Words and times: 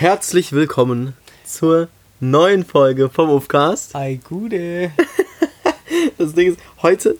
Herzlich 0.00 0.52
willkommen 0.52 1.12
zur 1.44 1.88
neuen 2.20 2.64
Folge 2.64 3.10
vom 3.10 3.28
Ufcast. 3.28 3.94
Ei, 3.94 4.18
Gude. 4.26 4.92
Das 6.16 6.32
Ding 6.32 6.52
ist, 6.52 6.58
heute 6.80 7.18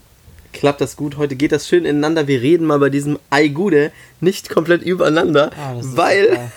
klappt 0.55 0.81
das 0.81 0.97
gut, 0.97 1.19
heute 1.19 1.37
geht 1.37 1.53
das 1.53 1.69
schön 1.69 1.85
ineinander. 1.85 2.27
Wir 2.27 2.41
reden 2.41 2.65
mal 2.65 2.79
bei 2.79 2.89
diesem 2.89 3.19
Ei 3.29 3.49
Gude 3.49 3.93
nicht 4.23 4.49
komplett 4.49 4.81
übereinander, 4.81 5.51
Ah, 5.59 5.75
weil, 5.83 6.51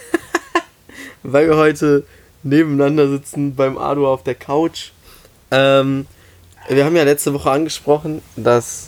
weil 1.24 1.49
wir 1.49 1.58
heute 1.58 2.06
nebeneinander 2.44 3.10
sitzen 3.10 3.53
beim 3.55 3.78
Adu 3.78 4.08
auf 4.08 4.24
der 4.24 4.35
Couch. 4.35 4.92
Ähm, 5.51 6.05
wir 6.69 6.85
haben 6.85 6.96
ja 6.96 7.03
letzte 7.03 7.33
Woche 7.33 7.51
angesprochen, 7.51 8.21
dass 8.37 8.87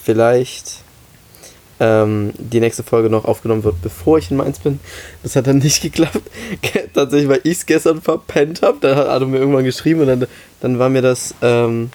vielleicht 0.00 0.84
ähm, 1.80 2.32
die 2.38 2.60
nächste 2.60 2.82
Folge 2.82 3.10
noch 3.10 3.24
aufgenommen 3.24 3.64
wird, 3.64 3.80
bevor 3.82 4.18
ich 4.18 4.30
in 4.30 4.36
Mainz 4.36 4.58
bin. 4.58 4.80
Das 5.22 5.36
hat 5.36 5.46
dann 5.46 5.58
nicht 5.58 5.82
geklappt. 5.82 6.22
Tatsächlich, 6.94 7.28
weil 7.28 7.40
ich 7.44 7.58
es 7.58 7.66
gestern 7.66 8.00
verpennt 8.00 8.62
habe. 8.62 8.78
Dann 8.80 8.96
hat 8.96 9.08
Adu 9.08 9.26
mir 9.26 9.38
irgendwann 9.38 9.64
geschrieben 9.64 10.00
und 10.00 10.06
dann, 10.06 10.26
dann 10.60 10.78
war 10.78 10.88
mir 10.88 11.02
das. 11.02 11.34
Ähm, 11.42 11.90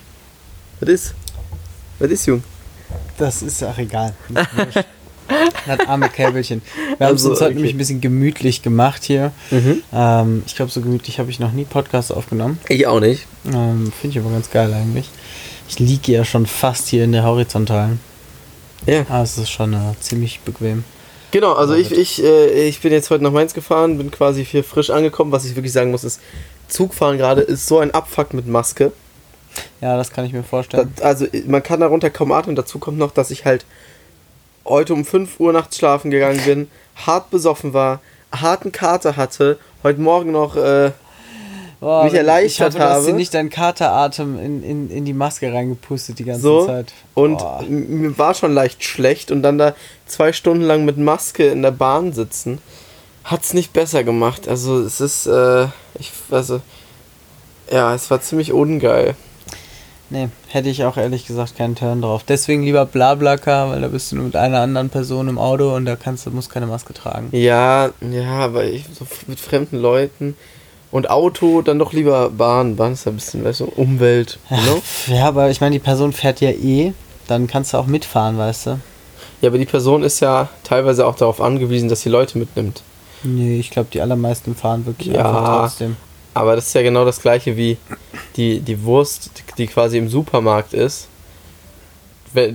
was 0.79 0.89
ist? 0.89 1.13
Was 1.99 2.09
ist, 2.09 2.25
Jung? 2.25 2.43
Das 3.17 3.41
ist 3.41 3.63
auch 3.63 3.77
egal. 3.77 4.13
Das 5.67 5.79
arme 5.87 6.09
Käbelchen. 6.09 6.61
Wir 6.97 7.07
haben 7.07 7.15
es 7.15 7.21
Also, 7.21 7.29
uns 7.31 7.39
heute 7.39 7.49
okay. 7.49 7.55
nämlich 7.55 7.75
ein 7.75 7.77
bisschen 7.77 8.01
gemütlich 8.01 8.61
gemacht 8.63 9.03
hier. 9.03 9.31
Ähm, 9.93 10.43
ich 10.45 10.55
glaube, 10.55 10.71
so 10.71 10.81
gemütlich 10.81 11.19
habe 11.19 11.29
ich 11.29 11.39
noch 11.39 11.51
nie 11.51 11.65
Podcasts 11.65 12.11
aufgenommen. 12.11 12.59
Ich 12.67 12.87
auch 12.87 12.99
nicht. 12.99 13.27
Ähm, 13.45 13.91
Finde 13.99 14.17
ich 14.17 14.23
aber 14.23 14.33
ganz 14.33 14.49
geil 14.49 14.73
eigentlich. 14.73 15.09
Ich 15.69 15.79
liege 15.79 16.11
ja 16.11 16.25
schon 16.25 16.47
fast 16.47 16.87
hier 16.87 17.03
in 17.03 17.11
der 17.11 17.23
Horizontalen. 17.23 17.99
Ja. 18.85 19.05
Ah, 19.09 19.21
es 19.21 19.37
ist 19.37 19.51
schon 19.51 19.73
äh, 19.73 19.93
ziemlich 19.99 20.39
bequem. 20.41 20.83
Genau, 21.31 21.53
also 21.53 21.73
ich, 21.73 21.91
ich, 21.91 22.23
äh, 22.23 22.67
ich 22.67 22.81
bin 22.81 22.91
jetzt 22.91 23.09
heute 23.09 23.23
nach 23.23 23.31
Mainz 23.31 23.53
gefahren, 23.53 23.97
bin 23.97 24.11
quasi 24.11 24.43
hier 24.43 24.63
frisch 24.63 24.89
angekommen. 24.89 25.31
Was 25.31 25.45
ich 25.45 25.55
wirklich 25.55 25.71
sagen 25.71 25.91
muss, 25.91 26.03
ist, 26.03 26.19
Zugfahren 26.67 27.17
gerade 27.17 27.41
ist 27.41 27.67
so 27.67 27.79
ein 27.79 27.91
Abfuck 27.91 28.33
mit 28.33 28.47
Maske. 28.47 28.91
Ja, 29.81 29.97
das 29.97 30.11
kann 30.11 30.25
ich 30.25 30.33
mir 30.33 30.43
vorstellen. 30.43 30.91
Das, 30.95 31.05
also 31.05 31.27
man 31.45 31.63
kann 31.63 31.79
darunter 31.79 32.09
kaum 32.09 32.31
atmen. 32.31 32.55
Dazu 32.55 32.79
kommt 32.79 32.97
noch, 32.97 33.11
dass 33.11 33.31
ich 33.31 33.45
halt 33.45 33.65
heute 34.65 34.93
um 34.93 35.05
5 35.05 35.39
Uhr 35.39 35.53
nachts 35.53 35.77
schlafen 35.77 36.11
gegangen 36.11 36.41
bin, 36.45 36.67
hart 36.95 37.29
besoffen 37.29 37.73
war, 37.73 38.01
harten 38.31 38.71
Kater 38.71 39.17
hatte, 39.17 39.57
heute 39.83 39.99
Morgen 39.99 40.31
noch, 40.31 40.55
äh, 40.55 40.91
Boah, 41.81 42.03
mich 42.03 42.13
ich 42.13 42.19
erleichtert 42.19 42.75
hoffe, 42.75 42.77
du 42.77 42.89
hast 42.89 43.03
dir 43.05 43.07
habe. 43.07 43.17
nicht 43.17 43.33
deinen 43.33 43.49
Kateratem 43.49 44.39
in, 44.39 44.63
in, 44.63 44.89
in 44.91 45.03
die 45.03 45.13
Maske 45.13 45.51
reingepustet 45.51 46.19
die 46.19 46.25
ganze 46.25 46.43
so 46.43 46.65
Zeit. 46.67 46.93
und 47.15 47.41
mir 47.67 48.15
war 48.19 48.35
schon 48.35 48.53
leicht 48.53 48.83
schlecht 48.83 49.31
und 49.31 49.41
dann 49.41 49.57
da 49.57 49.73
zwei 50.05 50.31
Stunden 50.31 50.63
lang 50.63 50.85
mit 50.85 50.99
Maske 50.99 51.47
in 51.47 51.63
der 51.63 51.71
Bahn 51.71 52.13
sitzen, 52.13 52.59
hat's 53.23 53.55
nicht 53.55 53.73
besser 53.73 54.03
gemacht. 54.03 54.47
Also 54.47 54.79
es 54.79 55.01
ist, 55.01 55.25
äh, 55.25 55.65
ich, 55.99 56.11
also, 56.29 56.61
ja, 57.71 57.95
es 57.95 58.11
war 58.11 58.21
ziemlich 58.21 58.53
ungeil. 58.53 59.15
Nee, 60.11 60.27
hätte 60.49 60.69
ich 60.69 60.83
auch 60.83 60.97
ehrlich 60.97 61.25
gesagt 61.25 61.57
keinen 61.57 61.75
Turn 61.75 62.03
drauf. 62.03 62.23
Deswegen 62.27 62.61
lieber 62.61 62.85
Blablacar, 62.85 63.71
weil 63.71 63.81
da 63.81 63.87
bist 63.87 64.11
du 64.11 64.17
nur 64.17 64.25
mit 64.25 64.35
einer 64.35 64.59
anderen 64.59 64.89
Person 64.89 65.29
im 65.29 65.39
Auto 65.39 65.75
und 65.75 65.85
da 65.85 65.95
kannst 65.95 66.27
du, 66.27 66.29
musst 66.29 66.51
keine 66.51 66.67
Maske 66.67 66.93
tragen. 66.93 67.29
Ja, 67.31 67.89
ja, 68.01 68.29
aber 68.39 68.65
ich 68.65 68.85
so 68.93 69.07
mit 69.25 69.39
fremden 69.39 69.77
Leuten 69.77 70.35
und 70.91 71.09
Auto, 71.09 71.61
dann 71.61 71.79
doch 71.79 71.93
lieber 71.93 72.29
Bahn. 72.29 72.75
Bahn 72.75 72.93
ist 72.93 73.05
ja 73.05 73.11
ein 73.11 73.15
bisschen, 73.15 73.43
weißt 73.43 73.61
du, 73.61 73.65
Umwelt, 73.65 74.39
know? 74.47 74.81
Ja, 75.07 75.27
aber 75.27 75.49
ich 75.49 75.61
meine, 75.61 75.73
die 75.73 75.79
Person 75.79 76.13
fährt 76.13 76.41
ja 76.41 76.49
eh, 76.49 76.93
dann 77.27 77.47
kannst 77.47 77.73
du 77.73 77.77
auch 77.77 77.85
mitfahren, 77.87 78.37
weißt 78.37 78.65
du? 78.67 78.79
Ja, 79.41 79.49
aber 79.49 79.57
die 79.57 79.65
Person 79.65 80.03
ist 80.03 80.19
ja 80.19 80.49
teilweise 80.63 81.05
auch 81.07 81.15
darauf 81.15 81.41
angewiesen, 81.41 81.89
dass 81.89 82.01
sie 82.01 82.09
Leute 82.09 82.37
mitnimmt. 82.37 82.83
Nee, 83.23 83.59
ich 83.59 83.69
glaube, 83.71 83.89
die 83.91 84.01
allermeisten 84.01 84.55
fahren 84.55 84.85
wirklich 84.85 85.13
Ja. 85.15 85.25
einfach 85.27 85.61
trotzdem. 85.61 85.95
Aber 86.33 86.55
das 86.55 86.67
ist 86.67 86.73
ja 86.75 86.81
genau 86.81 87.05
das 87.05 87.21
gleiche 87.21 87.57
wie 87.57 87.77
die, 88.35 88.59
die 88.61 88.83
Wurst, 88.83 89.31
die 89.57 89.67
quasi 89.67 89.97
im 89.97 90.09
Supermarkt 90.09 90.73
ist. 90.73 91.07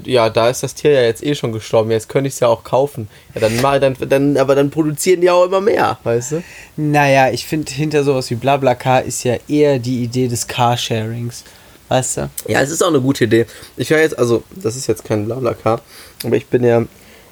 Ja, 0.05 0.31
da 0.31 0.49
ist 0.49 0.63
das 0.63 0.75
Tier 0.75 0.93
ja 0.93 1.03
jetzt 1.03 1.23
eh 1.23 1.35
schon 1.35 1.53
gestorben. 1.53 1.91
Jetzt 1.91 2.09
könnte 2.09 2.29
ich 2.29 2.35
es 2.35 2.41
ja 2.41 2.49
auch 2.49 2.65
kaufen. 2.65 3.09
Ja, 3.35 3.41
dann 3.41 3.61
mal, 3.61 3.81
dann, 3.81 3.97
dann, 4.09 4.37
aber 4.37 4.55
dann 4.55 4.71
produzieren 4.71 5.21
die 5.21 5.31
auch 5.31 5.45
immer 5.45 5.61
mehr, 5.61 5.99
weißt 6.05 6.33
du? 6.33 6.43
Naja, 6.77 7.31
ich 7.31 7.47
finde, 7.47 7.73
hinter 7.73 8.05
sowas 8.05 8.31
wie 8.31 8.35
Blablacar 8.35 9.03
ist 9.03 9.25
ja 9.25 9.37
eher 9.49 9.79
die 9.79 10.03
Idee 10.03 10.29
des 10.29 10.47
Carsharings. 10.47 11.45
Weißt 11.89 12.17
du? 12.17 12.31
Ja, 12.49 12.61
es 12.61 12.71
ist 12.71 12.83
auch 12.83 12.89
eine 12.89 13.01
gute 13.01 13.25
Idee. 13.25 13.47
Ich 13.77 13.91
wäre 13.91 14.01
jetzt, 14.01 14.19
also, 14.19 14.43
das 14.51 14.77
ist 14.77 14.87
jetzt 14.87 15.05
kein 15.05 15.27
Blablacar, 15.27 15.81
aber 16.25 16.37
ich 16.37 16.47
bin 16.47 16.65
ja 16.65 16.85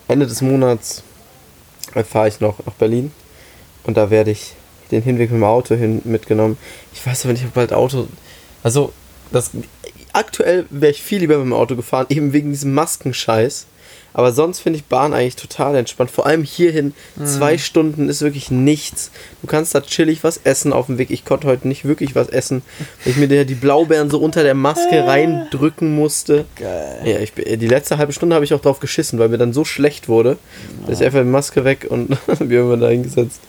Ende 0.06 0.26
des 0.26 0.42
Monats 0.42 1.02
fahre 2.02 2.28
ich 2.28 2.40
noch 2.40 2.64
nach 2.66 2.74
Berlin 2.74 3.12
und 3.84 3.96
da 3.96 4.10
werde 4.10 4.32
ich 4.32 4.54
den 4.90 5.02
Hinweg 5.02 5.30
mit 5.30 5.40
dem 5.40 5.44
Auto 5.44 5.74
hin 5.74 6.02
mitgenommen. 6.04 6.58
Ich 6.92 7.06
weiß 7.06 7.24
aber 7.24 7.32
nicht, 7.32 7.44
ob 7.44 7.54
bald 7.54 7.72
Auto. 7.72 8.08
Also, 8.62 8.92
das 9.30 9.50
aktuell 10.14 10.64
wäre 10.70 10.92
ich 10.92 11.02
viel 11.02 11.18
lieber 11.20 11.36
mit 11.36 11.46
dem 11.46 11.52
Auto 11.52 11.76
gefahren, 11.76 12.06
eben 12.08 12.32
wegen 12.32 12.50
diesem 12.50 12.72
Maskenscheiß. 12.74 13.66
Aber 14.16 14.30
sonst 14.30 14.60
finde 14.60 14.78
ich 14.78 14.84
Bahn 14.84 15.12
eigentlich 15.12 15.34
total 15.34 15.74
entspannt. 15.74 16.08
Vor 16.08 16.24
allem 16.24 16.44
hierhin, 16.44 16.94
zwei 17.24 17.58
Stunden 17.58 18.08
ist 18.08 18.22
wirklich 18.22 18.48
nichts. 18.48 19.10
Du 19.42 19.48
kannst 19.48 19.74
da 19.74 19.80
chillig 19.80 20.22
was 20.22 20.36
essen 20.44 20.72
auf 20.72 20.86
dem 20.86 20.98
Weg. 20.98 21.10
Ich 21.10 21.24
konnte 21.24 21.48
heute 21.48 21.66
nicht 21.66 21.84
wirklich 21.84 22.14
was 22.14 22.28
essen, 22.28 22.62
weil 23.02 23.10
ich 23.12 23.16
mir 23.16 23.44
die 23.44 23.54
Blaubeeren 23.56 24.10
so 24.10 24.18
unter 24.20 24.44
der 24.44 24.54
Maske 24.54 25.04
reindrücken 25.04 25.96
musste. 25.96 26.44
Geil. 26.54 27.00
Ja, 27.04 27.18
ich, 27.18 27.32
bin- 27.32 27.58
die 27.58 27.66
letzte 27.66 27.98
halbe 27.98 28.12
Stunde 28.12 28.36
habe 28.36 28.44
ich 28.44 28.54
auch 28.54 28.60
drauf 28.60 28.78
geschissen, 28.78 29.18
weil 29.18 29.30
mir 29.30 29.38
dann 29.38 29.52
so 29.52 29.64
schlecht 29.64 30.08
wurde, 30.08 30.38
dass 30.86 31.00
ich 31.00 31.06
einfach 31.06 31.18
die 31.20 31.24
Maske 31.26 31.64
weg 31.64 31.88
und 31.90 32.16
wir 32.38 32.62
haben 32.62 32.80
da 32.80 32.90
hingesetzt. 32.90 33.40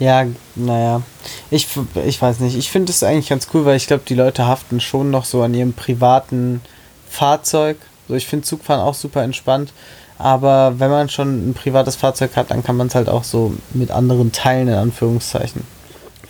Ja, 0.00 0.26
naja. 0.56 1.02
Ich, 1.50 1.68
ich 2.06 2.20
weiß 2.20 2.40
nicht. 2.40 2.56
Ich 2.56 2.70
finde 2.70 2.90
es 2.90 3.02
eigentlich 3.02 3.28
ganz 3.28 3.46
cool, 3.54 3.64
weil 3.64 3.76
ich 3.76 3.86
glaube, 3.86 4.02
die 4.08 4.14
Leute 4.14 4.46
haften 4.46 4.80
schon 4.80 5.10
noch 5.10 5.24
so 5.24 5.42
an 5.42 5.54
ihrem 5.54 5.72
privaten 5.74 6.60
Fahrzeug. 7.08 7.76
So, 8.08 8.14
ich 8.14 8.26
finde 8.26 8.44
Zugfahren 8.46 8.80
auch 8.80 8.94
super 8.94 9.22
entspannt. 9.22 9.72
Aber 10.18 10.74
wenn 10.78 10.90
man 10.90 11.08
schon 11.08 11.50
ein 11.50 11.54
privates 11.54 11.96
Fahrzeug 11.96 12.36
hat, 12.36 12.50
dann 12.50 12.62
kann 12.62 12.76
man 12.76 12.88
es 12.88 12.94
halt 12.94 13.08
auch 13.08 13.24
so 13.24 13.54
mit 13.72 13.90
anderen 13.90 14.32
teilen, 14.32 14.68
in 14.68 14.74
Anführungszeichen. 14.74 15.62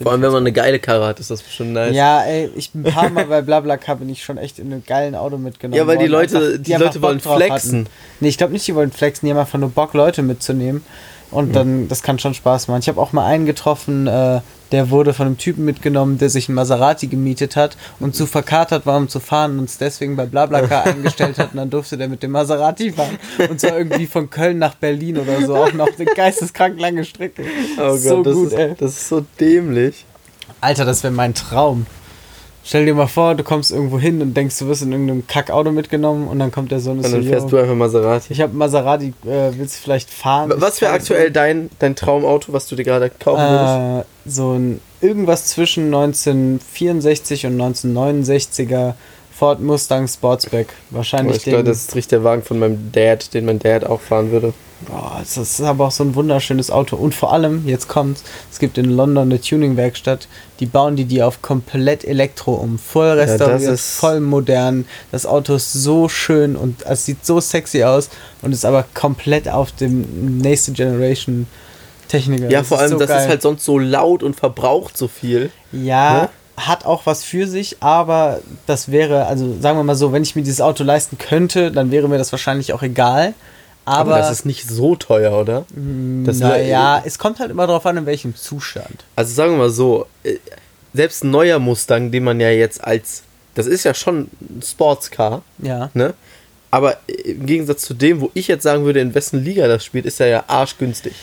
Vor 0.03 0.13
allem, 0.13 0.23
wenn 0.23 0.31
man 0.33 0.43
eine 0.45 0.53
geile 0.53 0.79
Karre 0.79 1.07
hat, 1.07 1.21
ist 1.21 1.31
das 1.31 1.43
schon 1.53 1.73
nice. 1.75 1.95
Ja, 1.95 2.23
ey, 2.23 2.49
ich 2.57 2.75
ein 2.75 2.85
paar 2.85 3.11
Mal 3.11 3.27
bei 3.27 3.43
Blablacar 3.43 3.97
bin 3.97 4.09
ich 4.09 4.25
schon 4.25 4.39
echt 4.39 4.59
in 4.59 4.73
einem 4.73 4.83
geilen 4.87 5.15
Auto 5.15 5.37
mitgenommen. 5.37 5.77
Ja, 5.77 5.87
weil 5.87 5.99
die 5.99 6.11
worden. 6.11 6.33
Leute- 6.33 6.59
die 6.59 6.73
einfach 6.75 6.87
Leute 6.87 7.03
wollen 7.03 7.21
flexen. 7.21 7.81
Hatten. 7.81 7.87
Nee, 8.21 8.29
ich 8.29 8.39
glaube 8.39 8.53
nicht, 8.55 8.67
die 8.67 8.75
wollen 8.75 8.93
flexen, 8.93 9.27
die 9.27 9.33
haben 9.33 9.39
einfach 9.41 9.59
nur 9.59 9.71
Bock, 9.71 9.93
Leute 9.93 10.23
mitzunehmen. 10.23 10.85
Und 11.31 11.55
dann, 11.55 11.89
das 11.89 12.03
kann 12.03 12.19
schon 12.19 12.35
Spaß 12.35 12.69
machen. 12.69 12.81
Ich 12.81 12.89
habe 12.89 13.01
auch 13.01 13.13
mal 13.13 13.25
einen 13.25 13.47
getroffen, 13.47 14.07
äh, 14.07 14.41
der 14.73 14.91
wurde 14.91 15.15
von 15.15 15.27
einem 15.27 15.39
Typen 15.39 15.65
mitgenommen, 15.65 16.19
der 16.19 16.31
sich 16.31 16.49
ein 16.49 16.55
Maserati 16.55 17.07
gemietet 17.07 17.57
hat 17.57 17.77
und 17.99 18.15
zu 18.15 18.27
verkatert 18.27 18.87
war, 18.87 18.97
um 18.97 19.09
zu 19.09 19.21
fahren 19.21 19.59
und 19.59 19.69
es 19.69 19.79
deswegen 19.79 20.17
bei 20.17 20.27
Blablacar 20.27 20.87
eingestellt 20.87 21.39
hat 21.39 21.53
und 21.53 21.59
dann 21.59 21.71
durfte 21.71 21.97
der 21.97 22.09
mit 22.09 22.23
dem 22.23 22.33
Maserati 22.33 22.93
fahren. 22.93 23.19
Und 23.49 23.61
zwar 23.61 23.77
irgendwie 23.77 24.07
von 24.07 24.31
Köln 24.31 24.59
nach 24.59 24.75
Berlin 24.75 25.19
oder 25.19 25.45
so, 25.45 25.57
auch 25.57 25.73
noch 25.73 25.89
eine 25.97 26.05
geisteskrank 26.05 26.81
lange 26.81 27.05
Strecke. 27.05 27.45
Oh 27.81 27.97
so 27.97 28.17
Gott, 28.17 28.27
das, 28.27 28.35
gut, 28.35 28.47
ist, 28.49 28.53
ey. 28.55 28.75
das 28.79 28.91
ist 28.93 29.09
so 29.09 29.25
dämlich. 29.39 30.05
Alter, 30.61 30.85
das 30.85 31.03
wäre 31.03 31.13
mein 31.13 31.35
Traum. 31.35 31.87
Stell 32.63 32.85
dir 32.85 32.95
mal 32.95 33.07
vor, 33.07 33.35
du 33.35 33.43
kommst 33.43 33.73
irgendwo 33.73 33.99
hin 33.99 34.21
und 34.21 34.37
denkst, 34.37 34.59
du 34.59 34.67
wirst 34.69 34.83
in 34.83 34.93
irgendeinem 34.93 35.27
Kackauto 35.27 35.73
mitgenommen 35.73 36.29
und 36.29 36.39
dann 36.39 36.53
kommt 36.53 36.71
der 36.71 36.81
so 36.81 36.91
und 36.91 36.99
Und 36.99 37.11
dann 37.11 37.23
so, 37.23 37.29
fährst 37.29 37.51
du 37.51 37.57
einfach 37.57 37.75
Maserati. 37.75 38.33
ich 38.33 38.41
habe 38.41 38.55
Maserati, 38.55 39.15
äh, 39.25 39.51
willst 39.57 39.79
du 39.79 39.83
vielleicht 39.83 40.11
fahren? 40.11 40.53
Was 40.57 40.77
Ich 40.77 40.83
wäre 40.83 40.93
aktuell 40.93 41.31
dein, 41.31 41.71
dein 41.79 41.97
Traumauto, 41.97 42.53
was 42.53 42.67
du 42.69 42.77
dir 42.77 42.85
gerade 42.85 43.11
kaufen 43.11 43.41
würdest? 43.41 44.07
Äh, 44.07 44.31
so 44.31 44.53
ein 44.53 44.81
irgendwas 45.01 45.47
zwischen 45.47 45.87
1964 45.87 47.47
und 47.47 47.61
1969er 47.61 48.95
Ford 49.33 49.61
Mustang 49.61 50.07
Sportsback. 50.07 50.69
Oh, 50.93 50.97
Wahrscheinlich 50.97 51.39
ich 51.39 51.43
glaube, 51.45 51.59
den. 51.65 51.67
das 51.67 51.79
ist 51.79 51.95
richtig 51.95 52.09
der 52.11 52.25
Wagen 52.25 52.43
von 52.43 52.59
meinem 52.59 52.93
Dad, 52.93 53.33
den 53.33 53.47
mein 53.47 53.59
Dad 53.59 53.85
auch 53.87 54.01
fahren 54.01 54.31
würde. 54.33 54.53
Boah, 54.89 55.19
das 55.21 55.37
ist 55.37 55.61
aber 55.61 55.87
auch 55.89 55.91
so 55.91 56.05
ein 56.05 56.15
wunderschönes 56.15 56.71
Auto. 56.71 56.97
Und 56.97 57.15
vor 57.15 57.33
allem, 57.33 57.69
jetzt 57.69 57.87
kommt's, 57.89 58.25
es 58.51 58.59
gibt 58.59 58.79
in 58.79 58.87
London 58.87 59.25
eine 59.31 59.41
Tuning-Werkstatt, 59.41 60.27
die 60.59 60.67
bauen 60.67 60.97
die 60.97 61.05
die 61.05 61.23
auf 61.23 61.43
komplett 61.43 62.05
Elektro 62.05 62.55
um. 62.55 62.79
Voll 62.79 63.11
restauriert, 63.11 63.61
ist- 63.73 63.97
voll 63.97 64.21
modern. 64.21 64.87
Das 65.13 65.27
Auto 65.27 65.55
ist 65.55 65.73
so 65.75 66.09
schön 66.09 66.57
und 66.57 66.83
es 66.87 67.05
sieht 67.05 67.27
so 67.27 67.41
sexy 67.41 67.85
aus 67.85 68.09
und 68.43 68.53
ist 68.53 68.65
aber 68.65 68.85
komplett 68.95 69.49
auf 69.49 69.71
dem 69.73 70.39
nächste 70.39 70.73
Generation 70.73 71.47
Techniker. 72.09 72.51
Ja, 72.51 72.61
Das 72.61 72.69
vor 72.69 72.79
allem, 72.81 72.91
so 72.91 72.99
das 72.99 73.09
geil. 73.09 73.21
ist 73.23 73.29
halt 73.29 73.43
sonst 73.43 73.65
so 73.65 73.79
laut 73.79 74.23
und 74.23 74.35
verbraucht 74.35 74.97
so 74.97 75.07
viel. 75.09 75.51
Ja, 75.73 76.23
Ne? 76.23 76.29
hat 76.57 76.85
auch 76.85 77.07
was 77.07 77.23
für 77.23 77.47
sich, 77.47 77.77
aber 77.81 78.41
das 78.67 78.91
wäre, 78.91 79.27
also 79.27 79.55
sagen 79.61 79.79
wir 79.79 79.85
mal 79.85 79.95
so, 79.95 80.13
wenn 80.13 80.23
ich 80.23 80.37
mir 80.37 80.43
dieses 80.43 80.61
Auto 80.61 80.85
leisten 80.85 81.17
könnte, 81.19 81.71
dann 81.71 81.91
wäre 81.91 82.09
mir 82.09 82.19
das 82.19 82.33
wahrscheinlich 82.33 82.73
auch 82.73 82.83
egal. 82.83 83.35
Aber, 83.91 84.19
das 84.19 84.31
ist 84.31 84.47
nicht 84.47 84.69
so 84.69 84.97
teuer, 84.97 85.33
oder? 85.39 85.65
wär- 85.75 86.35
naja, 86.35 87.03
es 87.05 87.19
kommt 87.19 87.39
halt 87.41 87.51
immer 87.51 87.67
darauf 87.67 87.85
an, 87.87 87.97
in 87.97 88.07
welchem 88.07 88.35
Zustand. 88.37 89.05
Also 89.17 89.35
sagen 89.35 89.53
wir 89.53 89.59
mal 89.59 89.71
so, 89.71 90.07
äh, 90.25 90.37
selbst 90.95 91.25
ein 91.25 91.31
neuer 91.31 91.59
Mustang, 91.59 92.11
den 92.11 92.25
man 92.25 92.41
ja 92.41 92.51
jetzt 92.51 92.83
als, 92.83 93.23
das 93.55 93.67
ist 93.67 93.85
ja 93.85 93.95
schon 93.95 94.29
ein 94.41 94.63
Sportscar, 94.65 95.43
Ja. 95.59 95.91
ne? 95.95 96.15
Aber 96.73 96.99
im 97.07 97.47
Gegensatz 97.47 97.83
zu 97.83 97.95
dem, 97.95 98.21
wo 98.21 98.31
ich 98.35 98.47
jetzt 98.47 98.63
sagen 98.63 98.85
würde, 98.85 99.01
in 99.01 99.13
wessen 99.15 99.43
Liga 99.43 99.67
das 99.67 99.85
spielt, 99.85 100.07
ist 100.07 100.21
er 100.21 100.29
ja 100.29 100.45
arschgünstig. 100.47 101.15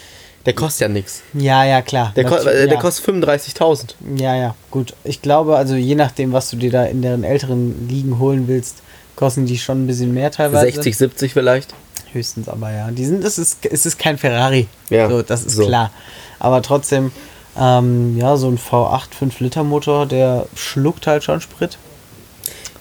Der 0.45 0.53
kostet 0.53 0.81
ja 0.81 0.87
nichts. 0.89 1.21
Ja, 1.33 1.63
ja, 1.65 1.81
klar. 1.81 2.13
Der, 2.15 2.23
ko 2.25 2.35
äh, 2.35 2.43
der 2.67 2.75
ja. 2.75 2.79
kostet 2.81 3.05
35.000. 3.05 3.95
Ja, 4.17 4.35
ja, 4.35 4.55
gut. 4.71 4.93
Ich 5.03 5.21
glaube, 5.21 5.57
also 5.57 5.75
je 5.75 5.95
nachdem, 5.95 6.31
was 6.33 6.49
du 6.49 6.55
dir 6.57 6.71
da 6.71 6.83
in 6.85 7.01
deren 7.01 7.23
älteren 7.25 7.87
Ligen 7.89 8.19
holen 8.19 8.47
willst, 8.47 8.77
kosten 9.15 9.45
die 9.45 9.57
schon 9.57 9.83
ein 9.83 9.87
bisschen 9.87 10.13
mehr 10.13 10.31
teilweise. 10.31 10.65
60, 10.65 10.97
70 10.97 11.33
vielleicht. 11.33 11.73
Höchstens 12.13 12.47
aber, 12.49 12.71
ja. 12.71 12.89
Die 12.91 13.05
sind, 13.05 13.23
es 13.23 13.37
ist, 13.37 13.65
es 13.65 13.85
ist 13.85 13.97
kein 13.99 14.17
Ferrari. 14.17 14.67
Ja, 14.89 15.09
So, 15.09 15.21
das 15.21 15.43
ist 15.43 15.55
so. 15.55 15.65
klar. 15.65 15.91
Aber 16.39 16.61
trotzdem, 16.61 17.11
ähm, 17.59 18.17
ja, 18.17 18.37
so 18.37 18.47
ein 18.49 18.57
V8 18.57 19.07
5-Liter-Motor, 19.19 20.05
der 20.05 20.45
schluckt 20.55 21.07
halt 21.07 21.23
schon 21.23 21.41
Sprit. 21.41 21.77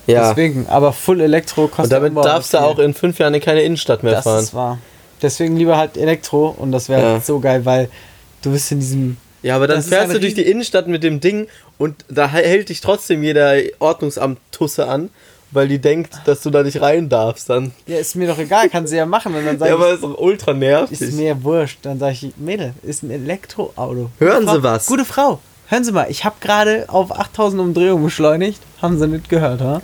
Ja. 0.06 0.28
Deswegen, 0.28 0.66
aber 0.68 0.92
Full 0.92 1.20
Elektro 1.20 1.66
kostet 1.66 1.84
Und 1.84 1.90
damit 2.14 2.24
darfst 2.24 2.54
du 2.54 2.58
auch 2.58 2.78
in 2.78 2.94
fünf 2.94 3.18
Jahren 3.18 3.34
in 3.34 3.40
keine 3.40 3.62
Innenstadt 3.62 4.02
mehr 4.02 4.12
Das 4.12 4.24
fahren. 4.24 4.42
ist 4.42 4.54
wahr. 4.54 4.78
Deswegen 5.22 5.56
lieber 5.56 5.76
halt 5.76 5.96
Elektro 5.96 6.54
und 6.56 6.70
das 6.72 6.88
wäre 6.88 7.02
Ja. 7.02 7.08
halt 7.14 7.26
so 7.26 7.40
geil, 7.40 7.64
weil 7.64 7.88
du 8.42 8.52
bist 8.52 8.70
in 8.70 8.80
diesem. 8.80 9.16
Ja, 9.42 9.56
aber 9.56 9.66
dann 9.66 9.78
Das 9.78 9.88
fährst 9.88 10.12
du 10.14 10.20
durch 10.20 10.34
die 10.34 10.42
Innenstadt 10.42 10.86
mit 10.88 11.02
dem 11.02 11.20
Ding 11.20 11.48
und 11.78 12.04
da 12.08 12.28
hält 12.28 12.68
dich 12.68 12.80
trotzdem 12.80 13.22
jeder 13.22 13.54
Ordnungsamt-Tusse 13.80 14.86
an, 14.86 15.10
weil 15.50 15.68
die 15.68 15.78
denkt, 15.78 16.14
dass 16.24 16.42
du 16.42 16.50
da 16.50 16.62
nicht 16.62 16.80
rein 16.80 17.08
darfst. 17.08 17.48
Dann. 17.48 17.72
Ja, 17.86 17.98
ist 17.98 18.16
mir 18.16 18.28
doch 18.28 18.38
egal, 18.38 18.68
kann 18.68 18.86
sie 18.86 18.96
ja 18.96 19.06
machen. 19.06 19.34
Und 19.34 19.44
dann 19.46 19.58
sag 19.58 19.68
Ja, 19.68 19.74
ich, 19.74 19.80
aber 19.80 19.92
ist 19.92 20.02
doch 20.02 20.18
ultra 20.18 20.52
nervig. 20.52 21.00
Ist 21.00 21.12
mir 21.14 21.42
wurscht. 21.44 21.78
Dann 21.82 21.98
sage 21.98 22.12
ich, 22.12 22.32
Mädel, 22.36 22.74
ist 22.82 23.02
ein 23.02 23.10
Elektroauto. 23.10 24.10
Hören 24.18 24.40
Gute 24.40 24.54
Sie 24.56 24.60
Frau, 24.60 24.62
was? 24.62 24.86
Gute 24.86 25.04
Frau, 25.04 25.38
hören 25.68 25.84
Sie 25.84 25.92
mal, 25.92 26.06
ich 26.10 26.24
habe 26.24 26.36
gerade 26.40 26.84
auf 26.88 27.16
8000 27.18 27.60
Umdrehungen 27.62 28.04
beschleunigt. 28.04 28.60
Haben 28.82 28.98
Sie 28.98 29.06
nicht 29.08 29.28
gehört, 29.28 29.60
ha? 29.62 29.80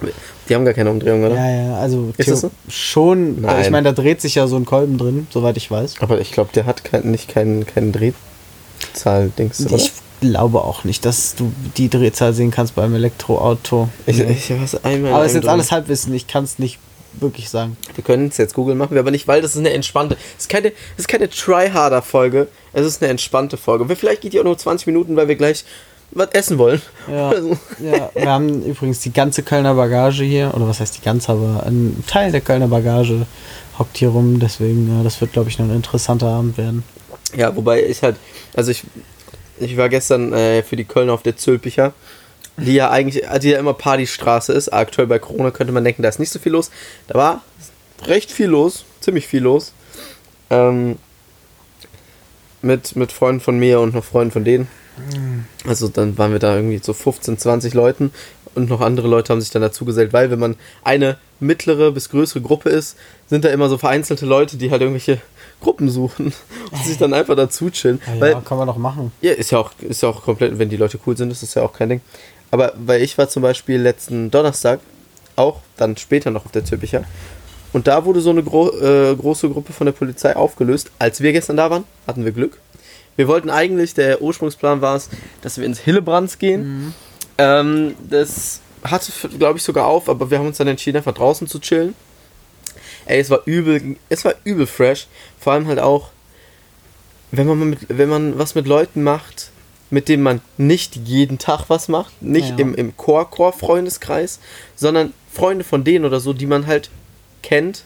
Die 0.49 0.55
haben 0.55 0.65
gar 0.65 0.75
keine 0.75 0.91
Umdrehung, 0.91 1.25
oder? 1.25 1.35
Ja, 1.37 1.51
ja, 1.51 1.77
also 1.79 2.13
Ist 2.19 2.29
das 2.31 2.41
so? 2.43 2.51
schon. 2.69 3.41
Nein. 3.41 3.63
Ich 3.63 3.71
meine, 3.71 3.93
da 3.93 4.03
dreht 4.03 4.21
sich 4.21 4.35
ja 4.35 4.47
so 4.47 4.57
ein 4.57 4.65
Kolben 4.67 4.99
drin, 4.99 5.27
soweit 5.31 5.57
ich 5.57 5.71
weiß. 5.71 5.95
Aber 6.01 6.21
ich 6.21 6.33
glaube, 6.33 6.51
der 6.55 6.67
hat 6.67 6.85
kein, 6.85 7.11
nicht 7.11 7.29
keinen 7.29 7.67
kein 7.67 7.93
Drehzahl-Dings, 7.93 9.67
oder? 9.67 9.77
Ich 9.77 9.93
glaube 10.23 10.63
auch 10.63 10.85
nicht, 10.85 11.05
dass 11.05 11.35
du 11.35 11.53
die 11.77 11.91
Drehzahl 11.91 12.33
sehen 12.33 12.51
kannst 12.51 12.75
beim 12.75 12.95
Elektroauto. 12.95 13.89
Ich, 14.07 14.21
ich 14.21 14.51
weiß 14.51 14.85
einmal. 14.85 15.13
Aber 15.13 15.27
ist 15.27 15.35
jetzt 15.35 15.49
alles 15.49 15.71
Halbwissen, 15.71 16.15
ich 16.15 16.27
kann 16.27 16.45
es 16.45 16.59
nicht 16.59 16.79
wirklich 17.21 17.51
sagen. 17.51 17.77
Wir 17.95 18.03
können 18.03 18.29
es 18.29 18.39
jetzt 18.39 18.55
Google 18.55 18.75
machen, 18.75 18.93
wir 18.93 19.01
aber 19.01 19.11
nicht, 19.11 19.29
weil 19.29 19.43
das 19.43 19.53
ist 19.53 19.59
eine 19.59 19.71
entspannte. 19.71 20.17
Es 20.39 20.45
ist 20.45 20.49
keine, 20.49 20.69
es 20.69 21.01
ist 21.01 21.09
keine 21.09 21.29
Tryharder-Folge, 21.29 22.49
es 22.73 22.87
ist 22.87 23.03
eine 23.03 23.11
entspannte 23.11 23.57
Folge. 23.57 23.85
Vielleicht 23.95 24.23
geht 24.23 24.33
die 24.33 24.41
auch 24.41 24.45
nur 24.45 24.57
20 24.57 24.87
Minuten, 24.87 25.17
weil 25.17 25.29
wir 25.29 25.37
gleich 25.37 25.65
was 26.13 26.29
essen 26.33 26.59
wollen. 26.59 26.81
Ja, 27.11 27.33
ja, 27.83 28.11
wir 28.15 28.31
haben 28.31 28.63
übrigens 28.65 29.01
die 29.01 29.13
ganze 29.13 29.43
Kölner 29.43 29.75
Bagage 29.75 30.25
hier, 30.25 30.53
oder 30.55 30.69
was 30.69 30.81
heißt 30.81 30.97
die 30.97 31.03
ganze, 31.03 31.33
aber 31.33 31.65
ein 31.67 32.03
Teil 32.07 32.33
der 32.33 32.41
Kölner 32.41 32.69
Bagage 32.69 33.27
hockt 33.79 33.99
hier 33.99 34.09
rum, 34.09 34.39
deswegen, 34.39 34.97
ja, 34.97 35.03
das 35.03 35.21
wird, 35.21 35.33
glaube 35.33 35.51
ich, 35.51 35.59
noch 35.59 35.67
ein 35.67 35.75
interessanter 35.75 36.29
Abend 36.29 36.57
werden. 36.57 36.85
ja, 37.35 37.55
wobei 37.57 37.85
ich 37.85 38.03
halt, 38.03 38.17
also 38.55 38.71
ich, 38.71 38.85
ich 39.63 39.77
war 39.77 39.89
gestern 39.89 40.33
äh, 40.33 40.63
für 40.63 40.77
die 40.77 40.85
Kölner 40.85 41.13
auf 41.13 41.23
der 41.23 41.37
Zülpicher, 41.37 41.93
die 42.57 42.75
ja 42.75 42.91
eigentlich, 42.91 43.25
die 43.41 43.51
ja 43.51 43.59
immer 43.59 43.75
Partystraße 43.75 44.53
ist. 44.53 44.73
Aktuell 44.73 45.07
bei 45.07 45.19
Corona 45.19 45.51
könnte 45.51 45.73
man 45.73 45.85
denken, 45.85 46.03
da 46.03 46.09
ist 46.09 46.19
nicht 46.19 46.33
so 46.33 46.39
viel 46.39 46.53
los. 46.53 46.71
Da 47.09 47.15
war 47.15 47.45
recht 48.05 48.31
viel 48.31 48.49
los, 48.49 48.85
ziemlich 49.01 49.27
viel 49.27 49.43
los. 49.43 49.73
Ähm, 50.51 50.99
mit, 52.61 52.95
mit 52.97 53.11
Freunden 53.13 53.41
von 53.41 53.59
mir 53.59 53.81
und 53.81 53.95
noch 53.95 54.05
Freunden 54.05 54.33
von 54.33 54.45
denen. 54.45 54.69
Also 55.67 55.89
dann 55.89 56.19
waren 56.19 56.33
wir 56.33 56.39
da 56.39 56.55
irgendwie 56.55 56.79
so 56.83 56.93
15, 56.93 57.39
20 57.39 57.75
Leuten 57.75 58.13
und 58.55 58.69
noch 58.69 58.81
andere 58.81 59.09
Leute 59.09 59.33
haben 59.33 59.41
sich 59.41 59.51
dann 59.51 59.63
dazu 59.63 59.85
gesellt, 59.85 60.13
weil 60.13 60.31
wenn 60.31 60.39
man 60.39 60.57
eine 60.85 61.17
mittlere 61.41 61.93
bis 61.93 62.11
größere 62.11 62.43
Gruppe 62.43 62.69
ist, 62.69 62.97
sind 63.27 63.45
da 63.45 63.49
immer 63.49 63.69
so 63.69 63.79
vereinzelte 63.79 64.27
Leute, 64.27 64.57
die 64.57 64.71
halt 64.71 64.83
irgendwelche 64.83 65.19
Gruppen 65.63 65.89
suchen 65.89 66.33
und 66.71 66.85
sich 66.85 66.99
dann 66.99 67.15
einfach 67.15 67.37
dazu 67.37 67.71
chillen. 67.71 68.01
Ja, 68.07 68.21
weil, 68.21 68.33
ja, 68.33 68.41
kann 68.41 68.59
man 68.59 68.67
doch 68.67 68.77
machen. 68.77 69.13
ja, 69.21 69.33
ist 69.33 69.51
ja 69.51 69.59
auch, 69.59 69.73
ist 69.81 70.03
ja 70.03 70.09
auch 70.09 70.23
komplett, 70.23 70.59
wenn 70.59 70.69
die 70.69 70.77
Leute 70.77 70.99
cool 71.07 71.17
sind, 71.17 71.31
ist 71.31 71.43
das 71.43 71.55
ja 71.55 71.63
auch 71.63 71.73
kein 71.73 71.89
Ding. 71.89 72.01
Aber 72.51 72.75
weil 72.77 73.03
ich 73.03 73.17
war 73.17 73.29
zum 73.29 73.43
Beispiel 73.43 73.81
letzten 73.81 74.31
Donnerstag 74.31 74.81
auch 75.37 75.61
dann 75.77 75.97
später 75.97 76.31
noch 76.31 76.45
auf 76.45 76.53
der 76.53 76.65
Zülpicher 76.65 77.05
und 77.73 77.87
da 77.87 78.05
wurde 78.05 78.21
so 78.21 78.31
eine 78.31 78.43
gro 78.43 78.71
äh, 78.71 79.15
große 79.17 79.49
Gruppe 79.49 79.73
von 79.73 79.87
der 79.87 79.93
Polizei 79.93 80.37
aufgelöst. 80.37 80.91
Als 80.99 81.21
wir 81.21 81.33
gestern 81.33 81.57
da 81.57 81.71
waren, 81.71 81.85
hatten 82.07 82.25
wir 82.25 82.33
Glück. 82.33 82.59
Wir 83.17 83.29
wollten 83.29 83.51
eigentlich, 83.51 83.95
der 83.95 84.23
Ursprungsplan 84.23 84.81
war 84.81 84.97
es, 84.97 85.09
dass 85.43 85.59
wir 85.59 85.67
ins 85.67 85.79
Hillebrands 85.79 86.39
gehen. 86.39 86.95
Ähm, 87.39 87.95
das 88.09 88.61
hatte, 88.85 89.13
glaube 89.39 89.59
ich, 89.59 89.65
sogar 89.65 89.87
auf, 89.87 90.09
aber 90.09 90.31
wir 90.31 90.39
haben 90.39 90.47
uns 90.47 90.59
dann 90.59 90.69
entschieden, 90.69 90.99
einfach 90.99 91.15
draußen 91.15 91.47
zu 91.47 91.59
chillen. 91.61 91.95
Ey, 93.07 93.21
es 93.21 93.31
war 93.31 93.41
übel, 93.47 93.97
es 94.09 94.25
war 94.25 94.35
übel 94.45 94.67
fresh. 94.67 95.07
Vor 95.41 95.53
allem 95.53 95.67
halt 95.67 95.79
auch, 95.79 96.11
wenn 97.31 97.47
man, 97.47 97.71
mit, 97.71 97.79
wenn 97.89 98.09
man 98.09 98.39
was 98.39 98.55
mit 98.55 98.67
Leuten 98.67 99.03
macht, 99.03 99.51
mit 99.91 100.09
denen 100.09 100.23
man 100.23 100.41
nicht 100.57 100.97
jeden 100.97 101.39
Tag 101.39 101.65
was 101.69 101.89
macht, 101.89 102.23
nicht 102.23 102.51
Ja. 102.51 102.57
im, 102.59 102.75
im 102.75 102.97
Core-Core-Freundeskreis, 102.97 104.39
sondern 104.77 105.13
Freunde 105.33 105.65
von 105.65 105.85
denen 105.85 106.05
oder 106.05 106.21
so, 106.21 106.33
die 106.33 106.47
man 106.47 106.67
halt 106.67 106.91
kennt 107.43 107.85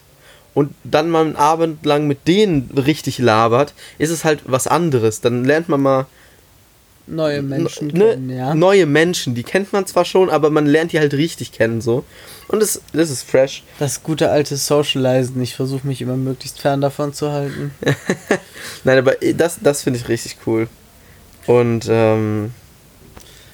und 0.53 0.73
dann 0.83 1.09
mal 1.09 1.25
einen 1.25 1.35
Abend 1.35 1.85
lang 1.85 2.07
mit 2.07 2.27
denen 2.27 2.71
richtig 2.75 3.19
labert, 3.19 3.73
ist 3.97 4.09
es 4.09 4.23
halt 4.23 4.41
was 4.45 4.67
anderes. 4.67 5.21
Dann 5.21 5.43
lernt 5.45 5.69
man 5.69 5.81
mal 5.81 6.05
Neue 7.07 7.41
Menschen 7.41 7.87
ne, 7.87 8.09
kennen, 8.09 8.29
ja. 8.29 8.53
neue 8.53 8.85
Menschen, 8.85 9.33
die 9.33 9.43
kennt 9.43 9.71
man 9.71 9.85
zwar 9.85 10.03
schon, 10.03 10.29
aber 10.29 10.49
man 10.49 10.65
lernt 10.65 10.91
die 10.91 10.99
halt 10.99 11.13
richtig 11.13 11.53
kennen 11.53 11.79
so. 11.79 12.03
Und 12.49 12.61
das, 12.61 12.81
das 12.93 13.09
ist 13.09 13.23
fresh. 13.23 13.63
Das 13.79 14.03
gute 14.03 14.29
alte 14.29 14.55
Socializen, 14.57 15.41
ich 15.41 15.55
versuche 15.55 15.87
mich 15.87 16.01
immer 16.01 16.17
möglichst 16.17 16.61
fern 16.61 16.81
davon 16.81 17.13
zu 17.13 17.31
halten. 17.31 17.71
Nein, 18.83 18.97
aber 18.97 19.15
das, 19.35 19.59
das 19.61 19.83
finde 19.83 19.99
ich 19.99 20.07
richtig 20.07 20.37
cool. 20.45 20.67
Und 21.45 21.87
ähm, 21.89 22.51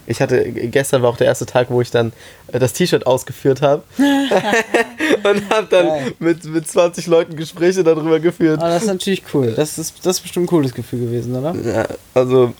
ich 0.05 0.21
hatte, 0.21 0.51
gestern 0.51 1.01
war 1.01 1.09
auch 1.09 1.17
der 1.17 1.27
erste 1.27 1.45
Tag, 1.45 1.69
wo 1.69 1.79
ich 1.79 1.89
dann 1.89 2.11
äh, 2.47 2.59
das 2.59 2.73
T-Shirt 2.73 3.07
ausgeführt 3.07 3.61
habe. 3.61 3.83
und 3.97 5.49
habe 5.49 5.67
dann 5.69 6.13
mit, 6.19 6.43
mit 6.43 6.67
20 6.67 7.07
Leuten 7.07 7.35
Gespräche 7.35 7.83
darüber 7.83 8.19
geführt. 8.19 8.59
Aber 8.59 8.69
das 8.69 8.83
ist 8.83 8.87
natürlich 8.89 9.23
cool. 9.33 9.53
Das 9.55 9.77
ist, 9.77 10.05
das 10.05 10.17
ist 10.17 10.21
bestimmt 10.21 10.45
ein 10.45 10.47
cooles 10.47 10.73
Gefühl 10.73 10.99
gewesen, 11.01 11.35
oder? 11.35 11.55
Ja, 11.55 11.87
also, 12.13 12.53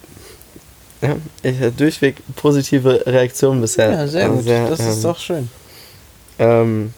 ja, 1.04 1.16
ich 1.44 1.60
hatte 1.60 1.72
durchweg 1.74 2.16
positive 2.36 3.04
Reaktionen 3.06 3.62
bisher. 3.62 3.92
Ja, 3.92 4.08
sehr 4.08 4.24
Also 4.26 4.36
gut. 4.38 4.44
sehr, 4.46 4.70
das 4.70 4.80
ist 4.80 4.98
ähm, 4.98 5.04
doch 5.04 5.20
schön. 5.20 5.50
Ähm, 6.40 6.94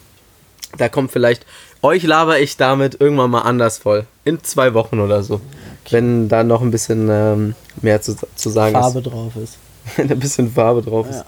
da 0.77 0.89
kommt 0.89 1.11
vielleicht, 1.11 1.45
euch 1.81 2.03
laber 2.03 2.39
ich 2.39 2.57
damit 2.57 2.99
irgendwann 2.99 3.31
mal 3.31 3.41
anders 3.41 3.77
voll. 3.79 4.05
In 4.23 4.43
zwei 4.43 4.73
Wochen 4.73 4.99
oder 4.99 5.23
so. 5.23 5.41
Wenn 5.89 6.29
da 6.29 6.43
noch 6.43 6.61
ein 6.61 6.71
bisschen 6.71 7.09
ähm, 7.11 7.55
mehr 7.81 8.01
zu, 8.01 8.15
zu 8.35 8.49
sagen 8.49 8.73
Farbe 8.73 9.01
drauf 9.01 9.35
ist. 9.35 9.43
ist. 9.43 9.57
Wenn 9.97 10.11
ein 10.11 10.19
bisschen 10.19 10.51
Farbe 10.51 10.81
drauf 10.81 11.07
ist. 11.09 11.17
Ja. 11.17 11.25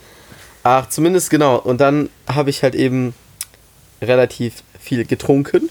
Ach, 0.64 0.90
zumindest 0.90 1.30
genau. 1.30 1.58
Und 1.58 1.80
dann 1.80 2.10
habe 2.28 2.50
ich 2.50 2.64
halt 2.64 2.74
eben 2.74 3.14
relativ 4.02 4.64
viel 4.80 5.06
getrunken. 5.06 5.70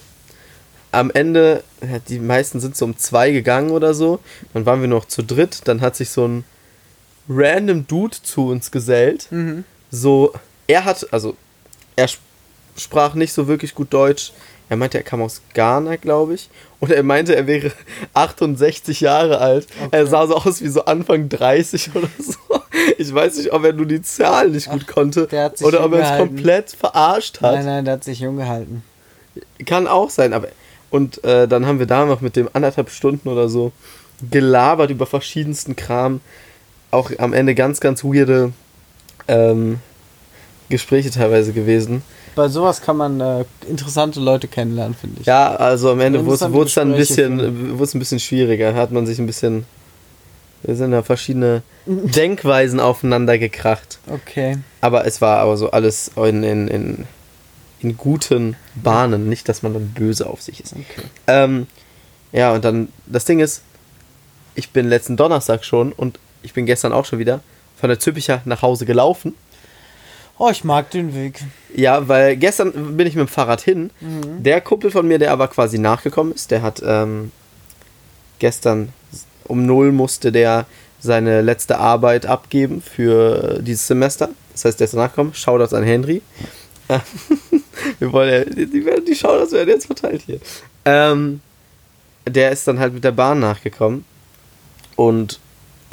Am 0.93 1.11
Ende, 1.11 1.65
die 2.09 2.21
meisten 2.21 2.61
sind 2.61 2.77
so 2.77 2.85
um 2.85 2.97
zwei 2.97 3.33
gegangen 3.33 3.73
oder 3.73 3.93
so. 3.93 4.21
Dann 4.55 4.67
waren 4.67 4.81
wir 4.81 4.89
noch 4.89 5.05
zu 5.07 5.23
dritt. 5.23 5.63
Dann 5.65 5.81
hat 5.81 5.97
sich 5.97 6.11
so 6.11 6.27
ein 6.29 6.45
random 7.29 7.87
Dude 7.87 8.17
zu 8.23 8.49
uns 8.49 8.71
gesellt 8.71 9.27
Mhm. 9.31 9.65
so, 9.91 10.33
er 10.67 10.85
hat, 10.85 11.07
also, 11.13 11.37
er 11.97 12.07
sp- 12.11 12.23
sprach 12.77 13.15
nicht 13.15 13.33
so 13.33 13.47
wirklich 13.49 13.75
gut 13.75 13.93
Deutsch. 13.93 14.33
Er 14.69 14.77
meinte, 14.77 14.99
er 14.99 15.05
kam 15.05 15.23
aus 15.23 15.41
Ghana, 15.55 15.95
glaube 15.97 16.35
ich. 16.35 16.51
Und 16.81 16.91
er 16.91 17.05
meinte, 17.05 17.37
er 17.37 17.47
wäre 17.47 17.71
68 18.15 19.01
Jahre 19.01 19.39
alt. 19.39 19.67
Er 19.93 20.07
sah 20.09 20.27
so 20.27 20.37
aus 20.37 20.61
wie 20.61 20.67
so 20.69 20.85
Anfang 20.85 21.29
30 21.29 21.91
oder 21.95 22.09
so. 22.19 22.35
Ich 22.99 23.15
weiß 23.15 23.37
nicht, 23.39 23.53
ob 23.53 23.65
er 23.65 23.73
nur 23.73 23.87
die 23.87 24.03
Zahlen 24.03 24.53
nicht 24.53 24.69
gut 24.69 24.87
konnte 24.89 25.27
der 25.29 25.45
hat 25.45 25.59
sich 25.59 25.67
oder 25.67 25.85
ob 25.85 25.93
er 25.95 26.13
es 26.13 26.19
komplett 26.19 26.71
verarscht 26.73 27.41
hat. 27.43 27.55
Nein, 27.55 27.65
nein, 27.65 27.85
der 27.85 27.95
hat 27.95 28.05
sich 28.05 28.19
jung 28.21 28.37
gehalten. 28.37 28.83
Kann 29.65 29.87
auch 29.87 30.11
sein, 30.11 30.33
aber. 30.33 30.49
Und 30.91 31.23
äh, 31.25 31.47
dann 31.49 31.65
haben 31.67 31.79
wir 31.79 31.87
da 31.87 32.05
noch 32.05 32.21
mit 32.21 32.37
dem 32.37 32.49
anderthalb 32.53 32.91
Stunden 32.91 33.29
oder 33.29 33.49
so 33.49 33.73
gelabert 34.31 34.91
über 34.91 35.07
verschiedensten 35.07 35.77
Kram. 35.77 36.21
Auch 36.91 37.11
am 37.19 37.33
Ende 37.33 37.55
ganz, 37.55 37.81
ganz 37.81 38.05
weirde 38.05 38.53
ähm, 39.29 39.81
Gespräche 40.69 41.11
teilweise 41.11 41.53
gewesen. 41.53 42.03
Bei 42.35 42.49
sowas 42.49 42.83
kann 42.83 42.99
man 42.99 43.21
äh, 43.21 43.45
interessante 43.67 44.21
Leute 44.21 44.47
kennenlernen, 44.47 44.95
finde 44.95 45.21
ich. 45.21 45.27
Ja, 45.27 45.55
also 45.57 45.91
am 45.91 46.01
Ende 46.01 46.25
wurde 46.27 46.67
es 46.67 46.75
dann 46.75 46.93
ein 46.93 46.97
bisschen, 46.97 47.79
wurde 47.79 47.97
ein 47.97 47.99
bisschen 47.99 48.21
schwieriger. 48.21 48.75
Hat 48.75 48.93
man 48.93 49.07
sich 49.07 49.19
ein 49.19 49.27
bisschen. 49.27 49.65
Wir 50.63 50.77
sind 50.77 50.91
da 50.91 51.03
verschiedene 51.03 51.63
Denkweisen 51.87 52.79
aufeinander 52.79 53.39
gekracht. 53.39 53.99
Okay. 54.07 54.59
Aber 54.81 55.07
es 55.07 55.21
war 55.21 55.39
aber 55.39 55.57
so 55.57 55.71
alles 55.71 56.11
in, 56.17 56.43
in, 56.43 56.69
in, 56.69 57.07
in 57.81 57.97
guten 57.97 58.57
Bahnen. 58.75 59.29
Nicht, 59.29 59.49
dass 59.49 59.63
man 59.63 59.73
dann 59.73 59.89
böse 59.89 60.27
auf 60.27 60.43
sich 60.43 60.61
ist. 60.61 60.75
okay. 60.75 61.07
Ähm, 61.27 61.67
ja, 62.33 62.53
und 62.53 62.65
dann, 62.65 62.89
das 63.07 63.25
Ding 63.25 63.39
ist, 63.39 63.63
ich 64.55 64.71
bin 64.71 64.89
letzten 64.89 65.17
Donnerstag 65.17 65.65
schon 65.65 65.93
und 65.93 66.19
ich 66.43 66.53
bin 66.55 66.67
gestern 66.67 66.93
auch 66.93 67.05
schon 67.05 67.19
wieder 67.19 67.41
von 67.79 67.89
der 67.89 67.99
Züppicher 67.99 68.43
nach 68.45 68.63
Hause 68.63 68.87
gelaufen. 68.87 69.35
Oh, 70.39 70.51
ich 70.51 70.65
mag 70.65 70.91
den 70.91 71.15
Weg. 71.15 71.41
Ja, 71.75 72.09
weil 72.09 72.37
gestern 72.37 72.97
bin 72.97 73.07
ich 73.07 73.15
mit 73.15 73.27
dem 73.27 73.29
Fahrrad 73.29 73.63
hin. 73.63 73.91
Der 74.01 74.61
Kumpel 74.61 74.91
von 74.91 75.09
mir, 75.09 75.19
der 75.19 75.33
aber 75.33 75.49
quasi 75.49 75.79
nachgekommen 75.79 76.35
ist, 76.35 76.51
der 76.51 76.61
hat 76.63 76.83
ähm, 76.85 77.33
gestern 78.39 78.93
um 79.45 79.65
null 79.65 79.93
musste 79.93 80.33
der 80.33 80.67
seine 81.01 81.41
letzte 81.41 81.79
Arbeit 81.79 82.27
abgeben 82.27 82.83
für 82.83 83.61
dieses 83.63 83.87
Semester. 83.87 84.29
Das 84.53 84.65
heißt, 84.65 84.81
der 84.81 84.87
ist 84.87 84.95
danach 84.95 85.11
gekommen. 85.11 85.33
Shoutouts 85.35 85.73
an 85.75 85.85
Henry. 85.85 86.21
Wir 87.99 88.13
wollen 88.13 88.31
ja, 88.33 88.45
die, 88.45 88.67
die, 88.71 88.85
werden- 88.85 89.05
die 89.05 89.15
Shoutouts 89.15 89.53
werden 89.53 89.69
jetzt 89.71 89.87
verteilt 89.87 90.23
hier. 90.27 90.41
Ähm, 90.85 91.41
der 92.29 92.51
ist 92.51 92.67
dann 92.67 92.79
halt 92.79 92.93
mit 92.95 93.05
der 93.05 93.13
Bahn 93.13 93.41
nachgekommen. 93.41 94.05
Und 94.97 95.39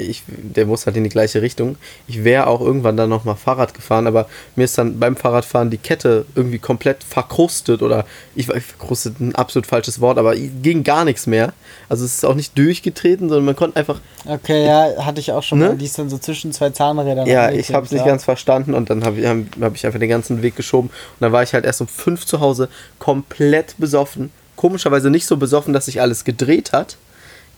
ich, 0.04 0.22
der 0.26 0.66
muss 0.66 0.86
halt 0.86 0.96
in 0.96 1.04
die 1.04 1.10
gleiche 1.10 1.42
Richtung. 1.42 1.76
Ich 2.06 2.24
wäre 2.24 2.46
auch 2.46 2.60
irgendwann 2.60 2.96
dann 2.96 3.10
nochmal 3.10 3.36
Fahrrad 3.36 3.74
gefahren, 3.74 4.06
aber 4.06 4.26
mir 4.56 4.64
ist 4.64 4.78
dann 4.78 4.98
beim 4.98 5.16
Fahrradfahren 5.16 5.70
die 5.70 5.78
Kette 5.78 6.26
irgendwie 6.34 6.58
komplett 6.58 7.02
verkrustet 7.04 7.82
oder 7.82 8.04
ich 8.34 8.46
verkrustet 8.46 9.20
ein 9.20 9.34
absolut 9.34 9.66
falsches 9.66 10.00
Wort, 10.00 10.18
aber 10.18 10.34
ging 10.36 10.84
gar 10.84 11.04
nichts 11.04 11.26
mehr. 11.26 11.52
Also 11.88 12.04
es 12.04 12.14
ist 12.14 12.24
auch 12.24 12.34
nicht 12.34 12.56
durchgetreten, 12.56 13.28
sondern 13.28 13.44
man 13.44 13.56
konnte 13.56 13.76
einfach, 13.78 14.00
Okay, 14.26 14.66
ja, 14.66 15.04
hatte 15.04 15.20
ich 15.20 15.32
auch 15.32 15.42
schon 15.42 15.58
Ne? 15.58 15.68
mal. 15.68 15.76
Die 15.76 15.84
ist 15.84 15.98
dann 15.98 16.08
so 16.08 16.18
zwischen 16.18 16.52
zwei 16.52 16.70
Zahnrädern. 16.70 17.26
ja, 17.26 17.50
ich 17.50 17.74
habe 17.74 17.84
es 17.86 17.92
nicht 17.92 18.00
ja. 18.00 18.06
ganz 18.06 18.24
verstanden 18.24 18.74
und 18.74 18.88
dann 18.90 19.04
habe 19.04 19.20
ich, 19.20 19.26
hab, 19.26 19.36
hab 19.60 19.74
ich 19.74 19.84
einfach 19.86 20.00
den 20.00 20.08
ganzen 20.08 20.42
Weg 20.42 20.56
geschoben 20.56 20.88
und 20.90 21.20
dann 21.20 21.32
war 21.32 21.42
ich 21.42 21.52
halt 21.54 21.64
erst 21.64 21.80
um 21.80 21.88
fünf 21.88 22.24
zu 22.24 22.40
Hause 22.40 22.68
komplett 22.98 23.74
besoffen. 23.78 24.30
Komischerweise 24.56 25.10
nicht 25.10 25.26
so 25.26 25.36
besoffen, 25.36 25.72
dass 25.74 25.86
sich 25.86 26.00
alles 26.00 26.24
gedreht 26.24 26.72
hat. 26.72 26.96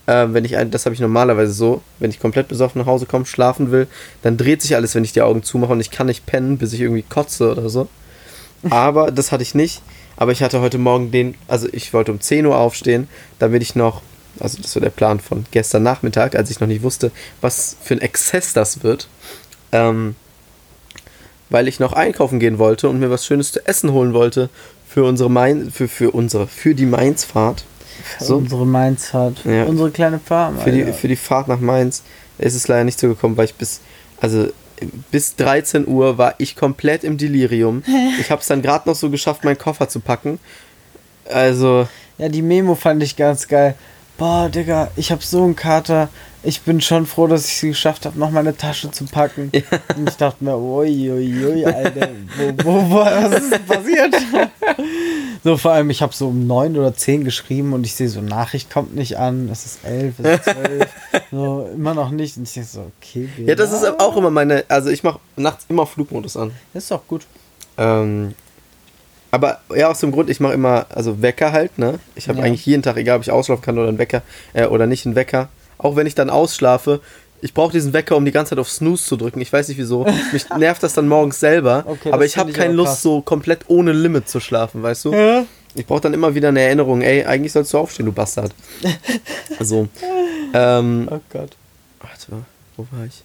Äh, 0.06 0.28
wenn 0.30 0.44
ich 0.44 0.56
ein, 0.56 0.70
das 0.70 0.86
habe 0.86 0.94
ich 0.94 1.00
normalerweise 1.00 1.52
so, 1.52 1.82
wenn 1.98 2.10
ich 2.10 2.20
komplett 2.20 2.48
besoffen 2.48 2.80
nach 2.80 2.86
Hause 2.86 3.06
komme, 3.06 3.26
schlafen 3.26 3.70
will, 3.70 3.88
dann 4.22 4.36
dreht 4.36 4.62
sich 4.62 4.76
alles, 4.76 4.94
wenn 4.94 5.04
ich 5.04 5.12
die 5.12 5.22
Augen 5.22 5.42
zumache 5.42 5.72
und 5.72 5.80
ich 5.80 5.90
kann 5.90 6.06
nicht 6.06 6.26
pennen, 6.26 6.58
bis 6.58 6.72
ich 6.72 6.80
irgendwie 6.80 7.02
kotze 7.02 7.50
oder 7.50 7.68
so. 7.68 7.88
Aber 8.70 9.10
das 9.12 9.32
hatte 9.32 9.42
ich 9.42 9.54
nicht. 9.54 9.82
Aber 10.16 10.32
ich 10.32 10.42
hatte 10.42 10.60
heute 10.60 10.78
Morgen 10.78 11.10
den, 11.10 11.34
also 11.46 11.68
ich 11.72 11.92
wollte 11.92 12.12
um 12.12 12.20
10 12.20 12.46
Uhr 12.46 12.56
aufstehen, 12.56 13.08
damit 13.38 13.62
ich 13.62 13.74
noch, 13.74 14.00
also 14.40 14.60
das 14.62 14.74
war 14.74 14.80
der 14.80 14.90
Plan 14.90 15.20
von 15.20 15.44
gestern 15.50 15.82
Nachmittag, 15.82 16.34
als 16.34 16.50
ich 16.50 16.60
noch 16.60 16.68
nicht 16.68 16.82
wusste, 16.82 17.10
was 17.40 17.76
für 17.82 17.94
ein 17.94 18.00
Exzess 18.00 18.52
das 18.54 18.82
wird. 18.82 19.08
Ähm, 19.72 20.14
weil 21.50 21.68
ich 21.68 21.78
noch 21.78 21.92
einkaufen 21.92 22.40
gehen 22.40 22.58
wollte 22.58 22.88
und 22.88 22.98
mir 22.98 23.10
was 23.10 23.26
Schönes 23.26 23.52
zu 23.52 23.64
essen 23.66 23.92
holen 23.92 24.14
wollte 24.14 24.48
für 24.88 25.04
unsere 25.04 25.30
Main, 25.30 25.70
für, 25.70 25.88
für 25.88 26.10
unsere, 26.10 26.46
für 26.46 26.74
die 26.74 26.86
Mainzfahrt. 26.86 27.64
So, 28.18 28.36
Unsere 28.36 28.66
Mainzfahrt. 28.66 29.44
Ja. 29.44 29.64
Unsere 29.64 29.90
kleine 29.90 30.18
Farm. 30.18 30.58
für 30.58 30.70
die, 30.72 30.84
für 30.92 31.08
die 31.08 31.16
Fahrt 31.16 31.48
nach 31.48 31.60
Mainz 31.60 32.02
ist 32.38 32.54
es 32.54 32.68
leider 32.68 32.84
nicht 32.84 32.98
so 32.98 33.08
gekommen, 33.08 33.36
weil 33.36 33.46
ich 33.46 33.54
bis, 33.54 33.80
also 34.20 34.48
bis 35.10 35.36
13 35.36 35.86
Uhr 35.88 36.18
war 36.18 36.34
ich 36.38 36.54
komplett 36.56 37.04
im 37.04 37.16
Delirium. 37.16 37.82
Ich 38.20 38.30
habe 38.30 38.40
es 38.40 38.46
dann 38.46 38.62
gerade 38.62 38.88
noch 38.88 38.96
so 38.96 39.10
geschafft, 39.10 39.44
meinen 39.44 39.58
Koffer 39.58 39.88
zu 39.88 40.00
packen. 40.00 40.38
Also, 41.30 41.88
Ja, 42.18 42.28
die 42.28 42.42
Memo 42.42 42.74
fand 42.74 43.02
ich 43.02 43.16
ganz 43.16 43.48
geil. 43.48 43.74
Boah, 44.18 44.48
Digga, 44.48 44.90
ich 44.96 45.12
hab 45.12 45.22
so 45.22 45.44
einen 45.44 45.56
Kater. 45.56 46.08
Ich 46.46 46.60
bin 46.62 46.80
schon 46.80 47.06
froh, 47.06 47.26
dass 47.26 47.46
ich 47.46 47.54
es 47.56 47.60
geschafft 47.62 48.06
habe, 48.06 48.16
noch 48.18 48.30
meine 48.30 48.56
Tasche 48.56 48.88
zu 48.92 49.04
packen. 49.06 49.50
Und 49.96 50.08
ich 50.08 50.16
dachte 50.16 50.44
mir, 50.44 50.56
ui, 50.56 51.10
ui, 51.10 51.44
ui, 51.44 51.64
Alter, 51.66 52.10
wo, 52.36 52.64
wo, 52.64 52.90
wo, 52.90 52.96
was 52.98 53.40
ist 53.42 53.52
denn 53.52 53.66
passiert? 53.66 54.14
so, 55.44 55.56
vor 55.56 55.72
allem, 55.72 55.90
ich 55.90 56.02
habe 56.02 56.14
so 56.14 56.28
um 56.28 56.46
neun 56.46 56.76
oder 56.76 56.94
zehn 56.94 57.24
geschrieben 57.24 57.72
und 57.72 57.84
ich 57.84 57.96
sehe 57.96 58.08
so, 58.08 58.20
Nachricht 58.20 58.70
kommt 58.70 58.94
nicht 58.94 59.18
an, 59.18 59.48
es 59.50 59.66
ist 59.66 59.84
elf, 59.84 60.14
es 60.20 60.38
ist 60.38 60.44
zwölf. 60.44 60.88
so, 61.32 61.68
immer 61.74 61.94
noch 61.94 62.10
nicht. 62.10 62.36
Und 62.36 62.44
ich 62.44 62.54
denke 62.54 62.68
so, 62.68 62.92
okay. 63.00 63.28
ja, 63.44 63.56
das 63.56 63.72
ist 63.72 63.84
auch 63.98 64.16
immer 64.16 64.30
meine, 64.30 64.64
also 64.68 64.90
ich 64.90 65.02
mache 65.02 65.18
nachts 65.34 65.66
immer 65.68 65.84
Flugmodus 65.84 66.36
an. 66.36 66.52
Das 66.72 66.84
ist 66.84 66.92
doch 66.92 67.06
gut. 67.08 67.26
Ähm, 67.76 68.34
aber 69.32 69.60
ja, 69.74 69.90
aus 69.90 69.98
dem 69.98 70.12
Grund, 70.12 70.30
ich 70.30 70.38
mache 70.38 70.54
immer, 70.54 70.86
also 70.90 71.20
Wecker 71.20 71.50
halt, 71.50 71.76
ne? 71.78 71.98
Ich 72.14 72.28
habe 72.28 72.38
Ja. 72.38 72.44
eigentlich 72.44 72.64
jeden 72.64 72.82
Tag, 72.82 72.96
egal 72.96 73.16
ob 73.16 73.22
ich 73.22 73.32
ausschlafen 73.32 73.62
kann 73.62 73.76
oder 73.78 73.88
einen 73.88 73.98
Wecker, 73.98 74.22
äh, 74.54 74.66
oder 74.66 74.86
nicht 74.86 75.04
einen 75.06 75.16
Wecker. 75.16 75.48
Auch 75.78 75.96
wenn 75.96 76.06
ich 76.06 76.14
dann 76.14 76.30
ausschlafe, 76.30 77.00
ich 77.42 77.52
brauche 77.54 77.72
diesen 77.72 77.92
Wecker, 77.92 78.16
um 78.16 78.24
die 78.24 78.32
ganze 78.32 78.50
Zeit 78.50 78.58
auf 78.58 78.70
Snooze 78.70 79.04
zu 79.04 79.16
drücken. 79.16 79.40
Ich 79.40 79.52
weiß 79.52 79.68
nicht 79.68 79.78
wieso. 79.78 80.06
Mich 80.32 80.48
nervt 80.58 80.82
das 80.82 80.94
dann 80.94 81.06
morgens 81.06 81.38
selber. 81.38 81.84
Okay, 81.86 82.10
aber 82.10 82.24
ich 82.24 82.38
habe 82.38 82.52
keine 82.52 82.72
Lust, 82.72 82.92
krass. 82.92 83.02
so 83.02 83.20
komplett 83.20 83.60
ohne 83.68 83.92
Limit 83.92 84.28
zu 84.28 84.40
schlafen, 84.40 84.82
weißt 84.82 85.04
du? 85.04 85.12
Ja. 85.12 85.44
Ich 85.74 85.84
brauche 85.86 86.00
dann 86.00 86.14
immer 86.14 86.34
wieder 86.34 86.48
eine 86.48 86.62
Erinnerung, 86.62 87.02
ey, 87.02 87.24
eigentlich 87.24 87.52
sollst 87.52 87.74
du 87.74 87.78
aufstehen, 87.78 88.06
du 88.06 88.12
Bastard. 88.12 88.54
so. 89.60 89.88
Ähm, 90.54 91.08
Oh 91.10 91.20
Gott. 91.30 91.50
Warte, 92.00 92.44
wo 92.76 92.86
war 92.90 93.04
ich? 93.04 93.22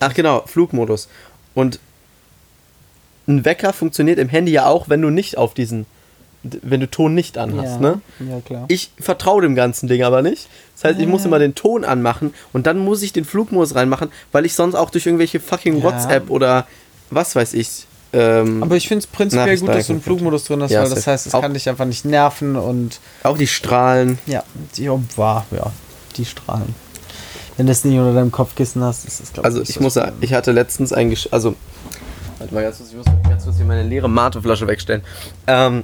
Ach 0.00 0.12
genau, 0.12 0.42
Flugmodus. 0.46 1.08
Und 1.54 1.80
ein 3.26 3.44
Wecker 3.44 3.72
funktioniert 3.72 4.18
im 4.18 4.28
Handy 4.28 4.52
ja 4.52 4.66
auch, 4.66 4.88
wenn 4.90 5.00
du 5.00 5.08
nicht 5.08 5.38
auf 5.38 5.54
diesen, 5.54 5.86
wenn 6.62 6.80
du 6.80 6.90
Ton 6.90 7.14
nicht 7.14 7.38
anhast, 7.38 7.80
ja. 7.80 7.90
ne? 7.92 8.00
Ja, 8.20 8.40
klar. 8.40 8.64
Ich 8.68 8.90
vertraue 8.98 9.42
dem 9.42 9.54
ganzen 9.54 9.88
Ding 9.88 10.02
aber 10.02 10.22
nicht. 10.22 10.48
Das 10.74 10.84
heißt, 10.84 11.00
ich 11.00 11.06
muss 11.06 11.24
immer 11.24 11.38
den 11.38 11.54
Ton 11.54 11.84
anmachen 11.84 12.34
und 12.52 12.66
dann 12.66 12.78
muss 12.78 13.02
ich 13.02 13.12
den 13.12 13.24
Flugmodus 13.24 13.74
reinmachen, 13.74 14.10
weil 14.32 14.44
ich 14.46 14.54
sonst 14.54 14.74
auch 14.74 14.90
durch 14.90 15.06
irgendwelche 15.06 15.40
fucking 15.40 15.78
Ja. 15.78 15.84
WhatsApp 15.84 16.30
oder 16.30 16.66
was 17.10 17.34
weiß 17.36 17.54
ich. 17.54 17.86
Ähm, 18.12 18.62
Aber 18.62 18.76
ich 18.76 18.88
finde 18.88 19.00
es 19.00 19.06
prinzipiell 19.06 19.58
gut, 19.58 19.68
dass 19.68 19.88
du 19.88 19.94
einen. 19.94 20.02
Flugmodus 20.02 20.44
drin 20.44 20.62
hast, 20.62 20.70
Ja, 20.70 20.82
weil 20.82 20.90
das 20.90 21.06
heißt, 21.06 21.26
es 21.26 21.32
kann 21.32 21.52
dich 21.54 21.68
einfach 21.68 21.84
nicht 21.86 22.04
nerven 22.04 22.56
und 22.56 23.00
auch 23.22 23.36
die 23.36 23.46
Strahlen. 23.48 24.18
ja, 24.26 24.42
die 24.76 24.88
war, 25.16 25.44
ja, 25.50 25.70
die 26.16 26.24
strahlen. 26.24 26.74
Wenn 27.56 27.66
du 27.66 27.72
es 27.72 27.84
nicht 27.84 27.98
unter 27.98 28.12
deinem 28.14 28.30
Kopfkissen 28.32 28.82
hast, 28.84 29.06
ist 29.06 29.20
es, 29.20 29.32
glaube 29.32 29.46
Also 29.48 29.62
ich 29.62 29.80
muss 29.80 29.94
sagen, 29.94 30.12
ich 30.20 30.34
hatte 30.34 30.52
letztens 30.52 30.92
ein 30.92 31.10
Gesch 31.10 31.28
also 31.30 31.56
warte 32.38 32.54
mal 32.54 32.62
ganz 32.62 32.76
kurz, 32.78 32.90
ich 32.90 32.96
muss 32.96 33.06
ganz 33.28 33.44
kurz 33.44 33.56
hier 33.56 33.64
meine 33.64 33.82
leere 33.82 34.08
Mateflasche 34.08 34.66
wegstellen. 34.66 35.02
Ähm, 35.46 35.82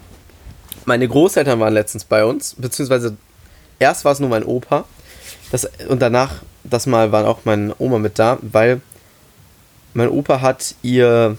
meine 0.86 1.06
Großeltern 1.08 1.58
waren 1.60 1.74
letztens 1.74 2.04
bei 2.04 2.24
uns, 2.24 2.54
beziehungsweise 2.58 3.16
erst 3.78 4.04
war 4.04 4.12
es 4.12 4.20
nur 4.20 4.28
mein 4.28 4.44
Opa, 4.44 4.84
das, 5.50 5.68
und 5.88 6.00
danach, 6.00 6.42
das 6.64 6.86
Mal 6.86 7.12
war 7.12 7.26
auch 7.28 7.40
meine 7.44 7.74
Oma 7.78 7.98
mit 7.98 8.18
da, 8.18 8.38
weil 8.42 8.80
mein 9.94 10.08
Opa 10.08 10.40
hat 10.40 10.74
ihr 10.82 11.36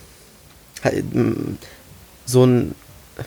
so 2.26 2.46
ein 2.46 2.76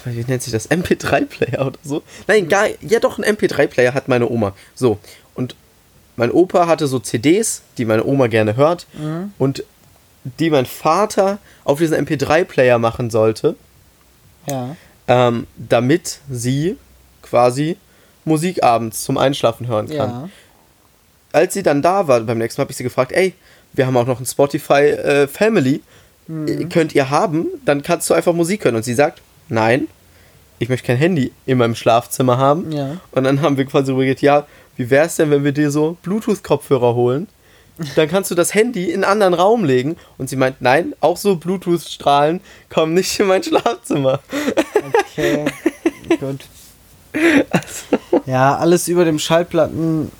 wie 0.04 0.25
nennt 0.25 0.42
sich 0.42 0.52
das? 0.52 0.68
MP3-Player 0.68 1.64
oder 1.64 1.78
so? 1.85 2.02
Nein, 2.26 2.49
gar, 2.49 2.66
ja 2.80 2.99
doch, 2.99 3.18
ein 3.18 3.25
MP3-Player 3.25 3.94
hat 3.94 4.08
meine 4.08 4.28
Oma. 4.28 4.52
So, 4.75 4.99
und 5.35 5.54
mein 6.16 6.32
Opa 6.32 6.66
hatte 6.66 6.88
so 6.88 6.99
CDs, 6.99 7.62
die 7.78 7.85
meine 7.85 8.04
Oma 8.04 8.26
gerne 8.26 8.56
hört 8.56 8.87
Mhm. 8.94 9.32
und 9.38 9.62
die 10.40 10.50
mein 10.50 10.66
Vater 10.66 11.38
auf 11.64 11.78
diesen 11.78 11.96
MP3-Player 12.04 12.78
machen 12.80 13.11
sollte, 13.11 13.54
Ja. 14.49 14.76
Ähm, 15.09 15.47
damit 15.57 16.21
sie 16.31 16.77
quasi 17.23 17.77
Musik 18.25 18.63
abends 18.63 19.05
zum 19.05 19.19
Einschlafen 19.19 19.67
hören 19.69 19.89
kann. 19.89 20.11
Ja. 20.11 20.29
Als 21.33 21.55
sie 21.55 21.63
dann 21.63 21.83
da 21.83 22.09
war, 22.09 22.21
beim 22.21 22.39
nächsten 22.39 22.61
Mal 22.61 22.65
habe 22.65 22.73
ich 22.73 22.77
sie 22.77 22.85
gefragt, 22.85 23.13
ey, 23.13 23.35
wir 23.73 23.87
haben 23.87 23.97
auch 23.97 24.07
noch 24.07 24.21
ein 24.21 24.27
Spotify 24.27 24.91
äh, 24.91 25.29
Family, 25.29 25.83
äh, 26.29 26.65
könnt 26.65 26.95
ihr 26.95 27.11
haben, 27.11 27.47
dann 27.65 27.83
kannst 27.83 28.09
du 28.11 28.15
einfach 28.15 28.33
Musik 28.33 28.65
hören. 28.65 28.77
Und 28.77 28.85
sie 28.85 28.95
sagt, 28.95 29.21
nein, 29.49 29.89
ich 30.59 30.69
möchte 30.69 30.87
kein 30.87 30.97
Handy 30.97 31.33
in 31.45 31.59
meinem 31.59 31.75
Schlafzimmer 31.75 32.39
haben. 32.39 32.73
Ja. 32.73 32.97
Und 33.13 33.25
dann 33.25 33.43
haben 33.43 33.57
wir 33.57 33.67
quasi 33.67 33.93
überlegt, 33.93 34.23
ja, 34.23 34.47
wie 34.77 34.91
wäre 34.91 35.07
es 35.07 35.17
denn, 35.17 35.31
wenn 35.31 35.45
wir 35.45 35.53
dir 35.53 35.71
so 35.71 35.97
Bluetooth-Kopfhörer 36.03 36.95
holen? 36.95 37.29
Dann 37.95 38.09
kannst 38.09 38.31
du 38.31 38.35
das 38.35 38.55
Handy 38.55 38.87
in 38.87 39.05
einen 39.05 39.05
anderen 39.05 39.35
Raum 39.35 39.65
legen. 39.65 39.97
Und 40.17 40.31
sie 40.31 40.37
meint, 40.37 40.63
nein, 40.63 40.95
auch 41.01 41.19
so 41.19 41.37
Bluetooth-Strahlen 41.37 42.41
kommen 42.71 42.95
nicht 42.95 43.21
in 43.21 43.27
mein 43.27 43.43
Schlafzimmer. 43.43 44.21
Okay. 44.88 45.45
Gut. 46.21 46.40
Ja, 48.26 48.57
alles 48.57 48.88
über 48.88 49.05
dem 49.05 49.19
Schallplatten, 49.19 50.11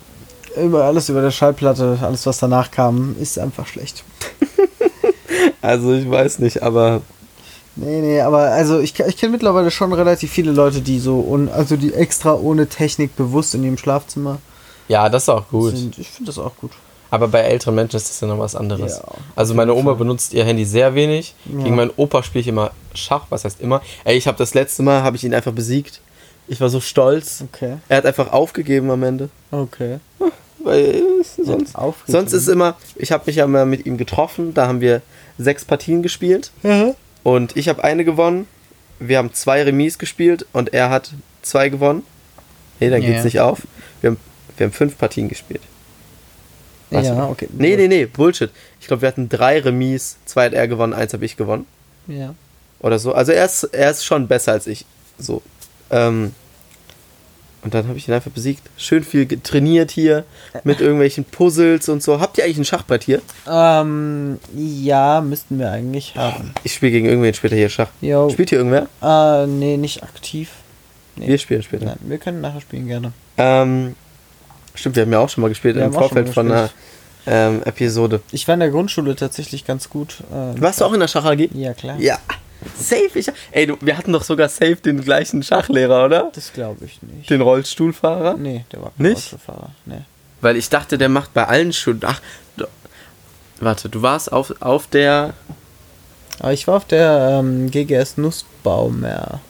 über 0.61 0.85
alles 0.85 1.09
über 1.09 1.21
der 1.21 1.31
Schallplatte, 1.31 1.99
alles 2.01 2.25
was 2.25 2.39
danach 2.39 2.71
kam, 2.71 3.15
ist 3.19 3.39
einfach 3.39 3.67
schlecht. 3.67 4.03
Also 5.61 5.93
ich 5.93 6.09
weiß 6.09 6.39
nicht, 6.39 6.63
aber 6.63 7.01
Nee, 7.75 7.99
nee, 8.01 8.21
aber 8.21 8.51
also 8.51 8.79
ich, 8.79 8.97
ich 8.99 9.17
kenne 9.17 9.33
mittlerweile 9.33 9.69
schon 9.69 9.91
relativ 9.91 10.31
viele 10.31 10.51
Leute, 10.51 10.81
die 10.81 10.99
so, 10.99 11.19
un, 11.19 11.49
also 11.49 11.75
die 11.75 11.93
extra 11.93 12.33
ohne 12.35 12.67
Technik 12.67 13.15
bewusst 13.15 13.53
in 13.53 13.63
ihrem 13.63 13.77
Schlafzimmer 13.77 14.39
ja, 14.87 15.09
das 15.09 15.23
ist 15.23 15.29
auch 15.29 15.47
gut. 15.49 15.75
sind. 15.75 15.97
Ich 15.97 16.09
finde 16.09 16.29
das 16.29 16.39
auch 16.39 16.55
gut. 16.55 16.71
Aber 17.09 17.27
bei 17.29 17.39
älteren 17.39 17.75
Menschen 17.75 17.95
ist 17.97 18.09
das 18.09 18.19
ja 18.21 18.27
noch 18.27 18.39
was 18.39 18.55
anderes. 18.55 18.97
Ja, 18.97 19.03
also 19.35 19.53
meine 19.53 19.73
Oma 19.73 19.93
benutzt 19.93 20.33
ihr 20.33 20.43
Handy 20.43 20.65
sehr 20.65 20.93
wenig. 20.95 21.35
Ja. 21.45 21.63
Gegen 21.63 21.75
meinen 21.75 21.91
Opa 21.95 22.21
spiele 22.23 22.41
ich 22.41 22.47
immer 22.47 22.71
Schach, 22.93 23.25
was 23.29 23.45
heißt 23.45 23.61
immer. 23.61 23.81
Ey, 24.03 24.17
ich 24.17 24.27
habe 24.27 24.37
das 24.37 24.53
letzte 24.53 24.83
Mal, 24.83 25.03
habe 25.03 25.15
ich 25.15 25.23
ihn 25.23 25.33
einfach 25.33 25.53
besiegt. 25.53 26.01
Ich 26.49 26.59
war 26.61 26.69
so 26.69 26.79
stolz. 26.81 27.43
Okay. 27.53 27.77
Er 27.89 27.97
hat 27.97 28.05
einfach 28.05 28.31
aufgegeben 28.33 28.89
am 28.91 29.03
Ende. 29.03 29.29
Okay. 29.51 29.99
Weil 30.59 30.79
äh, 30.85 31.01
sonst, 31.43 31.75
sonst 32.07 32.33
ist 32.33 32.47
immer, 32.47 32.75
ich 32.95 33.11
habe 33.11 33.23
mich 33.27 33.35
ja 33.37 33.47
mal 33.47 33.65
mit 33.65 33.85
ihm 33.85 33.97
getroffen, 33.97 34.53
da 34.53 34.67
haben 34.67 34.81
wir 34.81 35.01
sechs 35.37 35.63
Partien 35.63 36.01
gespielt 36.01 36.51
Ja. 36.63 36.93
und 37.23 37.55
ich 37.55 37.69
habe 37.69 37.83
eine 37.83 38.03
gewonnen. 38.03 38.47
Wir 38.99 39.19
haben 39.19 39.31
zwei 39.33 39.61
Remis 39.63 39.97
gespielt 39.99 40.45
und 40.53 40.73
er 40.73 40.89
hat 40.89 41.11
zwei 41.43 41.69
gewonnen. 41.69 42.03
Nee, 42.79 42.89
dann 42.89 43.01
Ja. 43.01 43.09
geht's 43.11 43.23
nicht 43.23 43.39
auf. 43.39 43.61
Wir 44.01 44.09
haben, 44.11 44.17
wir 44.57 44.65
haben 44.65 44.73
fünf 44.73 44.97
Partien 44.97 45.29
gespielt. 45.29 45.61
Warte 46.89 47.07
Ja, 47.07 47.27
okay. 47.27 47.47
Nee, 47.51 47.75
nee, 47.75 47.87
nee, 47.87 48.05
Bullshit. 48.05 48.49
Ich 48.79 48.87
glaube, 48.87 49.01
wir 49.01 49.09
hatten 49.09 49.29
drei 49.29 49.59
Remis, 49.59 50.17
zwei 50.25 50.45
hat 50.45 50.53
er 50.53 50.67
gewonnen, 50.67 50.93
eins 50.93 51.13
habe 51.13 51.25
ich 51.25 51.35
gewonnen. 51.37 51.65
Ja. 52.07 52.33
Oder 52.79 52.99
so. 52.99 53.13
Also 53.13 53.31
er 53.31 53.45
ist, 53.45 53.63
er 53.65 53.91
ist 53.91 54.05
schon 54.05 54.27
besser 54.27 54.53
als 54.53 54.67
ich. 54.67 54.85
So. 55.17 55.41
Ähm, 55.89 56.33
Und 57.63 57.73
dann 57.73 57.87
habe 57.87 57.97
ich 57.97 58.07
ihn 58.07 58.13
einfach 58.13 58.31
besiegt. 58.31 58.61
Schön 58.77 59.03
viel 59.03 59.27
trainiert 59.41 59.91
hier 59.91 60.23
mit 60.63 60.79
irgendwelchen 60.79 61.25
Puzzles 61.25 61.89
und 61.89 62.01
so. 62.03 62.21
Habt 62.21 62.37
ihr 62.37 62.45
eigentlich 62.45 62.59
ein 62.59 62.65
Schachbrett 62.65 63.03
hier? 63.03 63.21
Ähm, 63.49 64.39
ja, 64.55 65.19
müssten 65.21 65.59
wir 65.59 65.71
eigentlich 65.71 66.15
haben. 66.15 66.53
Ich 66.63 66.73
spiele 66.75 66.91
gegen 66.91 67.07
irgendwen 67.07 67.33
später 67.33 67.55
hier 67.55 67.67
Schach. 67.69 67.89
Jo. 67.99 68.29
Spielt 68.29 68.49
hier 68.49 68.59
irgendwer? 68.59 68.87
Äh, 69.01 69.47
nee, 69.47 69.75
nicht 69.75 70.03
aktiv. 70.03 70.51
Nee. 71.15 71.27
Wir 71.27 71.37
spielen 71.39 71.63
später. 71.63 71.85
Nein, 71.85 71.97
wir 72.01 72.19
können 72.19 72.39
nachher 72.41 72.61
spielen 72.61 72.87
gerne. 72.87 73.11
Ähm, 73.37 73.95
stimmt, 74.77 74.95
wir 74.95 75.03
haben 75.03 75.11
ja 75.11 75.19
auch 75.19 75.29
schon 75.29 75.41
mal 75.41 75.49
gespielt 75.49 75.75
Wir 75.75 75.85
im 75.85 75.93
Vorfeld 75.93 76.29
von 76.29 76.51
einer 76.51 76.69
ähm, 77.25 77.61
Episode. 77.63 78.21
Ich 78.31 78.47
war 78.47 78.53
in 78.53 78.61
der 78.61 78.69
Grundschule 78.69 79.15
tatsächlich 79.15 79.65
ganz 79.65 79.89
gut. 79.89 80.17
Äh, 80.31 80.61
Warst 80.61 80.81
du 80.81 80.85
auch 80.85 80.93
in 80.93 80.99
der 80.99 81.07
Schach 81.07 81.25
AG? 81.25 81.49
Ja, 81.53 81.73
klar. 81.73 81.97
Ja. 81.99 82.17
Safe. 82.79 83.09
Ich, 83.13 83.29
ey, 83.51 83.67
du, 83.67 83.77
wir 83.81 83.97
hatten 83.97 84.13
doch 84.13 84.23
sogar 84.23 84.49
safe 84.49 84.77
den 84.77 85.01
gleichen 85.01 85.43
Schachlehrer, 85.43 86.05
oder? 86.05 86.31
Das 86.33 86.53
glaube 86.53 86.85
ich 86.85 87.01
nicht. 87.01 87.29
Den 87.29 87.41
Rollstuhlfahrer? 87.41 88.35
Nee, 88.37 88.65
der 88.71 88.81
war 88.81 88.91
kein 88.97 89.07
Nicht? 89.07 89.33
Autofahrer. 89.33 89.71
Nee. 89.85 90.01
Weil 90.41 90.55
ich 90.57 90.69
dachte, 90.69 90.97
der 90.97 91.09
macht 91.09 91.33
bei 91.33 91.45
allen 91.45 91.73
Schulen. 91.73 92.01
Ach, 92.05 92.21
du, 92.57 92.65
warte, 93.59 93.89
du 93.89 94.01
warst 94.01 94.31
auf, 94.31 94.53
auf 94.59 94.87
der. 94.87 95.33
Aber 96.39 96.53
ich 96.53 96.67
war 96.67 96.77
auf 96.77 96.85
der 96.85 97.39
ähm, 97.39 97.69
GGS 97.71 98.17
Nussbaumer. 98.17 99.41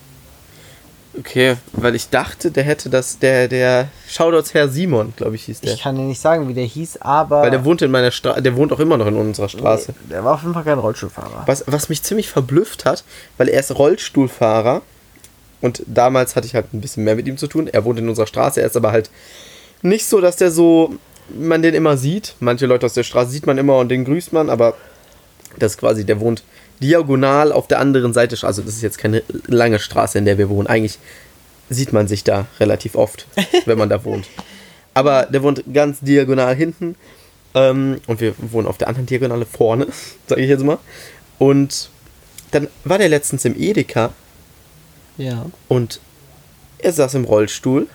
Okay, 1.20 1.56
weil 1.74 1.96
ich 1.96 2.10
dachte, 2.10 2.52
der 2.52 2.64
hätte 2.64 2.90
das. 2.90 3.18
Der, 3.20 3.48
der 3.48 3.88
Shoutouts 4.08 4.54
Herr 4.54 4.70
Simon, 4.70 5.14
glaube 5.16 5.36
ich, 5.36 5.46
hieß 5.46 5.62
der. 5.62 5.74
Ich 5.74 5.82
kann 5.82 5.96
dir 5.96 6.04
nicht 6.04 6.22
sagen, 6.22 6.48
wie 6.48 6.54
der 6.54 6.66
hieß, 6.66 6.98
aber. 7.02 7.42
weil 7.42 7.52
der 7.52 7.66
wohnt 7.66 7.82
in 7.82 7.92
meiner 7.92 8.12
Straße. 8.12 8.42
Der 8.42 8.56
wohnt 8.56 8.72
auch 8.72 8.80
immer 8.80 8.98
noch 8.98 9.08
in 9.08 9.16
unserer 9.16 9.50
Straße. 9.50 9.94
Nee, 10.04 10.12
der 10.12 10.24
war 10.24 10.36
auf 10.36 10.42
jeden 10.42 10.54
Fall 10.54 10.64
kein 10.64 10.80
Rollstuhlfahrer. 10.80 11.44
Was, 11.46 11.64
was 11.68 11.90
mich 11.90 12.04
ziemlich 12.04 12.30
verblüfft 12.30 12.86
hat, 12.86 13.04
weil 13.38 13.50
er 13.50 13.60
ist 13.60 13.78
Rollstuhlfahrer 13.78 14.82
und 15.62 15.84
damals 15.88 16.36
hatte 16.36 16.46
ich 16.46 16.54
halt 16.54 16.74
ein 16.74 16.82
bisschen 16.82 17.04
mehr 17.04 17.16
mit 17.16 17.28
ihm 17.28 17.38
zu 17.38 17.48
tun. 17.48 17.68
Er 17.68 17.84
wohnt 17.86 18.00
in 18.00 18.08
unserer 18.10 18.28
Straße, 18.28 18.62
er 18.62 18.68
ist 18.68 18.78
aber 18.78 18.92
halt 18.92 19.10
nicht 19.82 20.06
so, 20.06 20.22
dass 20.22 20.36
der 20.36 20.52
so, 20.52 20.96
man 21.30 21.62
den 21.62 21.74
immer 21.74 21.98
sieht. 21.98 22.36
Manche 22.40 22.68
Leute 22.68 22.86
aus 22.86 22.94
der 22.94 23.04
Straße 23.04 23.32
sieht 23.32 23.48
man 23.48 23.58
immer 23.58 23.78
und 23.78 23.90
den 23.90 24.06
grüßt 24.06 24.34
man, 24.34 24.50
aber 24.50 24.76
das 25.58 25.74
ist 25.74 25.78
quasi, 25.80 26.06
der 26.06 26.20
wohnt 26.20 26.44
diagonal 26.82 27.52
auf 27.52 27.68
der 27.68 27.80
anderen 27.80 28.14
Seite. 28.14 28.38
Also 28.46 28.62
das 28.62 28.76
ist 28.76 28.82
jetzt 28.82 28.98
keine 28.98 29.24
lange 29.48 29.80
Straße, 29.80 30.18
in 30.18 30.26
der 30.26 30.38
wir 30.38 30.50
wohnen. 30.50 30.68
Eigentlich 30.68 31.00
sieht 31.70 31.94
man 31.94 32.08
sich 32.08 32.24
da 32.24 32.46
relativ 32.60 32.96
oft, 32.96 33.28
wenn 33.66 33.78
man 33.78 33.90
da 33.90 34.04
wohnt. 34.04 34.26
Aber 34.94 35.26
der 35.26 35.44
wohnt 35.44 35.64
ganz 35.74 36.00
diagonal 36.02 36.56
hinten. 36.56 36.96
Ähm, 37.54 38.02
und 38.08 38.20
wir 38.22 38.34
wohnen 38.38 38.68
auf 38.68 38.78
der 38.78 38.88
anderen 38.88 39.06
Diagonale 39.06 39.46
vorne, 39.46 39.88
sage 40.28 40.42
ich 40.42 40.50
jetzt 40.50 40.64
mal. 40.64 40.78
Und 41.40 41.90
dann 42.52 42.68
war 42.84 42.98
der 42.98 43.10
letztens 43.10 43.46
im 43.46 43.56
Edeka 43.60 44.14
Ja. 45.18 45.46
und 45.68 46.00
er 46.80 46.94
saß 46.94 47.16
im 47.16 47.26
Rollstuhl. 47.26 47.88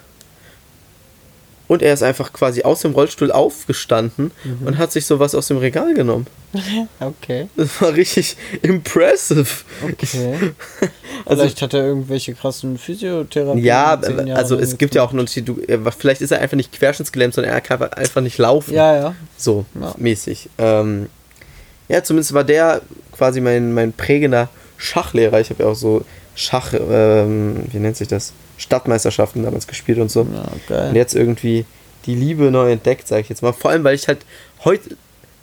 Und 1.72 1.80
er 1.82 1.94
ist 1.94 2.02
einfach 2.02 2.32
quasi 2.34 2.62
aus 2.64 2.80
dem 2.82 2.92
Rollstuhl 2.92 3.32
aufgestanden 3.32 4.30
und 4.64 4.76
hat 4.76 4.92
sich 4.92 5.06
sowas 5.06 5.34
aus 5.34 5.48
dem 5.48 5.56
Regal 5.56 5.94
genommen. 5.94 6.26
Okay. 7.00 7.48
Das 7.56 7.80
war 7.80 7.94
richtig 7.94 8.36
impressive. 8.60 9.46
Okay. 9.82 10.52
Also, 11.24 11.42
Vielleicht 11.42 11.62
hat 11.62 11.72
er 11.72 11.84
irgendwelche 11.86 12.34
krassen 12.34 12.76
Physiotherapien. 12.78 13.64
ja, 13.64 13.94
also 14.34 14.58
es 14.58 14.76
gibt 14.76 14.94
ja 14.96 15.02
auch 15.04 15.10
einen 15.10 15.20
Unterschied. 15.20 15.48
Er 15.68 15.84
war- 15.84 15.92
vielleicht 15.92 16.20
ist 16.20 16.32
er 16.32 16.40
einfach 16.40 16.56
nicht 16.56 16.72
querschnittsgelähmt, 16.72 17.32
sondern 17.32 17.52
er 17.54 17.60
kann 17.60 17.80
einfach 17.92 18.20
nicht 18.22 18.38
laufen. 18.38 18.74
Ja, 18.74 18.94
ja. 18.96 19.14
So, 19.36 19.64
Ja. 19.80 19.94
mäßig. 19.98 20.48
Ähm, 20.58 21.06
ja, 21.88 22.02
zumindest 22.02 22.34
war 22.34 22.42
der 22.42 22.82
quasi 23.16 23.40
mein, 23.40 23.72
mein 23.72 23.92
prägender 23.92 24.48
Schachlehrer. 24.78 25.40
Ich 25.40 25.50
habe 25.50 25.62
ja 25.62 25.68
auch 25.68 25.76
so 25.76 26.04
Schach, 26.34 26.74
ähm, 26.74 27.66
wie 27.70 27.78
nennt 27.78 27.96
sich 27.96 28.08
das? 28.08 28.32
Stadtmeisterschaften 28.56 29.42
damals 29.42 29.66
gespielt 29.66 29.98
und 29.98 30.10
so. 30.10 30.26
Ja. 30.68 30.88
Und 30.88 30.94
jetzt 30.94 31.14
irgendwie 31.14 31.64
die 32.06 32.14
Liebe 32.14 32.50
neu 32.50 32.70
entdeckt, 32.72 33.08
sage 33.08 33.22
ich 33.22 33.28
jetzt 33.28 33.42
mal. 33.42 33.52
Vor 33.52 33.70
allem, 33.70 33.84
weil 33.84 33.94
ich 33.94 34.08
halt 34.08 34.20
heute, 34.64 34.96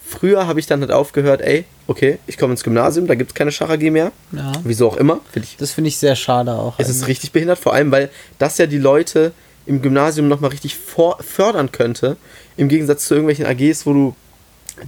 früher 0.06 0.48
habe 0.48 0.60
ich 0.60 0.68
dann 0.68 0.82
halt 0.82 0.92
aufgehört, 0.92 1.42
ey, 1.42 1.66
okay, 1.88 2.20
ich 2.28 2.38
komme 2.38 2.52
ins 2.52 2.64
Gymnasium, 2.64 3.08
da 3.08 3.16
gibt 3.16 3.32
es 3.32 3.36
keine 3.36 3.52
Schach 3.52 3.70
AG 3.70 3.90
mehr. 3.92 4.12
Ja. 4.32 4.52
Wieso 4.64 4.88
auch 4.88 4.98
immer. 4.98 5.20
Finde 5.32 5.48
ich, 5.50 5.58
Das 5.58 5.72
finde 5.72 5.88
ich 5.88 5.98
sehr 5.98 6.16
schade 6.16 6.54
auch. 6.54 6.76
es 6.78 6.90
ist 6.90 6.98
eigentlich. 6.98 7.08
richtig 7.10 7.32
behindert, 7.32 7.60
vor 7.60 7.74
allem, 7.74 7.92
weil 7.92 8.10
das 8.38 8.58
ja 8.58 8.66
die 8.66 8.78
Leute 8.78 9.32
im 9.66 9.82
Gymnasium 9.82 10.28
nochmal 10.28 10.50
richtig 10.52 10.76
vor 10.76 11.18
fördern 11.22 11.72
könnte. 11.72 12.18
Im 12.58 12.70
Gegensatz 12.70 13.06
zu 13.06 13.14
irgendwelchen 13.14 13.46
AGs, 13.46 13.86
wo 13.86 13.94
du 13.94 14.16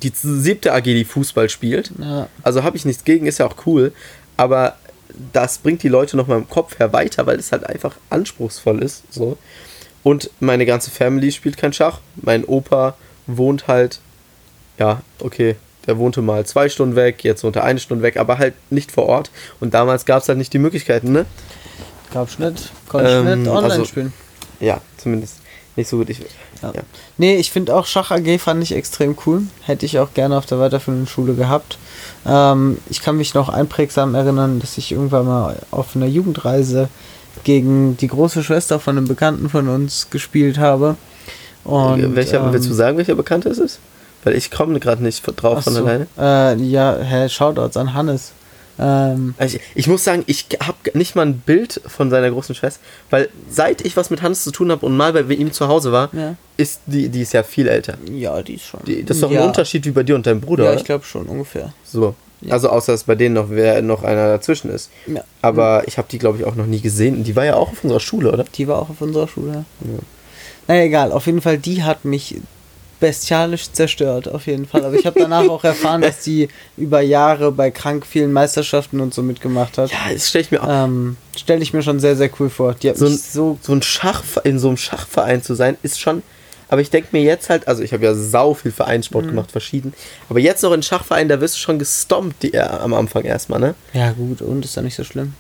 die 0.02 0.12
siebte 0.14 0.74
AG, 0.74 0.84
die 0.84 1.06
Fußball 1.06 1.50
spielt. 1.50 1.92
Ja. 2.00 2.28
Also 2.44 2.64
habe 2.64 2.78
ich 2.78 2.86
nichts 2.86 3.04
gegen, 3.04 3.28
ist 3.28 3.38
ja 3.38 3.46
auch 3.46 3.56
cool. 3.66 3.94
Aber 4.38 4.76
das 5.34 5.58
bringt 5.60 5.84
die 5.84 5.90
Leute 5.90 6.18
nochmal 6.18 6.38
im 6.38 6.50
Kopf 6.50 6.80
her 6.80 6.94
weiter, 6.94 7.26
weil 7.26 7.40
es 7.40 7.52
halt 7.52 7.66
einfach 7.66 7.96
anspruchsvoll 8.10 8.82
ist. 8.84 9.04
So. 9.10 9.38
Und 10.04 10.30
meine 10.40 10.66
ganze 10.66 10.92
Family 10.92 11.32
spielt 11.32 11.58
kein 11.58 11.74
Schach. 11.74 12.00
Mein 12.16 12.44
Opa 12.46 12.96
wohnt 13.28 13.68
halt, 13.68 14.00
ja, 14.80 15.02
okay, 15.20 15.56
der 15.88 15.98
wohnte 15.98 16.22
mal 16.22 16.46
zwei 16.46 16.70
Stunden 16.70 16.96
weg, 16.96 17.24
jetzt 17.24 17.44
wohnt 17.44 17.56
er 17.56 17.64
eine 17.64 17.80
Stunde 17.80 18.04
weg, 18.04 18.18
aber 18.18 18.38
halt 18.38 18.54
nicht 18.70 18.92
vor 18.92 19.08
Ort. 19.08 19.32
Und 19.60 19.74
damals 19.74 20.06
gab 20.06 20.22
es 20.22 20.28
halt 20.30 20.38
nicht 20.38 20.54
die 20.54 20.60
Möglichkeiten, 20.60 21.12
ne? 21.12 21.26
Gab's 22.14 22.40
nicht. 22.40 22.72
Konnte 22.88 23.10
ich 23.10 23.16
Ähm, 23.16 23.42
nicht 23.44 23.50
online 23.52 23.74
also- 23.74 23.86
spielen. 23.86 24.14
Ja, 24.60 24.80
zumindest 24.98 25.38
nicht 25.76 25.90
so 25.90 25.98
gut. 25.98 26.10
Ich, 26.10 26.20
Ja. 26.62 26.72
ja. 26.76 26.82
Nee, 27.18 27.36
ich 27.38 27.52
finde 27.52 27.76
auch 27.76 27.86
Schach 27.86 28.12
AG 28.12 28.40
fand 28.40 28.64
ich 28.64 28.74
extrem 28.74 29.18
cool. 29.26 29.44
Hätte 29.62 29.86
ich 29.86 30.00
auch 30.00 30.14
gerne 30.14 30.38
auf 30.38 30.46
der 30.46 30.60
weiterführenden 30.60 31.08
Schule 31.08 31.34
gehabt. 31.34 31.78
Ähm, 32.26 32.78
ich 32.90 33.02
kann 33.02 33.18
mich 33.18 33.34
noch 33.34 33.50
einprägsam 33.50 34.16
erinnern, 34.16 34.60
dass 34.60 34.78
ich 34.78 34.92
irgendwann 34.92 35.26
mal 35.26 35.58
auf 35.72 35.96
einer 35.96 36.08
Jugendreise 36.08 36.90
gegen 37.44 37.98
die 37.98 38.08
große 38.08 38.44
Schwester 38.44 38.80
von 38.80 38.98
einem 38.98 39.08
Bekannten 39.08 39.50
von 39.50 39.68
uns 39.68 40.10
gespielt 40.10 40.58
habe. 40.58 40.96
Und, 41.64 42.16
welcher, 42.16 42.44
ähm, 42.44 42.54
willst 42.54 42.70
du 42.70 42.74
sagen, 42.74 42.98
welcher 42.98 43.16
Bekannte 43.16 43.50
es 43.50 43.58
ist? 43.58 43.80
Weil 44.24 44.36
ich 44.36 44.52
komme 44.52 44.80
gerade 44.80 45.04
nicht 45.04 45.24
drauf 45.42 45.60
ach 45.60 45.64
von 45.64 45.74
so, 45.74 45.86
alleine. 45.86 46.08
Äh, 46.18 46.56
ja, 46.64 46.98
Herr 46.98 47.30
Shoutouts 47.30 47.78
an 47.78 47.94
Hannes. 47.94 48.34
Ähm, 48.80 49.36
Also 49.38 49.58
ich, 49.58 49.64
ich 49.76 49.88
muss 49.88 50.04
sagen, 50.04 50.24
ich 50.28 50.46
habe 50.62 50.78
nicht 50.94 51.16
mal 51.16 51.26
ein 51.26 51.40
Bild 51.40 51.82
von 51.86 52.10
seiner 52.10 52.30
großen 52.32 52.56
Schwester, 52.56 52.80
weil 53.10 53.30
seit 53.50 53.82
ich 53.86 53.98
was 53.98 54.10
mit 54.10 54.22
Hans 54.22 54.44
zu 54.44 54.52
tun 54.52 54.72
habe 54.72 54.86
und 54.86 54.96
mal 54.96 55.14
bei 55.14 55.34
ihm 55.34 55.52
zu 55.52 55.68
Hause 55.68 55.92
war, 55.92 56.10
Ja. 56.14 56.36
ist 56.58 56.82
die, 56.86 57.10
die 57.10 57.22
ist 57.22 57.34
ja 57.34 57.44
viel 57.44 57.68
älter. 57.68 57.96
ja, 58.12 58.42
die 58.42 58.56
ist 58.56 58.66
schon. 58.66 58.80
Die, 58.86 59.04
das 59.04 59.18
ist 59.18 59.24
doch 59.24 59.32
ja. 59.32 59.42
ein 59.42 59.48
Unterschied 59.48 59.86
wie 59.86 59.92
bei 59.92 60.04
dir 60.04 60.16
und 60.16 60.26
deinem 60.26 60.42
Bruder. 60.42 60.66
Ja, 60.66 60.74
ich 60.74 60.84
glaube 60.86 61.04
schon, 61.06 61.26
ungefähr. 61.28 61.74
so. 61.84 62.16
Ja. 62.44 62.54
Also 62.54 62.70
außer 62.70 62.92
dass 62.94 63.04
bei 63.04 63.14
denen 63.14 63.36
noch 63.36 63.52
wer 63.52 63.84
noch 63.84 64.02
einer 64.04 64.30
dazwischen 64.30 64.72
ist. 64.72 64.90
Ja. 65.06 65.24
Aber 65.44 65.84
ich 65.88 66.00
habe 66.00 66.08
die 66.10 66.18
glaube 66.18 66.40
ich 66.40 66.46
auch 66.46 66.56
noch 66.56 66.66
nie 66.66 66.82
gesehen. 66.82 67.24
Die 67.24 67.36
war 67.36 67.46
ja 67.46 67.54
auch 67.56 67.72
auf 67.72 67.84
unserer 67.84 68.00
Schule, 68.00 68.32
oder? 68.32 68.46
Die 68.56 68.68
war 68.68 68.80
auch 68.82 68.90
auf 68.90 69.00
unserer 69.00 69.28
Schule. 69.28 69.64
Naja, 70.68 70.82
egal. 70.84 71.12
Auf 71.12 71.28
jeden 71.28 71.42
Fall, 71.42 71.60
die 71.60 71.84
hat 71.84 72.04
mich 72.04 72.38
bestialisch 73.02 73.70
zerstört, 73.74 74.30
auf 74.30 74.48
jeden 74.48 74.66
Fall. 74.66 74.86
Aber 74.86 74.96
ich 74.96 75.06
habe 75.06 75.20
danach 75.20 75.50
auch 75.50 75.66
erfahren, 75.66 76.00
dass 76.02 76.22
die 76.22 76.48
über 76.78 77.02
Jahre 77.02 77.52
bei 77.52 77.70
krank 77.72 78.06
vielen 78.06 78.32
Meisterschaften 78.32 79.02
und 79.02 79.14
so 79.14 79.22
mitgemacht 79.24 79.78
hat. 79.78 79.92
Ja, 79.92 79.98
das 80.14 80.30
stelle 80.30 80.44
ich 80.46 80.52
mir 80.52 80.64
auch. 80.64 80.86
Ähm, 80.86 81.18
Stelle 81.36 81.62
ich 81.62 81.74
mir 81.74 81.82
schon 81.82 82.00
sehr, 82.00 82.16
sehr 82.16 82.30
cool 82.40 82.50
vor. 82.50 82.76
Die 82.76 82.90
hat 82.90 82.98
so, 82.98 83.08
ein, 83.08 83.18
so. 83.18 83.58
so 83.62 83.74
ein 83.74 83.82
Schach 83.82 84.24
in 84.46 84.58
so 84.60 84.70
einem 84.70 84.78
Schachverein 84.78 85.44
zu 85.44 85.54
sein, 85.56 85.76
ist 85.84 86.00
schon. 86.00 86.24
Aber 86.70 86.80
ich 86.80 86.90
denke 86.90 87.10
mir 87.12 87.22
jetzt 87.22 87.50
halt, 87.50 87.68
also 87.68 87.84
ich 87.84 87.92
habe 87.92 88.06
ja 88.06 88.14
sau 88.14 88.54
viel 88.54 88.72
Vereinssport 88.72 89.26
Mhm. 89.26 89.30
gemacht, 89.32 89.52
verschieden. 89.52 89.94
Aber 90.30 90.40
jetzt 90.40 90.64
noch 90.64 90.72
in 90.72 90.82
Schachverein, 90.84 91.28
da 91.28 91.42
wirst 91.42 91.56
du 91.56 91.60
schon 91.60 91.80
gestompt 91.80 92.44
die, 92.44 92.54
äh, 92.54 92.60
am 92.62 92.94
Anfang 92.94 93.24
erstmal, 93.26 93.60
ne? 93.60 93.76
Ja, 93.92 94.12
gut, 94.14 94.42
und 94.42 94.64
ist 94.64 94.78
ja 94.78 94.82
nicht 94.82 94.96
so 94.96 95.04
schlimm. 95.04 95.34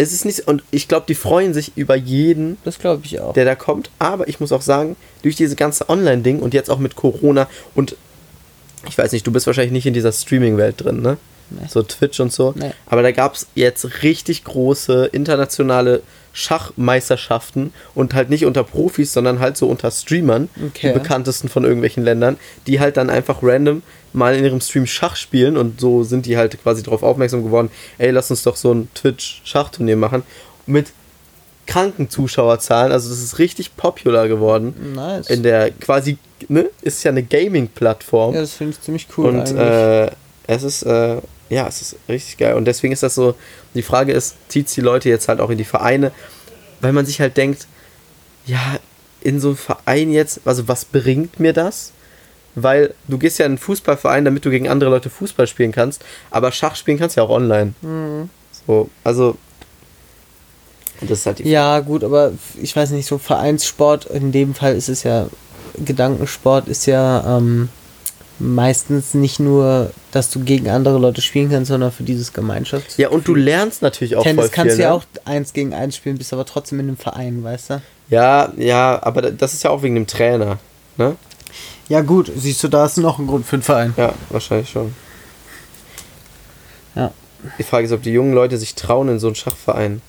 Es 0.00 0.12
ist 0.12 0.24
nicht, 0.24 0.46
und 0.46 0.62
ich 0.70 0.86
glaube, 0.86 1.06
die 1.08 1.16
freuen 1.16 1.52
sich 1.52 1.72
über 1.76 1.96
jeden, 1.96 2.56
Das 2.64 2.78
glaube 2.78 3.02
ich 3.04 3.18
auch. 3.20 3.32
der 3.34 3.44
da 3.44 3.54
kommt. 3.56 3.90
Aber 3.98 4.28
ich 4.28 4.38
muss 4.38 4.52
auch 4.52 4.62
sagen, 4.62 4.94
durch 5.22 5.34
diese 5.34 5.56
ganze 5.56 5.88
Online-Ding 5.88 6.38
und 6.38 6.54
jetzt 6.54 6.70
auch 6.70 6.78
mit 6.78 6.94
Corona 6.94 7.48
und 7.74 7.96
ich 8.88 8.96
weiß 8.96 9.10
nicht, 9.10 9.26
du 9.26 9.32
bist 9.32 9.46
wahrscheinlich 9.48 9.72
nicht 9.72 9.86
in 9.86 9.94
dieser 9.94 10.12
Streaming-Welt 10.12 10.76
drin, 10.78 11.02
ne? 11.02 11.16
Nee. 11.50 11.66
So 11.68 11.82
Twitch 11.82 12.20
und 12.20 12.32
so. 12.32 12.54
Nee. 12.56 12.70
Aber 12.86 13.02
da 13.02 13.10
gab 13.10 13.34
es 13.34 13.46
jetzt 13.54 14.02
richtig 14.04 14.44
große 14.44 15.06
internationale 15.06 16.02
Schachmeisterschaften 16.32 17.72
und 17.94 18.14
halt 18.14 18.30
nicht 18.30 18.44
unter 18.44 18.62
Profis, 18.64 19.12
sondern 19.12 19.40
halt 19.40 19.56
so 19.56 19.66
unter 19.66 19.90
Streamern, 19.90 20.48
Okay. 20.66 20.88
die 20.92 20.98
bekanntesten 20.98 21.48
von 21.48 21.64
irgendwelchen 21.64 22.04
Ländern, 22.04 22.36
die 22.66 22.80
halt 22.80 22.96
dann 22.96 23.10
einfach 23.10 23.38
random 23.42 23.82
mal 24.12 24.34
in 24.34 24.44
ihrem 24.44 24.60
Stream 24.60 24.86
Schach 24.86 25.16
spielen 25.16 25.56
und 25.56 25.80
so 25.80 26.02
sind 26.02 26.26
die 26.26 26.36
halt 26.36 26.60
quasi 26.62 26.82
darauf 26.82 27.02
aufmerksam 27.02 27.42
geworden, 27.44 27.70
ey, 27.98 28.10
lass 28.10 28.30
uns 28.30 28.42
doch 28.42 28.56
so 28.56 28.72
ein 28.72 28.88
Twitch-Schachturnier 28.94 29.96
machen 29.96 30.22
mit 30.66 30.92
kranken 31.66 32.08
Zuschauerzahlen, 32.08 32.92
also 32.92 33.10
das 33.10 33.22
ist 33.22 33.38
richtig 33.38 33.76
popular 33.76 34.26
geworden. 34.26 34.94
Nice. 34.94 35.28
In 35.28 35.42
der 35.42 35.70
quasi, 35.70 36.16
ne, 36.48 36.70
ist 36.80 37.04
ja 37.04 37.10
eine 37.10 37.22
Gaming-Plattform. 37.22 38.34
ja, 38.34 38.40
das 38.40 38.54
finde 38.54 38.72
ich 38.72 38.80
ziemlich 38.80 39.06
cool 39.16 39.26
und 39.26 39.54
äh, 39.54 40.10
es 40.46 40.62
ist, 40.62 40.82
äh, 40.82 41.16
ja, 41.50 41.66
es 41.66 41.82
ist 41.82 41.96
richtig 42.08 42.38
geil. 42.38 42.54
Und 42.54 42.64
deswegen 42.64 42.92
ist 42.92 43.02
das 43.02 43.14
so, 43.14 43.34
die 43.74 43.82
Frage 43.82 44.12
ist, 44.12 44.36
zieht 44.48 44.74
die 44.74 44.80
Leute 44.80 45.08
jetzt 45.08 45.28
halt 45.28 45.40
auch 45.40 45.50
in 45.50 45.58
die 45.58 45.64
Vereine, 45.64 46.12
weil 46.80 46.92
man 46.92 47.04
sich 47.06 47.20
halt 47.20 47.36
denkt, 47.36 47.66
ja, 48.46 48.78
in 49.20 49.40
so 49.40 49.48
einem 49.48 49.56
Verein 49.56 50.10
jetzt, 50.10 50.40
also 50.44 50.68
was 50.68 50.84
bringt 50.84 51.38
mir 51.38 51.52
das? 51.52 51.92
Weil 52.54 52.94
du 53.06 53.18
gehst 53.18 53.38
ja 53.38 53.46
in 53.46 53.52
einen 53.52 53.58
Fußballverein, 53.58 54.24
damit 54.24 54.44
du 54.44 54.50
gegen 54.50 54.68
andere 54.68 54.90
Leute 54.90 55.10
Fußball 55.10 55.46
spielen 55.46 55.70
kannst, 55.72 56.04
aber 56.30 56.50
Schach 56.50 56.74
spielen 56.76 56.98
kannst 56.98 57.16
du 57.16 57.20
ja 57.20 57.26
auch 57.26 57.30
online. 57.30 57.74
Mhm. 57.82 58.30
So, 58.66 58.90
also 59.04 59.36
das 61.00 61.20
ist 61.20 61.26
halt 61.26 61.38
die 61.38 61.48
Ja, 61.48 61.78
gut, 61.80 62.02
aber 62.02 62.32
ich 62.60 62.74
weiß 62.74 62.90
nicht, 62.90 63.06
so 63.06 63.18
Vereinssport, 63.18 64.06
in 64.06 64.32
dem 64.32 64.54
Fall 64.54 64.74
ist 64.74 64.88
es 64.88 65.04
ja, 65.04 65.28
Gedankensport 65.84 66.66
ist 66.66 66.86
ja 66.86 67.38
ähm, 67.38 67.68
meistens 68.40 69.14
nicht 69.14 69.38
nur, 69.38 69.92
dass 70.10 70.30
du 70.30 70.40
gegen 70.40 70.68
andere 70.68 70.98
Leute 70.98 71.20
spielen 71.22 71.50
kannst, 71.50 71.68
sondern 71.68 71.92
für 71.92 72.02
dieses 72.02 72.32
Gemeinschafts. 72.32 72.96
Ja, 72.96 73.10
und 73.10 73.28
du 73.28 73.34
lernst 73.36 73.82
natürlich 73.82 74.16
auch 74.16 74.22
Tennis 74.24 74.46
voll 74.46 74.50
kannst 74.54 74.72
viel, 74.74 74.76
du 74.78 74.82
ja 74.82 74.90
ne? 74.90 74.94
auch 74.96 75.04
eins 75.24 75.52
gegen 75.52 75.72
eins 75.74 75.96
spielen, 75.96 76.18
bist 76.18 76.32
aber 76.32 76.44
trotzdem 76.44 76.80
in 76.80 76.88
einem 76.88 76.96
Verein, 76.96 77.44
weißt 77.44 77.70
du? 77.70 77.82
Ja, 78.10 78.52
ja, 78.56 78.98
aber 79.02 79.22
da- 79.22 79.30
das 79.30 79.54
ist 79.54 79.62
ja 79.62 79.70
auch 79.70 79.82
wegen 79.82 79.94
dem 79.94 80.06
Trainer, 80.06 80.58
ne? 80.96 81.14
Ja, 81.88 82.02
gut, 82.02 82.30
siehst 82.36 82.62
du, 82.62 82.68
da 82.68 82.84
ist 82.86 82.98
noch 82.98 83.18
ein 83.18 83.26
Grund 83.26 83.46
für 83.46 83.56
einen 83.56 83.62
Verein. 83.62 83.94
Ja, 83.96 84.12
wahrscheinlich 84.30 84.68
schon. 84.68 84.94
Ja. 86.94 87.12
Die 87.58 87.62
Frage 87.62 87.86
ist, 87.86 87.92
ob 87.92 88.02
die 88.02 88.10
jungen 88.12 88.34
Leute 88.34 88.58
sich 88.58 88.74
trauen, 88.74 89.08
in 89.08 89.18
so 89.18 89.28
einen 89.28 89.36
Schachverein 89.36 90.02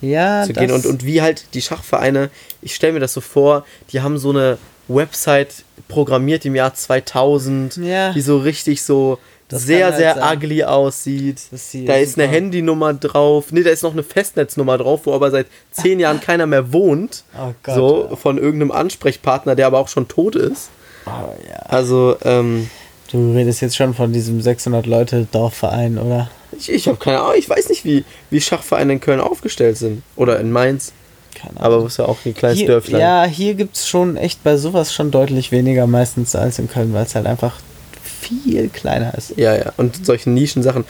Ja, 0.00 0.44
zu 0.44 0.52
gehen 0.52 0.70
und, 0.70 0.86
und 0.86 1.04
wie 1.04 1.20
halt 1.20 1.46
die 1.54 1.60
Schachvereine, 1.62 2.30
ich 2.62 2.74
stelle 2.74 2.92
mir 2.94 3.00
das 3.00 3.12
so 3.12 3.20
vor, 3.20 3.64
die 3.92 4.00
haben 4.00 4.18
so 4.18 4.30
eine 4.30 4.58
Website 4.88 5.64
programmiert 5.88 6.44
im 6.44 6.54
Jahr 6.54 6.74
2000, 6.74 7.76
Ja. 7.78 8.12
die 8.12 8.20
so 8.20 8.38
richtig 8.38 8.82
so 8.84 9.18
Das 9.48 9.62
sehr, 9.64 9.86
halt 9.86 9.96
sehr 9.96 10.14
sein. 10.14 10.36
ugly 10.38 10.62
aussieht. 10.62 11.40
Da 11.50 11.56
ist 11.56 11.74
eine 12.16 12.26
super. 12.26 12.26
Handynummer 12.28 12.94
drauf. 12.94 13.46
Nee, 13.50 13.64
da 13.64 13.70
ist 13.70 13.82
noch 13.82 13.92
eine 13.92 14.04
Festnetznummer 14.04 14.78
drauf, 14.78 15.00
wo 15.04 15.12
aber 15.12 15.32
seit 15.32 15.48
zehn 15.72 15.98
Jahren 15.98 16.20
keiner 16.20 16.46
mehr 16.46 16.72
wohnt. 16.72 17.24
Oh 17.36 17.52
Gott, 17.64 17.74
so 17.74 18.06
ja. 18.10 18.16
von 18.16 18.38
irgendeinem 18.38 18.70
Ansprechpartner, 18.70 19.56
der 19.56 19.66
aber 19.66 19.80
auch 19.80 19.88
schon 19.88 20.06
tot 20.06 20.36
ist. 20.36 20.70
Oh, 21.06 21.10
ja. 21.48 21.58
Also, 21.68 22.16
ähm, 22.24 22.68
Du 23.12 23.32
redest 23.32 23.60
jetzt 23.60 23.76
schon 23.76 23.94
von 23.94 24.12
diesem 24.12 24.40
600-Leute-Dorfverein, 24.40 25.98
oder? 25.98 26.28
ich, 26.58 26.70
ich 26.72 26.88
habe 26.88 26.98
keine 26.98 27.20
Ahnung, 27.20 27.34
ich 27.38 27.48
weiß 27.48 27.68
nicht, 27.68 27.84
wie, 27.84 28.04
wie 28.30 28.40
Schachvereine 28.40 28.94
in 28.94 29.00
Köln 29.00 29.20
aufgestellt 29.20 29.76
sind. 29.76 30.02
Oder 30.16 30.40
in 30.40 30.50
Mainz. 30.50 30.92
Keine 31.34 31.60
Aber 31.60 31.82
wo 31.82 31.86
ist 31.86 31.98
ja 31.98 32.06
auch 32.06 32.18
ein 32.24 32.34
kleines 32.34 32.58
hier, 32.58 32.66
Dörflein. 32.66 33.00
Ja, 33.00 33.24
hier 33.24 33.54
gibt 33.54 33.76
es 33.76 33.86
schon 33.86 34.16
echt 34.16 34.42
bei 34.42 34.56
sowas 34.56 34.92
schon 34.92 35.10
deutlich 35.10 35.52
weniger 35.52 35.86
meistens 35.86 36.34
als 36.34 36.58
in 36.58 36.68
Köln, 36.68 36.92
weil 36.94 37.04
es 37.04 37.14
halt 37.14 37.26
einfach 37.26 37.54
viel 38.02 38.68
kleiner 38.70 39.14
ist. 39.14 39.36
Ja, 39.36 39.54
ja. 39.54 39.72
Und 39.76 40.04
solche 40.04 40.30
Nischensachen. 40.30 40.84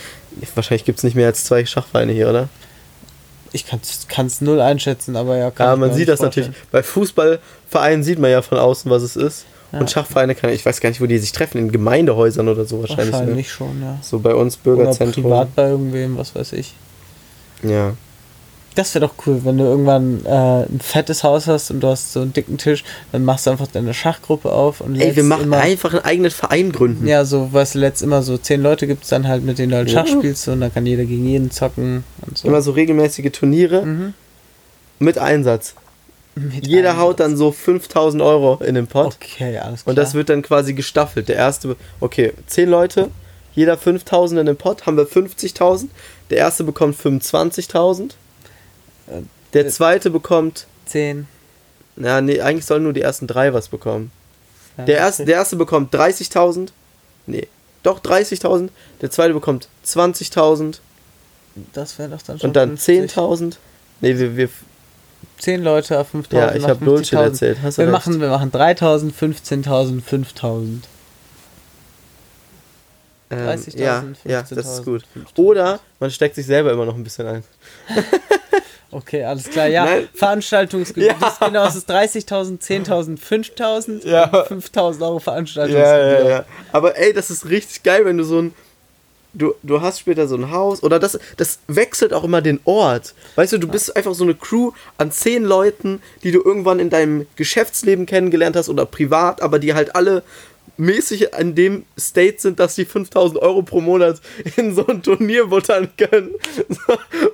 Wahrscheinlich 0.55 0.85
gibt 0.85 0.99
es 0.99 1.05
nicht 1.05 1.17
mehr 1.17 1.27
als 1.27 1.45
zwei 1.45 1.67
Schachvereine 1.67 2.13
hier, 2.13 2.31
oder? 2.31 2.49
Ich 3.53 3.67
kann 3.67 4.27
es 4.27 4.41
null 4.41 4.61
einschätzen, 4.61 5.17
aber 5.17 5.37
ja. 5.37 5.51
kann 5.51 5.67
Ja, 5.67 5.77
man 5.77 5.93
sieht 5.93 6.09
das 6.09 6.21
vorstellen. 6.21 6.49
natürlich. 6.49 6.71
Bei 6.71 6.83
Fußballvereinen 6.83 8.03
sieht 8.03 8.19
man 8.19 8.31
ja 8.31 8.41
von 8.43 8.59
außen, 8.59 8.91
was 8.91 9.03
es 9.03 9.17
ist. 9.17 9.45
Ja. 9.77 9.81
Und 9.81 9.91
Schachvereine 9.91 10.35
kann 10.35 10.51
ich 10.51 10.65
weiß 10.67 10.81
gar 10.81 10.89
nicht, 10.89 11.01
wo 11.01 11.07
die 11.07 11.19
sich 11.19 11.33
treffen. 11.33 11.59
In 11.59 11.73
Gemeindehäusern 11.73 12.49
oder 12.49 12.65
so 12.65 12.81
wahrscheinlich. 12.81 13.13
Wahrscheinlich, 13.13 13.47
Ne? 13.47 13.53
schon, 13.53 13.83
ja. 13.83 13.99
So 14.03 14.19
bei 14.19 14.35
uns 14.35 14.55
Oder 14.57 14.77
Bürgerzentrum. 14.77 15.23
privat 15.25 15.55
bei 15.55 15.69
irgendwem, 15.71 16.17
was 16.19 16.35
weiß 16.35 16.53
ich. 16.55 16.75
Ja. 17.63 17.93
Das 18.75 18.95
wäre 18.95 19.07
doch 19.07 19.15
cool, 19.27 19.41
wenn 19.45 19.57
du 19.57 19.65
irgendwann 19.65 20.21
äh, 20.27 20.65
ein 20.65 20.81
fettes 20.83 21.25
Haus 21.25 21.47
hast 21.47 21.71
und 21.71 21.81
du 21.81 21.89
hast 21.89 22.13
so 22.13 22.21
einen 22.21 22.35
dicken 22.35 22.59
Tisch, 22.59 22.85
dann 23.11 23.25
machst 23.25 23.47
du 23.47 23.51
einfach 23.51 23.69
deine 23.69 23.95
Schachgruppe 23.95 24.53
auf 24.53 24.83
und 24.83 25.01
Ey, 25.01 25.17
wir 25.17 25.25
machen 25.25 25.45
immer, 25.45 25.57
einfach 25.61 25.95
einen 25.95 26.05
eigenen 26.05 26.31
Verein 26.31 26.73
gründen. 26.73 27.07
Ja, 27.07 27.25
so, 27.25 27.51
weißt 27.55 27.77
du, 27.77 27.79
letzt 27.79 28.03
immer 28.03 28.23
so 28.23 28.37
zehn 28.37 28.61
Leute 28.63 28.87
gibt 28.87 29.05
es 29.05 29.09
dann 29.09 29.27
halt, 29.29 29.43
mit 29.45 29.59
denen 29.59 29.71
du 29.71 29.77
halt 29.79 29.91
Ja. 29.91 30.05
Schach 30.05 30.13
spielst 30.13 30.47
und 30.49 30.61
dann 30.61 30.75
kann 30.75 30.85
jeder 30.85 31.07
gegen 31.07 31.27
jeden 31.27 31.51
zocken 31.51 32.05
und 32.27 32.37
so. 32.37 32.49
Immer 32.49 32.61
so 32.61 32.73
regelmäßige 32.73 33.31
Turniere 33.33 33.81
Mhm. 33.87 34.13
mit 34.99 35.17
Einsatz. 35.17 35.75
Mit 36.37 36.67
Jeder 36.67 36.91
einem 36.91 37.01
haut 37.01 37.21
dann 37.21 37.37
so 37.37 37.51
5000 37.51 38.23
Euro 38.23 38.63
in 38.63 38.75
den 38.75 38.87
Pot. 38.87 39.17
Okay, 39.21 39.57
alles 39.59 39.83
klar. 39.83 39.91
Und 39.93 39.97
das 39.97 40.13
wird 40.13 40.29
dann 40.29 40.43
quasi 40.43 40.75
gestaffelt. 40.75 41.29
Der 41.29 41.37
erste, 41.37 41.77
okay, 42.01 42.35
10 42.47 42.69
Leute, 42.69 43.11
jeder 43.55 43.79
5000 43.79 44.41
in 44.41 44.47
den 44.47 44.57
Pot, 44.57 44.85
haben 44.85 44.99
wir 44.99 45.07
50.000. 45.09 45.89
Der 46.29 46.39
erste 46.39 46.63
bekommt 46.63 46.95
25.000. 47.01 48.11
Äh, 49.07 49.23
Der 49.55 49.69
zweite 49.71 50.11
bekommt, 50.11 50.67
zehn. 50.85 51.27
na 51.97 52.21
nee, 52.21 52.41
eigentlich 52.43 52.67
sollen 52.67 52.83
nur 52.83 52.93
die 52.93 53.01
ersten 53.01 53.27
drei 53.27 53.55
was 53.55 53.69
bekommen. 53.69 54.11
Der 54.77 54.99
erste, 54.99 55.25
der 55.25 55.37
erste 55.37 55.57
bekommt 55.57 55.95
30.000. 55.95 56.69
Nee, 57.27 57.49
doch 57.83 58.01
30.000. 58.01 58.69
Der 59.01 59.11
zweite 59.11 59.33
bekommt 59.33 59.69
20.000. 59.87 60.81
Das 61.73 61.99
wäre 61.99 62.11
doch 62.11 62.21
dann 62.21 62.39
schon 62.39 62.51
Und 62.51 62.57
dann 62.57 62.77
50. 62.77 63.17
10.000. 63.17 63.55
Nee, 64.03 64.19
wir, 64.19 64.37
wir, 64.37 64.51
10 65.39 65.63
Leute 65.63 65.99
auf 65.99 66.09
5000. 66.09 66.51
ja, 66.51 66.57
ich 66.57 66.65
habe 66.65 66.85
Bullshit 66.85 67.19
50.000. 67.19 67.23
erzählt. 67.23 67.59
Hast 67.63 67.79
du 67.79 67.83
Wir 67.83 67.87
recht. 67.87 67.93
machen, 68.07 68.21
wir 68.21 68.29
machen 68.29 68.51
3000, 68.53 69.15
15.000, 69.15 70.03
5000. 70.03 70.85
Ähm, 73.29 73.39
30.000, 73.39 73.79
ja, 73.79 74.05
ja, 74.25 74.41
das 74.43 74.53
ist 74.53 74.81
15.000, 74.81 74.85
gut. 74.85 75.05
5.000. 75.17 75.39
Oder 75.39 75.81
man 75.99 76.11
steckt 76.11 76.37
sich 76.37 76.47
selber 76.47 76.73
immer 76.73 76.87
noch 76.87 76.95
ein 76.95 77.05
bisschen 77.05 77.27
ein. 77.27 77.45
Okay, 78.93 79.25
alles 79.25 79.51
klar. 79.51 79.67
Ja, 79.67 79.85
Nein. 79.85 80.09
Veranstaltungsgebühr. 80.15 81.09
Ja. 81.21 81.37
Genau, 81.47 81.67
es 81.67 81.75
ist 81.75 81.91
30.000, 81.91 82.61
10.000, 82.63 83.19
5.000 83.21 84.07
Ja. 84.09 84.25
und 84.49 84.63
5.000 84.65 85.03
Euro 85.03 85.19
Veranstaltungsgebühr. 85.19 86.45
Aber 86.73 86.97
ey, 86.97 87.13
das 87.13 87.29
ist 87.31 87.47
richtig 87.47 87.83
geil, 87.83 88.05
wenn 88.05 88.17
du 88.17 88.25
so 88.25 88.39
ein. 88.41 88.55
Du, 89.39 89.55
du 89.63 89.83
hast 89.83 90.01
später 90.01 90.27
so 90.27 90.35
ein 90.37 90.51
Haus 90.51 90.83
oder 90.83 90.99
das, 90.99 91.19
das 91.37 91.59
wechselt 91.69 92.15
auch 92.15 92.25
immer 92.25 92.41
den 92.41 92.59
Ort. 92.65 93.15
Weißt 93.35 93.53
du, 93.53 93.59
du 93.59 93.69
bist 93.69 93.95
einfach 93.95 94.15
so 94.15 94.25
eine 94.25 94.35
Crew 94.35 94.71
an 94.97 95.11
zehn 95.13 95.45
Leuten, 95.45 96.01
die 96.23 96.33
du 96.33 96.43
irgendwann 96.43 96.79
in 96.81 96.89
deinem 96.89 97.27
Geschäftsleben 97.37 98.07
kennengelernt 98.07 98.57
hast 98.57 98.71
oder 98.71 98.87
privat, 98.87 99.43
aber 99.43 99.59
die 99.59 99.75
halt 99.75 99.95
alle 99.95 100.23
mäßig 100.79 101.35
an 101.35 101.55
dem 101.55 101.85
State 101.99 102.37
sind, 102.39 102.61
dass 102.61 102.75
die 102.75 102.85
5000 102.85 103.41
Euro 103.41 103.63
pro 103.63 103.81
Monat 103.81 104.21
in 104.57 104.75
so 104.75 104.87
ein 104.87 105.03
Turnier 105.03 105.47
buttern 105.47 105.89
können. 105.97 106.31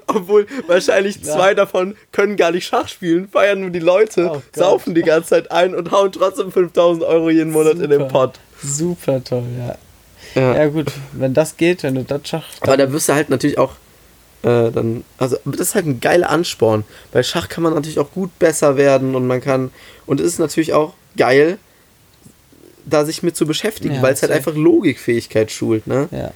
Obwohl 0.06 0.46
wahrscheinlich 0.66 1.16
Ja. 1.24 1.34
zwei 1.34 1.54
davon 1.54 1.96
können 2.12 2.36
gar 2.36 2.50
nicht 2.50 2.66
Schach 2.66 2.88
spielen, 2.88 3.28
feiern 3.28 3.60
nur 3.60 3.70
die 3.70 3.78
Leute, 3.78 4.30
Oh 4.32 4.42
saufen 4.54 4.94
die 4.94 5.02
ganze 5.02 5.30
Zeit 5.30 5.50
ein 5.52 5.74
und 5.74 5.90
hauen 5.90 6.12
trotzdem 6.12 6.50
5000 6.52 7.04
Euro 7.04 7.30
jeden 7.30 7.52
Monat 7.52 7.74
in 7.74 7.90
den 7.90 8.00
Super. 8.00 8.04
Pot. 8.06 8.40
Super 8.62 9.22
toll, 9.24 9.44
ja. 9.58 9.76
Ja. 10.35 10.57
Ja 10.57 10.66
gut, 10.68 10.90
wenn 11.12 11.35
das 11.35 11.57
geht, 11.57 11.83
wenn 11.83 11.95
du 11.97 12.05
das 12.05 12.27
schaffst. 12.29 12.62
Aber 12.62 12.77
da 12.77 12.90
wirst 12.92 13.09
du 13.09 13.14
halt 13.14 13.29
natürlich 13.31 13.59
auch 13.59 13.73
äh, 14.42 14.71
dann, 14.73 15.05
also 15.18 15.37
das 15.45 15.61
ist 15.61 15.75
halt 15.75 15.87
ein 15.87 16.01
geiler 16.01 16.29
Ansporn. 16.31 16.85
Bei 17.12 17.23
Schach 17.23 17.49
kann 17.49 17.62
man 17.62 17.75
natürlich 17.75 17.99
auch 17.99 18.11
gut 18.11 18.37
besser 18.38 18.77
werden 18.77 19.14
und 19.14 19.27
man 19.27 19.40
kann, 19.40 19.71
und 20.07 20.21
es 20.21 20.27
ist 20.27 20.38
natürlich 20.40 20.73
auch 20.73 20.95
geil, 21.16 21.59
da 22.85 23.05
sich 23.05 23.23
mit 23.23 23.37
zu 23.37 23.47
beschäftigen, 23.47 23.95
Ja, 23.97 24.03
weil 24.03 24.14
es 24.14 24.23
halt 24.23 24.33
einfach 24.33 24.55
Logikfähigkeit 24.55 25.53
schult, 25.53 25.87
ne? 25.87 26.09
Ja. 26.11 26.33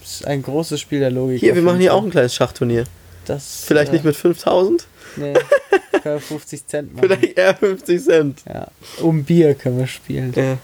Das 0.00 0.10
ist 0.20 0.26
ein 0.26 0.42
großes 0.42 0.80
Spiel 0.80 1.00
der 1.00 1.10
Logik. 1.10 1.40
Hier, 1.40 1.54
wir 1.54 1.62
machen 1.62 1.80
hier 1.80 1.90
Fall. 1.90 1.98
auch 1.98 2.04
ein 2.04 2.10
kleines 2.10 2.34
Schachturnier. 2.34 2.84
Das, 3.26 3.64
Vielleicht 3.66 3.90
äh, 3.90 3.94
nicht 3.94 4.04
mit 4.04 4.16
5000, 4.16 4.86
Nee, 5.16 5.32
können 6.02 6.14
wir 6.16 6.20
50 6.20 6.66
Cent 6.66 6.94
machen. 6.94 7.08
vielleicht 7.08 7.38
eher 7.38 7.54
50 7.54 8.02
Cent. 8.02 8.42
Ja. 8.48 8.68
Um 9.00 9.22
Bier 9.24 9.54
können 9.54 9.78
wir 9.78 9.86
spielen. 9.86 10.32
Ja. 10.34 10.58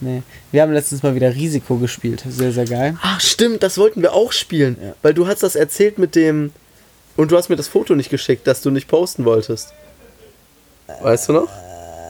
Nee. 0.00 0.22
Wir 0.52 0.62
haben 0.62 0.72
letztens 0.72 1.02
mal 1.02 1.14
wieder 1.14 1.34
Risiko 1.34 1.76
gespielt. 1.76 2.22
Sehr, 2.28 2.52
sehr 2.52 2.66
geil. 2.66 2.96
Ach, 3.02 3.20
stimmt, 3.20 3.62
das 3.62 3.78
wollten 3.78 4.02
wir 4.02 4.12
auch 4.12 4.32
spielen. 4.32 4.76
Ja. 4.82 4.94
Weil 5.02 5.14
du 5.14 5.26
hast 5.26 5.42
das 5.42 5.56
erzählt 5.56 5.98
mit 5.98 6.14
dem. 6.14 6.52
Und 7.16 7.32
du 7.32 7.36
hast 7.36 7.48
mir 7.48 7.56
das 7.56 7.68
Foto 7.68 7.94
nicht 7.94 8.10
geschickt, 8.10 8.46
das 8.46 8.60
du 8.60 8.70
nicht 8.70 8.88
posten 8.88 9.24
wolltest. 9.24 9.72
Weißt 11.00 11.28
du 11.28 11.32
noch? 11.32 11.48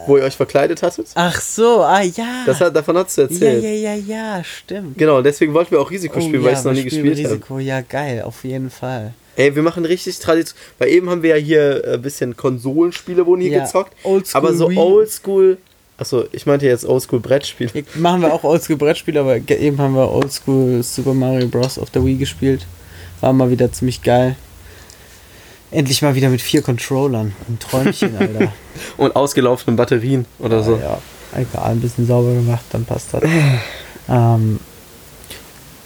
Wo 0.07 0.16
ihr 0.16 0.25
euch 0.25 0.37
verkleidet 0.37 0.83
hattet? 0.83 1.09
Ach 1.14 1.40
so, 1.40 1.83
ah 1.83 2.03
ja. 2.03 2.44
Das 2.46 2.61
hat, 2.61 2.75
davon 2.75 2.96
hast 2.96 3.16
du 3.16 3.22
ja, 3.22 3.29
erzählt. 3.29 3.62
ja, 3.62 3.70
ja, 3.70 3.94
ja, 3.94 4.44
stimmt. 4.44 4.99
Genau, 4.99 5.20
deswegen 5.22 5.53
wollten 5.55 5.72
wir 5.72 5.81
auch 5.81 5.90
Risiko 5.90 6.18
Oh 6.18 6.20
spielen, 6.20 6.42
ja, 6.42 6.44
weil 6.44 6.53
ich 6.53 6.59
es 6.59 6.64
noch 6.64 6.72
nie 6.72 6.85
gespielt 6.85 7.18
habe. 7.18 7.29
Risiko, 7.35 7.59
ja, 7.59 7.81
geil, 7.81 8.22
auf 8.22 8.44
jeden 8.44 8.70
Fall. 8.70 9.14
Ey, 9.37 9.55
wir 9.55 9.62
machen 9.62 9.85
richtig 9.85 10.18
Tradition. 10.18 10.59
Weil 10.79 10.88
eben 10.88 11.11
haben 11.11 11.22
wir 11.22 11.37
ja 11.37 11.42
hier 11.42 11.83
ein 11.94 12.03
bisschen 12.03 12.37
Konsolenspiele 12.37 13.27
wurden 13.27 13.42
hier 13.42 13.53
Ja, 13.53 13.64
gezockt. 13.64 13.94
Oldschool 14.05 14.38
aber 14.38 14.55
so 14.55 14.68
oldschool. 14.68 15.59
Achso, 15.99 16.25
ich 16.33 16.45
meinte 16.45 16.67
jetzt 16.67 16.85
oldschool 16.85 17.21
Brettspiele. 17.21 17.71
Hier 17.73 17.85
machen 17.95 18.21
wir 18.21 18.33
auch 18.33 18.45
Oldschool 18.45 18.77
Brettspiele, 18.77 19.21
aber 19.21 19.37
eben 19.37 19.79
haben 19.79 19.95
wir 19.95 20.11
Oldschool 20.11 20.83
Super 20.83 21.15
Mario 21.15 21.49
Bros. 21.49 21.79
auf 21.79 21.91
der 21.91 22.05
Wii 22.05 22.17
gespielt. 22.17 22.67
War 23.23 23.33
mal 23.33 23.51
wieder 23.51 23.73
ziemlich 23.73 24.03
geil. 24.03 24.37
Endlich 25.71 26.03
mal 26.03 26.15
wieder 26.15 26.29
mit 26.29 26.43
vier 26.43 26.61
Controllern. 26.61 27.35
Ein 27.49 27.59
Träumchen, 27.59 28.17
Alter. 28.19 28.53
Und 28.99 29.17
ausgelaufenen 29.17 29.77
Batterien 29.77 30.27
oder 30.39 30.63
so. 30.63 30.77
Ja, 30.77 30.99
egal, 31.35 31.73
ein 31.73 31.81
bisschen 31.81 32.07
sauber 32.07 32.35
gemacht, 32.35 32.65
dann 32.73 32.85
passt 32.85 33.15
das. 33.15 33.23
ähm, 34.09 34.61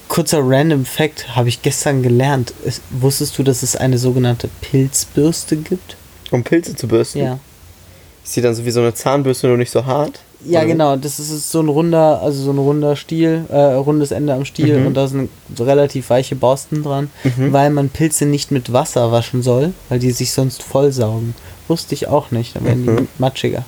kurzer 0.09 0.41
Random 0.43 0.85
Fact 0.85 1.37
habe 1.37 1.49
ich 1.49 1.63
gestern 1.63 2.03
gelernt. 2.03 2.53
Es, 2.65 2.81
wusstest 2.91 3.39
du, 3.39 3.45
dass 3.45 3.63
es 3.63 3.77
eine 3.77 3.97
sogenannte 3.97 4.51
Pilzbürste 4.61 5.57
gibt? 5.57 5.97
Um 6.33 6.43
Pilze 6.43 6.75
zu 6.75 6.89
bürsten. 6.89 7.21
Ja. 7.21 7.39
Ist 8.25 8.37
die 8.37 8.41
dann 8.43 8.55
so 8.55 8.65
wie 8.65 8.71
so 8.71 8.81
eine 8.81 8.95
Zahnbürste, 8.95 9.49
nur 9.49 9.57
nicht 9.57 9.71
so 9.71 9.85
hart? 9.87 10.21
Ja, 10.45 10.65
genau. 10.65 10.97
Das 10.97 11.19
ist- 11.21 11.51
so 11.51 11.61
ein 11.61 11.69
runder, 11.69 12.21
also 12.23 12.43
so 12.43 12.51
ein 12.51 12.59
runder 12.59 12.97
Stiel, 12.97 13.45
äh, 13.51 13.57
rundes 13.75 14.11
Ende 14.11 14.33
am 14.35 14.45
Stiel 14.47 14.79
Mhm. 14.81 14.87
und 14.89 14.95
da 14.95 15.07
sind 15.07 15.29
so 15.55 15.65
relativ 15.65 16.09
weiche 16.11 16.35
Borsten 16.37 16.83
dran, 16.83 17.11
Mhm. 17.25 17.53
weil 17.53 17.71
man 17.71 17.89
Pilze 17.91 18.25
nicht 18.25 18.51
mit 18.51 18.73
Wasser 18.73 19.13
waschen 19.13 19.43
soll, 19.43 19.73
weil 19.91 19.99
die 19.99 20.13
sich 20.13 20.33
sonst 20.33 20.63
vollsaugen. 20.63 21.35
Wusste 21.69 21.95
ich 21.95 22.09
auch 22.09 22.31
nicht, 22.31 22.57
dann 22.57 22.65
werden 22.65 22.85
Mhm. 22.87 22.97
die 22.97 23.07
matschiger. 23.19 23.65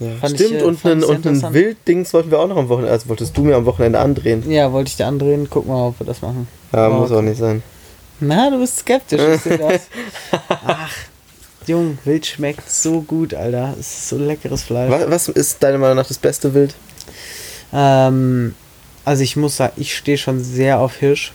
Ja, 0.00 0.08
ich, 0.22 0.30
stimmt, 0.30 0.60
äh, 0.60 0.62
und 0.62 0.84
einen, 0.86 1.00
ich 1.02 1.08
und 1.08 1.14
einen 1.16 1.34
interessant. 1.34 1.54
Wilddings 1.54 2.14
wollten 2.14 2.30
wir 2.30 2.38
auch 2.38 2.46
noch 2.46 2.56
am 2.56 2.68
Wochenende, 2.68 2.92
also 2.92 3.08
wolltest 3.08 3.36
du 3.36 3.42
mir 3.42 3.56
am 3.56 3.64
Wochenende 3.66 3.98
andrehen. 3.98 4.48
Ja, 4.48 4.72
wollte 4.72 4.88
ich 4.90 4.96
dir 4.96 5.06
andrehen, 5.06 5.48
guck 5.50 5.66
mal, 5.66 5.88
ob 5.88 5.98
wir 5.98 6.06
das 6.06 6.22
machen. 6.22 6.46
Ja, 6.72 6.88
Oh, 6.88 6.92
muss 7.00 7.10
auch 7.10 7.22
nicht 7.22 7.38
sein. 7.38 7.62
Na, 8.20 8.48
du 8.50 8.58
bist 8.60 8.78
skeptisch. 8.78 9.20
Ich 9.44 9.58
das. 9.58 9.82
Ach, 10.48 10.90
Jung, 11.68 11.98
Wild 12.04 12.26
schmeckt 12.26 12.70
so 12.70 13.02
gut, 13.02 13.34
Alter. 13.34 13.74
Es 13.78 13.86
ist 13.98 14.08
so 14.08 14.18
leckeres 14.18 14.62
Fleisch. 14.62 14.90
Was, 14.90 15.10
was 15.10 15.28
ist 15.28 15.62
deiner 15.62 15.78
Meinung 15.78 15.96
nach 15.96 16.06
das 16.08 16.18
beste 16.18 16.52
Wild? 16.54 16.74
Ähm, 17.72 18.54
also 19.04 19.22
ich 19.22 19.36
muss 19.36 19.56
sagen, 19.56 19.72
ich 19.76 19.96
stehe 19.96 20.18
schon 20.18 20.42
sehr 20.42 20.80
auf 20.80 20.96
Hirsch. 20.96 21.32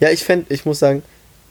Ja, 0.00 0.10
ich 0.10 0.24
fände, 0.24 0.46
ich 0.52 0.64
muss 0.64 0.78
sagen, 0.78 1.02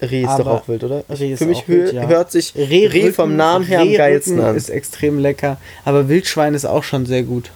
Reh 0.01 0.21
ist 0.23 0.27
doch 0.31 0.39
Aber 0.39 0.51
auch 0.51 0.67
wild, 0.67 0.83
oder? 0.83 1.03
Reh 1.09 1.33
ist 1.33 1.39
Für 1.39 1.45
mich 1.45 1.59
auch 1.59 1.67
wild, 1.67 1.91
hö- 1.91 1.95
ja. 1.95 2.07
hört 2.07 2.31
sich 2.31 2.53
Reh, 2.55 2.87
Rehrücken- 2.87 3.13
vom 3.13 3.35
Namen 3.37 3.65
her 3.65 3.81
am 3.81 3.93
geilsten 3.93 4.39
an. 4.41 4.55
ist 4.55 4.69
extrem 4.69 5.19
lecker. 5.19 5.57
Aber 5.85 6.09
Wildschwein 6.09 6.53
ist 6.55 6.65
auch 6.65 6.83
schon 6.83 7.05
sehr 7.05 7.23
gut. 7.23 7.51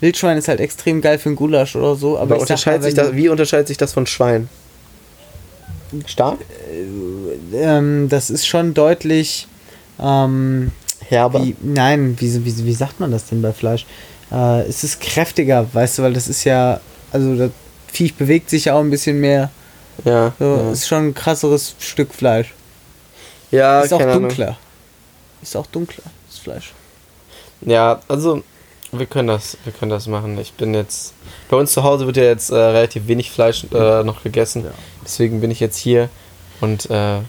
Wildschwein 0.00 0.36
ist 0.38 0.48
halt 0.48 0.60
extrem 0.60 1.00
geil 1.00 1.18
für 1.18 1.28
einen 1.28 1.36
Gulasch 1.36 1.76
oder 1.76 1.94
so. 1.96 2.16
Aber 2.16 2.34
Aber 2.34 2.40
unterscheidet 2.40 2.82
mal, 2.82 2.86
sich 2.86 2.94
das, 2.94 3.12
wie 3.14 3.28
unterscheidet 3.28 3.68
sich 3.68 3.76
das 3.76 3.92
von 3.92 4.06
Schwein? 4.06 4.48
Stark? 6.06 6.38
du- 6.40 7.56
ähm, 7.56 8.08
das 8.08 8.30
ist 8.30 8.46
schon 8.46 8.74
deutlich. 8.74 9.46
Ähm, 10.00 10.70
Herber? 11.08 11.42
wie, 11.42 11.56
nein, 11.62 12.16
wie, 12.20 12.44
wie, 12.44 12.64
wie 12.66 12.74
sagt 12.74 13.00
man 13.00 13.10
das 13.10 13.26
denn 13.26 13.40
bei 13.42 13.52
Fleisch? 13.52 13.86
Äh, 14.30 14.62
es 14.62 14.84
ist 14.84 15.00
kräftiger, 15.00 15.66
weißt 15.72 15.98
du, 15.98 16.02
weil 16.02 16.12
das 16.12 16.28
ist 16.28 16.44
ja. 16.44 16.80
Also 17.10 17.34
das 17.36 17.50
Viech 17.90 18.14
bewegt 18.14 18.50
sich 18.50 18.66
ja 18.66 18.74
auch 18.74 18.80
ein 18.80 18.90
bisschen 18.90 19.18
mehr. 19.20 19.50
Ja. 20.04 20.32
So, 20.38 20.44
ja. 20.44 20.70
Ist 20.72 20.86
schon 20.86 21.08
ein 21.08 21.14
krasseres 21.14 21.74
Stück 21.80 22.12
Fleisch. 22.14 22.52
ja 23.50 23.80
ist 23.80 23.92
auch 23.92 23.98
keine 23.98 24.12
Ahnung. 24.12 24.28
dunkler. 24.28 24.58
Ist 25.42 25.56
auch 25.56 25.66
dunkler, 25.66 26.04
das 26.28 26.38
Fleisch. 26.38 26.72
Ja, 27.62 28.00
also 28.08 28.42
wir 28.92 29.06
können 29.06 29.28
das, 29.28 29.56
wir 29.64 29.72
können 29.72 29.90
das 29.90 30.06
machen. 30.06 30.38
Ich 30.38 30.52
bin 30.52 30.74
jetzt 30.74 31.14
bei 31.48 31.56
uns 31.56 31.72
zu 31.72 31.82
Hause 31.82 32.06
wird 32.06 32.16
ja 32.16 32.24
jetzt 32.24 32.50
äh, 32.50 32.56
relativ 32.56 33.06
wenig 33.06 33.30
Fleisch 33.30 33.64
äh, 33.72 34.02
noch 34.02 34.22
gegessen. 34.22 34.64
Ja. 34.64 34.70
Deswegen 35.04 35.40
bin 35.40 35.50
ich 35.50 35.60
jetzt 35.60 35.78
hier 35.78 36.08
und 36.60 36.90
äh, 36.90 37.20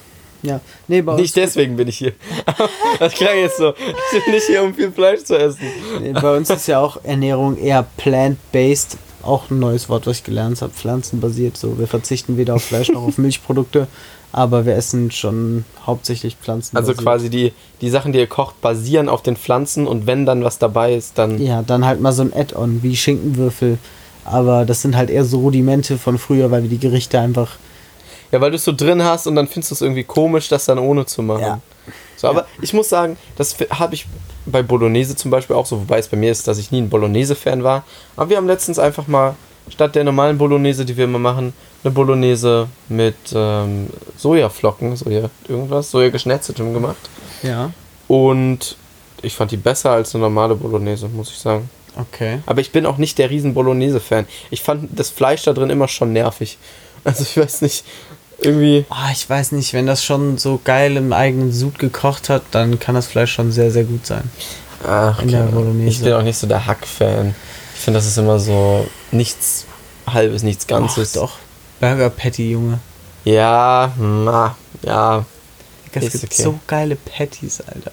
Ja, 0.41 0.62
nee, 0.88 1.02
bei 1.02 1.13
uns, 1.13 1.22
nicht 1.22 1.36
deswegen 1.36 1.76
bin 1.76 1.88
ich 1.88 1.98
hier. 1.98 2.13
das 3.00 3.13
klang 3.13 3.38
jetzt 3.38 3.58
so. 3.58 3.74
Ich 4.15 4.26
bin 4.26 4.34
nicht 4.34 4.48
hier, 4.48 4.63
um 4.63 4.74
viel 4.74 4.91
Fleisch 4.91 5.24
zu 5.24 5.38
essen. 5.38 5.62
nee, 6.02 6.13
bei 6.13 6.36
uns 6.36 6.50
ist 6.50 6.67
ja 6.67 6.80
auch 6.80 7.04
Ernährung 7.04 7.58
eher 7.58 7.86
plant-based. 7.98 8.98
Auch 9.22 9.50
ein 9.50 9.60
neues 9.60 9.89
Wort, 9.89 10.08
was 10.08 10.17
ich 10.17 10.24
gelernt 10.24 10.62
habe. 10.62 10.72
Pflanzenbasiert. 10.72 11.58
So, 11.58 11.78
wir 11.78 11.88
verzichten 11.88 12.38
weder 12.38 12.56
auf 12.56 12.63
Fleisch 12.63 12.89
noch 12.89 13.04
auf 13.04 13.17
Milchprodukte, 13.17 13.88
aber 14.32 14.65
wir 14.65 14.76
essen 14.76 15.12
schon 15.12 15.65
hauptsächlich 15.86 16.36
Pflanzen. 16.36 16.78
Also 16.78 16.94
quasi 16.94 17.30
die, 17.30 17.54
die 17.82 17.89
Sachen, 17.89 18.13
die 18.13 18.20
ihr 18.20 18.28
kocht, 18.28 18.62
basieren 18.62 19.10
auf 19.10 19.24
den 19.24 19.36
Pflanzen 19.36 19.88
und 19.88 20.08
wenn 20.08 20.26
dann 20.26 20.44
was 20.44 20.60
dabei 20.60 20.94
ist, 20.94 21.18
dann. 21.18 21.42
Ja, 21.42 21.63
dann 21.63 21.86
halt 21.86 22.00
mal 22.02 22.12
so 22.12 22.22
ein 22.22 22.34
Add-on 22.34 22.84
wie 22.84 22.96
Schinkenwürfel. 22.96 23.80
Aber 24.26 24.65
das 24.65 24.82
sind 24.82 24.96
halt 24.96 25.10
eher 25.10 25.26
so 25.26 25.39
Rudimente 25.39 25.98
von 25.98 26.18
früher, 26.18 26.52
weil 26.52 26.63
wir 26.63 26.70
die 26.70 26.78
Gerichte 26.78 27.20
einfach. 27.20 27.58
Ja, 28.32 28.39
weil 28.42 28.52
du 28.52 28.58
es 28.58 28.63
so 28.63 28.74
drin 28.74 29.04
hast 29.04 29.26
und 29.26 29.36
dann 29.36 29.48
findest 29.48 29.72
du 29.72 29.76
es 29.76 29.82
irgendwie 29.82 30.04
komisch, 30.04 30.50
das 30.50 30.65
dann 30.65 30.78
ohne 30.78 31.06
zu 31.06 31.24
machen. 31.24 31.42
Ja. 31.42 31.60
So, 32.15 32.28
aber 32.28 32.46
ich 32.62 32.74
muss 32.74 32.89
sagen, 32.89 33.18
das 33.38 33.56
habe 33.72 33.96
ich 33.96 34.06
bei 34.46 34.62
Bolognese 34.62 35.15
zum 35.15 35.32
Beispiel 35.32 35.56
auch 35.56 35.65
so, 35.65 35.80
wobei 35.80 35.98
es 35.98 36.10
bei 36.10 36.18
mir 36.18 36.32
ist, 36.32 36.48
dass 36.48 36.60
ich 36.60 36.70
nie 36.70 36.82
ein 36.82 36.89
Bolognese-Fan 36.89 37.63
war. 37.63 37.84
Aber 38.15 38.30
wir 38.30 38.38
haben 38.38 38.46
letztens 38.46 38.78
einfach 38.78 39.08
mal, 39.08 39.36
statt 39.70 39.96
der 39.96 40.04
normalen 40.04 40.38
Bolognese, 40.38 40.86
die 40.86 40.98
wir 40.98 41.06
immer 41.06 41.18
machen, 41.18 41.54
eine 41.84 41.92
Bolognese 41.92 42.68
mit 42.89 43.15
ähm, 43.34 43.88
Sojaflocken, 44.18 44.96
Soja, 44.96 45.30
irgendwas, 45.48 45.92
Soja 45.92 46.10
geschnetzeltem 46.10 46.74
gemacht. 46.74 47.10
Ja. 47.42 47.72
Und 48.08 48.76
ich 49.22 49.36
fand 49.36 49.52
die 49.52 49.58
besser 49.58 49.92
als 49.92 50.13
eine 50.13 50.24
normale 50.24 50.56
Bolognese, 50.56 51.08
muss 51.08 51.30
ich 51.30 51.38
sagen. 51.38 51.70
Okay. 51.96 52.39
Aber 52.46 52.62
ich 52.62 52.72
bin 52.72 52.86
auch 52.86 52.98
nicht 52.98 53.18
der 53.18 53.30
riesen 53.30 53.54
Bolognese-Fan. 53.54 54.26
Ich 54.52 54.62
fand 54.62 54.89
das 54.98 55.10
Fleisch 55.10 55.44
da 55.44 55.54
drin 55.54 55.70
immer 55.70 55.88
schon 55.88 56.13
nervig. 56.13 56.58
Also 57.06 57.24
ich 57.24 57.38
weiß 57.38 57.62
nicht, 57.62 57.86
irgendwie. 58.39 58.86
Ah, 58.89 59.10
ich 59.13 59.28
weiß 59.28 59.54
nicht, 59.54 59.72
wenn 59.74 59.88
das 59.88 60.04
schon 60.04 60.38
so 60.38 60.60
geil 60.62 60.98
im 60.98 61.13
eigenen 61.13 61.54
Sud 61.54 61.80
gekocht 61.80 62.28
hat, 62.28 62.44
dann 62.52 62.78
kann 62.78 62.94
das 62.94 63.08
Fleisch 63.08 63.32
schon 63.32 63.54
sehr, 63.54 63.72
sehr 63.72 63.86
gut 63.86 64.06
sein. 64.06 64.30
Ach. 64.86 65.24
Bolognese. 65.24 65.88
Ich 65.88 66.02
bin 66.02 66.12
auch 66.12 66.22
nicht 66.22 66.38
so 66.38 66.46
der 66.46 66.65
Hack-Fan. 66.65 67.34
Ich 67.74 67.80
finde, 67.80 68.00
das 68.00 68.06
ist 68.06 68.18
immer 68.18 68.38
so 68.38 68.86
nichts 69.13 69.65
halbes, 70.06 70.44
nichts 70.44 70.68
Ganzes. 70.68 71.18
Ach, 71.18 71.22
doch. 71.22 71.38
Burger 71.80 72.10
Patty, 72.10 72.52
Junge. 72.52 72.80
Ja, 73.26 73.92
na, 73.98 74.56
ja. 74.84 75.26
Es 75.94 76.04
Ist 76.13 76.22
gibt 76.22 76.34
okay. 76.34 76.44
so 76.44 76.60
geile 76.68 76.96
Patties, 76.96 77.62
Alter. 77.62 77.92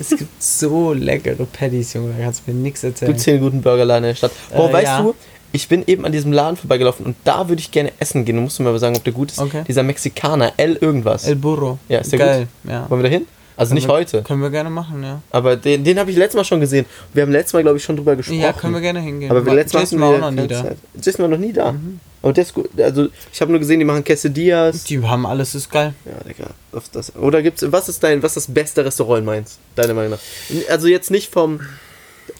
es 0.00 0.08
gibt 0.18 0.42
so 0.42 0.92
leckere 0.92 1.44
Patties, 1.46 1.92
Junge. 1.92 2.14
Da 2.16 2.24
kannst 2.24 2.42
du 2.46 2.52
mir 2.52 2.56
nichts 2.58 2.82
erzählen. 2.82 3.08
Gibt 3.10 3.18
es 3.20 3.24
hier 3.24 3.34
einen 3.34 3.42
guten 3.42 3.62
Burgerladen 3.62 4.04
in 4.04 4.08
der 4.10 4.14
Stadt? 4.16 4.32
Boah, 4.54 4.70
Äh, 4.70 4.72
weißt 4.72 4.84
ja. 4.86 5.02
du, 5.02 5.14
ich 5.52 5.68
bin 5.68 5.84
eben 5.86 6.04
an 6.06 6.12
diesem 6.12 6.32
Laden 6.32 6.56
vorbeigelaufen 6.56 7.04
und 7.06 7.16
da 7.24 7.48
würde 7.48 7.60
ich 7.60 7.70
gerne 7.70 7.92
essen 7.98 8.24
gehen. 8.24 8.36
Du 8.36 8.42
musst 8.42 8.58
mir 8.60 8.68
aber 8.68 8.78
sagen, 8.78 8.96
ob 8.96 9.04
der 9.04 9.12
gut 9.12 9.32
ist. 9.32 9.38
Okay. 9.38 9.64
Dieser 9.68 9.82
Mexikaner, 9.82 10.52
El 10.56 10.76
irgendwas. 10.76 11.24
El 11.24 11.36
Burro. 11.36 11.78
Ja, 11.88 11.98
ist 11.98 12.12
der 12.12 12.18
geil. 12.18 12.48
Ja. 12.64 12.88
Wollen 12.88 13.02
wir 13.02 13.10
da 13.10 13.16
hin? 13.16 13.26
Also 13.56 13.74
nicht 13.74 13.82
Können 13.84 13.92
wir- 13.92 14.00
heute. 14.00 14.22
Können 14.22 14.40
wir 14.42 14.50
gerne 14.50 14.70
machen, 14.70 15.02
ja. 15.02 15.20
Aber 15.30 15.56
den, 15.56 15.84
den 15.84 15.98
habe 15.98 16.10
ich 16.10 16.16
letztes 16.16 16.36
Mal 16.36 16.44
schon 16.44 16.60
gesehen. 16.60 16.86
Wir 17.12 17.22
haben 17.24 17.32
letztes 17.32 17.52
Mal, 17.52 17.62
glaube 17.62 17.76
ich, 17.76 17.84
schon 17.84 17.96
drüber 17.96 18.16
gesprochen. 18.16 18.40
Ja, 18.40 18.52
können 18.54 18.72
wir 18.72 18.80
gerne 18.80 19.00
hingehen. 19.00 19.30
Aber 19.30 19.44
wir 19.44 19.52
letztes 19.52 19.74
Mal 19.74 19.80
Jason 19.80 20.00
war 20.00 20.14
auch 20.14 20.18
noch 20.20 20.30
nie 20.30 20.48
da. 20.48 20.62
Zeit. 20.64 20.78
Jason 21.02 21.22
war 21.22 21.28
noch 21.28 21.38
nie 21.38 21.52
da. 21.52 21.74
Aber 22.22 22.32
der 22.34 22.42
ist 22.42 22.52
gut. 22.54 22.68
Also, 22.78 23.08
ich 23.32 23.40
habe 23.40 23.50
nur 23.50 23.60
gesehen, 23.60 23.78
die 23.78 23.84
machen 23.84 24.04
Quesadillas. 24.04 24.84
Die 24.84 25.02
haben 25.02 25.24
alles, 25.24 25.54
ist 25.54 25.70
geil. 25.70 25.94
Ja, 26.04 26.12
Digga. 26.28 26.50
Das. 26.92 27.16
Oder 27.16 27.42
gibt's. 27.42 27.64
Was 27.72 27.88
ist 27.88 28.02
dein. 28.02 28.22
Was 28.22 28.36
ist 28.36 28.48
das 28.48 28.54
beste 28.54 28.84
Restaurant 28.84 29.20
in 29.20 29.24
Mainz? 29.24 29.58
Deiner 29.74 29.94
Meinung 29.94 30.12
nach? 30.12 30.70
Also 30.70 30.86
jetzt 30.86 31.10
nicht 31.10 31.32
vom. 31.32 31.60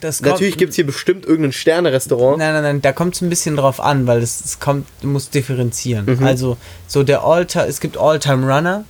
Das 0.00 0.20
Natürlich 0.20 0.56
gibt 0.56 0.70
es 0.70 0.76
hier 0.76 0.86
bestimmt 0.86 1.26
irgendein 1.26 1.52
Sterne-Restaurant. 1.52 2.38
Nein, 2.38 2.52
nein, 2.54 2.62
nein, 2.62 2.82
da 2.82 2.92
kommt 2.92 3.16
es 3.16 3.22
ein 3.22 3.28
bisschen 3.28 3.56
drauf 3.56 3.80
an, 3.80 4.06
weil 4.06 4.22
es, 4.22 4.40
es 4.44 4.60
kommt, 4.60 4.86
du 5.02 5.08
musst 5.08 5.34
differenzieren. 5.34 6.06
Mhm. 6.06 6.22
Also, 6.24 6.56
so 6.86 7.02
der 7.02 7.24
All-Time, 7.24 7.66
es 7.66 7.80
gibt 7.80 7.96
All-Time-Runner, 7.98 8.84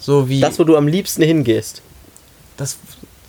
so 0.00 0.28
wie. 0.28 0.40
Das, 0.40 0.58
wo 0.58 0.64
du 0.64 0.76
am 0.76 0.88
liebsten 0.88 1.22
hingehst. 1.22 1.82
Das, 2.56 2.78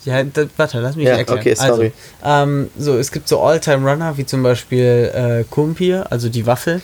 ja, 0.04 0.24
da, 0.24 0.46
warte, 0.58 0.80
lass 0.80 0.96
mich 0.96 1.06
Ja, 1.06 1.16
erklären. 1.18 1.40
okay, 1.40 1.54
sorry. 1.54 1.92
Also, 2.22 2.52
ähm, 2.52 2.70
so, 2.78 2.98
es 2.98 3.12
gibt 3.12 3.28
so 3.28 3.40
All-Time-Runner, 3.40 4.18
wie 4.18 4.26
zum 4.26 4.42
Beispiel 4.42 5.12
äh, 5.14 5.44
Kumpir, 5.50 6.08
also 6.12 6.28
die 6.28 6.46
Waffel. 6.48 6.82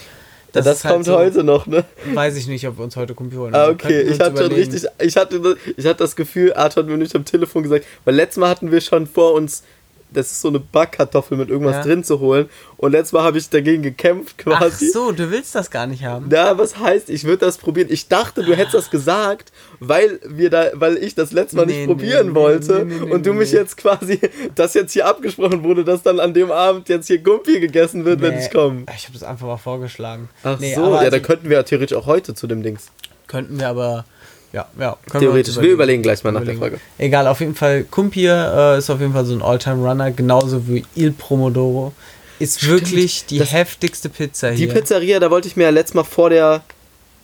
Das, 0.51 0.65
ist 0.65 0.83
halt 0.85 0.93
kommt 0.95 1.05
so- 1.05 1.17
heute 1.17 1.43
noch, 1.43 1.67
ne? 1.67 1.83
Weiß 2.13 2.35
ich 2.37 2.47
nicht, 2.47 2.67
ob 2.67 2.77
wir 2.77 2.83
uns 2.83 2.95
heute 2.95 3.15
holen. 3.17 3.53
Ah, 3.53 3.63
aber 3.63 3.73
okay. 3.73 4.01
Ich 4.01 4.19
hatte 4.19 4.43
schon 4.43 4.51
richtig. 4.53 4.85
Ich 5.01 5.17
hatte, 5.17 5.57
ich 5.75 5.85
hatte 5.85 5.99
das 5.99 6.15
Gefühl, 6.15 6.53
Arthur 6.53 6.83
hat 6.83 6.89
mir 6.89 6.97
nicht 6.97 7.15
am 7.15 7.25
Telefon 7.25 7.63
gesagt, 7.63 7.85
weil 8.05 8.15
letztes 8.15 8.37
Mal 8.37 8.49
hatten 8.49 8.71
wir 8.71 8.81
schon 8.81 9.07
vor 9.07 9.33
uns. 9.33 9.63
Das 10.09 10.31
ist 10.31 10.41
so 10.41 10.47
eine 10.47 10.59
Backkartoffel 10.59 11.37
mit 11.37 11.49
irgendwas 11.49 11.75
Ja. 11.77 11.83
drin 11.83 12.03
zu 12.03 12.19
holen. 12.19 12.49
Und 12.77 12.93
letztes 12.93 13.11
Mal 13.11 13.23
habe 13.23 13.37
ich 13.37 13.49
dagegen 13.49 13.83
gekämpft 13.83 14.35
Ach 14.39 14.59
quasi. 14.59 14.89
so, 14.89 15.11
du 15.11 15.31
willst 15.31 15.53
das 15.53 15.69
gar 15.69 15.85
nicht 15.85 16.05
haben. 16.05 16.27
Na, 16.29 16.57
was 16.57 16.79
heißt, 16.79 17.09
ich 17.09 17.25
würde 17.25 17.45
das 17.45 17.57
probieren? 17.57 17.87
Ich 17.91 18.07
dachte, 18.07 18.43
du 18.43 18.55
hättest 18.55 18.73
das 18.75 18.89
gesagt, 18.89 19.51
weil 19.79 20.19
wir 20.25 20.49
da, 20.49 20.67
weil 20.75 20.97
ich 20.97 21.13
das 21.15 21.31
letzte 21.33 21.57
Mal 21.57 21.65
Nee, 21.65 21.71
nicht 21.73 21.79
nee, 21.81 21.85
probieren 21.87 22.29
nee, 22.29 22.35
wollte 22.35 22.83
und 23.11 23.25
du 23.25 23.33
mich 23.33 23.51
jetzt 23.51 23.75
quasi, 23.77 24.19
dass 24.55 24.73
jetzt 24.75 24.93
hier 24.93 25.07
abgesprochen 25.07 25.63
wurde, 25.63 25.83
dass 25.83 26.03
dann 26.03 26.19
an 26.21 26.33
dem 26.33 26.51
Abend 26.51 26.87
jetzt 26.87 27.07
hier 27.07 27.17
Gumpi 27.17 27.59
gegessen 27.59 28.05
wird, 28.05 28.21
wenn 28.21 28.37
ich 28.39 28.49
komme. 28.49 28.83
Ich 28.95 29.03
habe 29.07 29.13
das 29.13 29.23
einfach 29.23 29.47
mal 29.47 29.57
vorgeschlagen. 29.57 30.29
Ach 30.43 30.57
Nee, 30.59 30.73
so, 30.73 30.81
ja, 30.89 30.95
also 30.99 31.11
da 31.11 31.19
könnten 31.19 31.49
wir 31.49 31.57
ja 31.57 31.63
theoretisch 31.63 31.97
auch 31.97 32.05
heute 32.05 32.33
zu 32.33 32.47
dem 32.47 32.63
Dings. 32.63 32.91
könnten 33.27 33.59
wir 33.59 33.67
aber. 33.67 34.05
Ja, 34.53 34.67
ja. 34.79 34.95
Theoretisch. 35.11 35.57
uns 35.57 35.63
Wir 35.65 35.73
überlegen 35.73 36.01
gleich 36.01 36.23
mal 36.23 36.31
nach 36.31 36.43
der 36.43 36.55
Überlegen. 36.55 36.77
Frage. 36.77 36.91
Egal, 36.97 37.27
auf 37.27 37.39
jeden 37.41 37.53
Fall, 37.55 37.83
Kumpir 37.83 38.53
äh, 38.75 38.77
ist 38.77 38.89
auf 38.89 38.99
jeden 38.99 39.13
Fall 39.13 39.25
so 39.25 39.33
ein 39.33 39.41
All-Time-Runner, 39.41 40.11
genauso 40.11 40.67
wie 40.67 40.83
Il 40.95 41.11
Promodoro. 41.11 41.93
Ist 42.39 42.67
wirklich 42.67 43.25
die 43.25 43.39
das- 43.39 43.51
heftigste 43.51 44.09
Pizza 44.09 44.51
Die 44.51 44.57
hier. 44.65 44.73
Pizzeria, 44.73 45.19
da 45.19 45.29
wollte 45.31 45.47
ich 45.47 45.55
mir 45.57 45.63
ja 45.63 45.69
letztes 45.71 45.95
Mal 45.95 46.03
vor 46.03 46.29
der, 46.29 46.61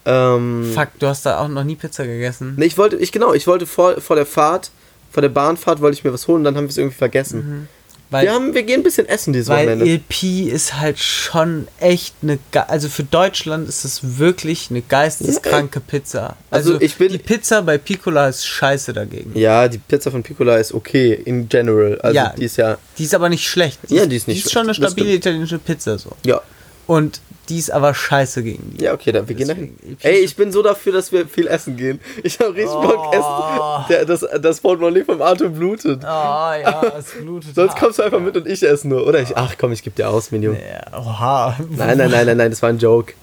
ähm, 0.06 0.72
Fuck, 0.76 0.90
du 1.00 1.08
hast 1.08 1.26
da 1.26 1.40
auch 1.40 1.48
noch 1.48 1.64
nie 1.64 1.76
Pizza 1.76 2.06
gegessen. 2.06 2.56
nee, 2.58 2.66
ich 2.66 2.78
wollte, 2.78 2.98
ich 2.98 3.12
genau, 3.12 3.34
ich 3.34 3.48
wollte 3.48 3.66
vor, 3.66 4.02
vor 4.02 4.16
der 4.16 4.26
Fahrt, 4.26 4.72
vor 5.12 5.22
der 5.22 5.30
Bahnfahrt 5.30 5.80
wollte 5.82 5.98
ich 5.98 6.04
mir 6.04 6.12
was 6.12 6.28
holen, 6.28 6.44
dann 6.44 6.56
haben 6.58 6.66
wir 6.66 6.70
es 6.72 6.78
irgendwie 6.78 6.98
vergessen. 6.98 7.68
Weil, 8.14 8.26
Wir, 8.28 8.34
haben, 8.34 8.54
wir 8.54 8.64
gehen 8.64 8.80
ein 8.80 8.84
bisschen 8.84 9.08
essen 9.10 9.34
dieses 9.34 9.50
weil 9.50 9.66
Wochenende. 9.68 9.86
Il 9.86 10.00
Pi 10.00 10.44
ist 10.50 10.80
halt 10.80 11.00
schon 11.00 11.68
echt 11.80 12.16
eine, 12.22 12.40
ge- 12.52 12.62
also 12.68 12.88
für 12.88 13.04
Deutschland 13.04 13.68
ist 13.68 13.84
es 13.84 14.18
wirklich 14.20 14.68
eine 14.70 14.82
geisteskranke 14.82 15.80
Pizza. 15.82 16.38
Also 16.50 16.74
Also, 16.76 16.82
ich 16.82 16.96
bin- 16.96 17.12
die 17.12 17.18
Pizza 17.18 17.62
bei 17.62 17.78
Piccola 17.78 18.30
ist 18.30 18.46
scheiße 18.46 18.94
dagegen. 18.94 19.38
Ja, 19.38 19.68
die 19.68 19.80
Pizza 19.80 20.12
von 20.12 20.24
Piccola 20.24 20.58
ist 20.58 20.74
okay, 20.74 21.14
in 21.26 21.50
general. 21.50 22.00
Also 22.02 22.16
Ja. 22.16 22.34
die 22.38 22.46
ist 22.46 22.58
ja. 22.58 22.78
Die 22.98 23.04
ist 23.04 23.14
aber 23.16 23.28
nicht 23.30 23.48
schlecht. 23.48 23.80
Ja, 23.90 24.06
die 24.06 24.16
ist 24.16 24.28
nicht 24.28 24.44
Die 24.44 24.46
ist 24.46 24.52
schon 24.54 24.64
eine 24.64 24.74
schlecht, 24.74 24.86
das 24.86 24.92
stabile 24.94 25.16
italienische 25.16 25.58
Pizza 25.60 25.98
so. 25.98 26.12
Ja. 26.26 26.42
Und 26.88 27.20
die 27.50 27.60
ist 27.60 27.72
aber 27.72 27.94
scheiße 27.94 28.42
gegen 28.44 28.72
die. 28.78 28.84
Ja, 28.86 28.94
okay, 28.94 29.12
dann 29.12 29.28
wir 29.28 29.36
gehen 29.36 29.48
dahin. 29.48 29.78
Ey, 30.02 30.20
ich 30.20 30.36
bin 30.36 30.52
so 30.52 30.62
dafür, 30.64 30.94
dass 30.94 31.12
wir 31.12 31.28
viel 31.28 31.48
essen 31.48 31.76
gehen. 31.78 32.00
Ich 32.24 32.40
habe 32.40 32.50
richtig 32.56 32.72
Bock 32.76 33.10
Oh. 33.12 33.12
essen. 33.12 33.86
Der, 33.90 34.06
das, 34.06 34.26
das 34.42 34.62
Portemonnaie 34.62 35.04
vom 35.04 35.22
Arthur 35.22 35.50
blutet. 35.50 36.04
Ah 36.06 36.56
ja, 36.62 36.82
es 36.98 37.12
blutet. 37.12 37.54
Sonst 37.56 37.76
kommst 37.78 38.00
du 38.00 38.04
einfach 38.04 38.20
mit 38.20 38.36
und 38.38 38.48
ich 38.48 38.64
esse 38.64 38.88
nur. 38.88 39.06
Oder 39.06 39.22
ich, 39.22 39.36
ach 39.36 39.56
komm, 39.58 39.72
ich 39.74 39.84
geb 39.84 39.96
dir 39.96 40.10
aus, 40.10 40.32
Minion. 40.32 40.56
Ja, 40.56 40.98
oha. 40.98 41.58
Nein, 41.70 41.98
nein, 41.98 42.12
nein, 42.12 42.26
nein, 42.28 42.38
nein, 42.38 42.50
das 42.52 42.62
war 42.62 42.70
ein 42.70 42.78
Joke. 42.80 43.14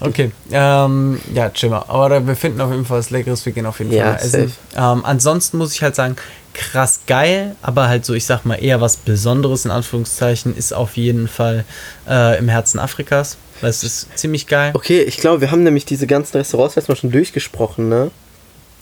Okay, 0.00 0.30
ähm, 0.52 1.20
ja, 1.34 1.50
chill 1.50 1.68
mal. 1.68 1.84
Aber 1.88 2.24
wir 2.26 2.36
finden 2.36 2.60
auf 2.60 2.70
jeden 2.70 2.84
Fall 2.84 2.98
was 3.00 3.10
Leckeres. 3.10 3.44
Wir 3.44 3.52
gehen 3.52 3.66
auf 3.66 3.78
jeden 3.80 3.90
Fall 3.90 3.98
Ja, 3.98 4.14
essen. 4.14 4.52
Ähm, 4.76 5.04
ansonsten 5.04 5.58
muss 5.58 5.72
ich 5.74 5.82
halt 5.82 5.94
sagen, 5.96 6.16
krass 6.54 7.00
geil, 7.06 7.56
aber 7.62 7.88
halt 7.88 8.04
so, 8.04 8.14
ich 8.14 8.24
sag 8.24 8.44
mal, 8.44 8.54
eher 8.56 8.80
was 8.80 8.96
Besonderes 8.96 9.64
in 9.64 9.70
Anführungszeichen 9.70 10.56
ist 10.56 10.72
auf 10.72 10.96
jeden 10.96 11.28
Fall 11.28 11.64
äh, 12.08 12.38
im 12.38 12.48
Herzen 12.48 12.78
Afrikas. 12.78 13.36
Weil 13.60 13.70
es 13.70 13.84
ist 13.84 14.08
ziemlich 14.18 14.46
geil. 14.46 14.72
Okay, 14.74 15.02
ich 15.02 15.18
glaube, 15.18 15.40
wir 15.40 15.50
haben 15.50 15.62
nämlich 15.62 15.84
diese 15.84 16.06
ganzen 16.06 16.36
Restaurants 16.36 16.76
erstmal 16.76 16.96
schon 16.96 17.10
durchgesprochen, 17.12 17.88
ne? 17.88 18.10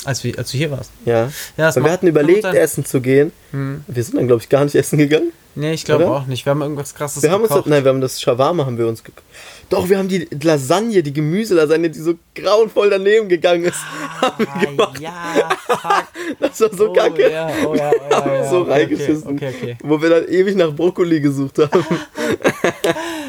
Als, 0.04 0.24
wir, 0.24 0.36
als 0.38 0.50
du 0.50 0.56
hier 0.58 0.70
warst. 0.70 0.90
Ja. 1.04 1.24
Ja, 1.24 1.66
das 1.66 1.76
wir 1.76 1.82
macht- 1.82 1.92
hatten 1.92 2.06
überlegt, 2.08 2.44
essen 2.44 2.84
zu 2.84 3.00
gehen. 3.00 3.30
Hm. 3.52 3.84
Wir 3.86 4.02
sind 4.02 4.16
dann, 4.16 4.26
glaube 4.26 4.42
ich, 4.42 4.48
gar 4.48 4.64
nicht 4.64 4.74
essen 4.74 4.98
gegangen. 4.98 5.32
Nee, 5.54 5.74
ich 5.74 5.84
glaube 5.84 6.08
auch 6.10 6.26
nicht. 6.26 6.46
Wir 6.46 6.50
haben 6.50 6.62
irgendwas 6.62 6.94
krasses 6.94 7.22
Wir 7.22 7.30
haben 7.30 7.42
uns, 7.42 7.50
gekocht. 7.50 7.66
nein, 7.66 7.84
wir 7.84 7.90
haben 7.90 8.00
das 8.00 8.20
Shawarma 8.20 8.64
haben 8.64 8.78
wir 8.78 8.86
uns 8.88 9.04
gekocht. 9.04 9.22
Doch, 9.68 9.88
wir 9.88 9.98
haben 9.98 10.08
die 10.08 10.28
Lasagne, 10.42 11.02
die 11.02 11.12
Gemüselasagne, 11.12 11.90
die 11.90 11.98
so 11.98 12.14
grauenvoll 12.34 12.90
daneben 12.90 13.28
gegangen 13.28 13.64
ist, 13.64 13.78
haben 14.20 14.46
wir 14.60 14.66
gemacht. 14.66 15.00
ja, 15.00 15.12
fuck. 15.66 16.04
Das 16.40 16.60
war 16.60 16.74
so 16.74 16.90
oh, 16.90 16.92
kacke. 16.92 17.30
Ja, 17.30 17.50
oh, 17.66 17.74
ja, 17.74 17.90
oh, 18.10 18.14
haben 18.14 18.30
ja, 18.32 18.50
so 18.50 18.60
okay, 18.62 18.70
reingeschissen. 18.72 19.32
Okay, 19.34 19.54
okay. 19.56 19.76
Wo 19.82 20.00
wir 20.00 20.10
dann 20.10 20.28
ewig 20.28 20.56
nach 20.56 20.72
Brokkoli 20.74 21.20
gesucht 21.20 21.58
haben. 21.58 21.84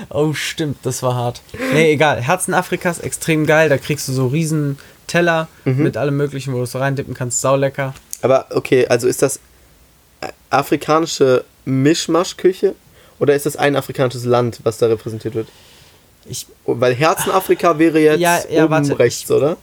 Oh, 0.09 0.33
stimmt, 0.33 0.77
das 0.83 1.01
war 1.01 1.15
hart. 1.15 1.41
Nee, 1.73 1.93
egal. 1.93 2.21
Herzen 2.21 2.53
Afrikas, 2.53 2.99
extrem 2.99 3.45
geil. 3.45 3.69
Da 3.69 3.77
kriegst 3.77 4.07
du 4.07 4.11
so 4.11 4.27
riesen 4.27 4.77
Teller 5.07 5.47
Mhm. 5.65 5.81
mit 5.83 5.97
allem 5.97 6.17
möglichen, 6.17 6.53
wo 6.53 6.57
du 6.57 6.63
es 6.63 6.71
so 6.71 6.77
reindippen 6.79 7.13
kannst. 7.13 7.41
Saulecker. 7.41 7.93
Aber 8.21 8.47
okay, 8.51 8.85
also 8.87 9.07
ist 9.07 9.21
das 9.21 9.39
afrikanische 10.53 11.43
Mischmaschküche 11.65 12.75
oder 13.19 13.35
ist 13.35 13.45
das 13.45 13.55
ein 13.55 13.75
afrikanisches 13.75 14.25
Land, 14.25 14.59
was 14.63 14.77
da 14.77 14.87
repräsentiert 14.87 15.35
wird? 15.35 15.47
Ich, 16.25 16.47
Weil 16.65 16.93
Herzenafrika 16.93 17.77
wäre 17.79 17.99
jetzt 17.99 18.19
Ja, 18.19 18.39
ja, 18.49 18.63
oben 18.63 18.71
warte, 18.71 18.97
rechts, 18.99 19.29
oder? 19.29 19.57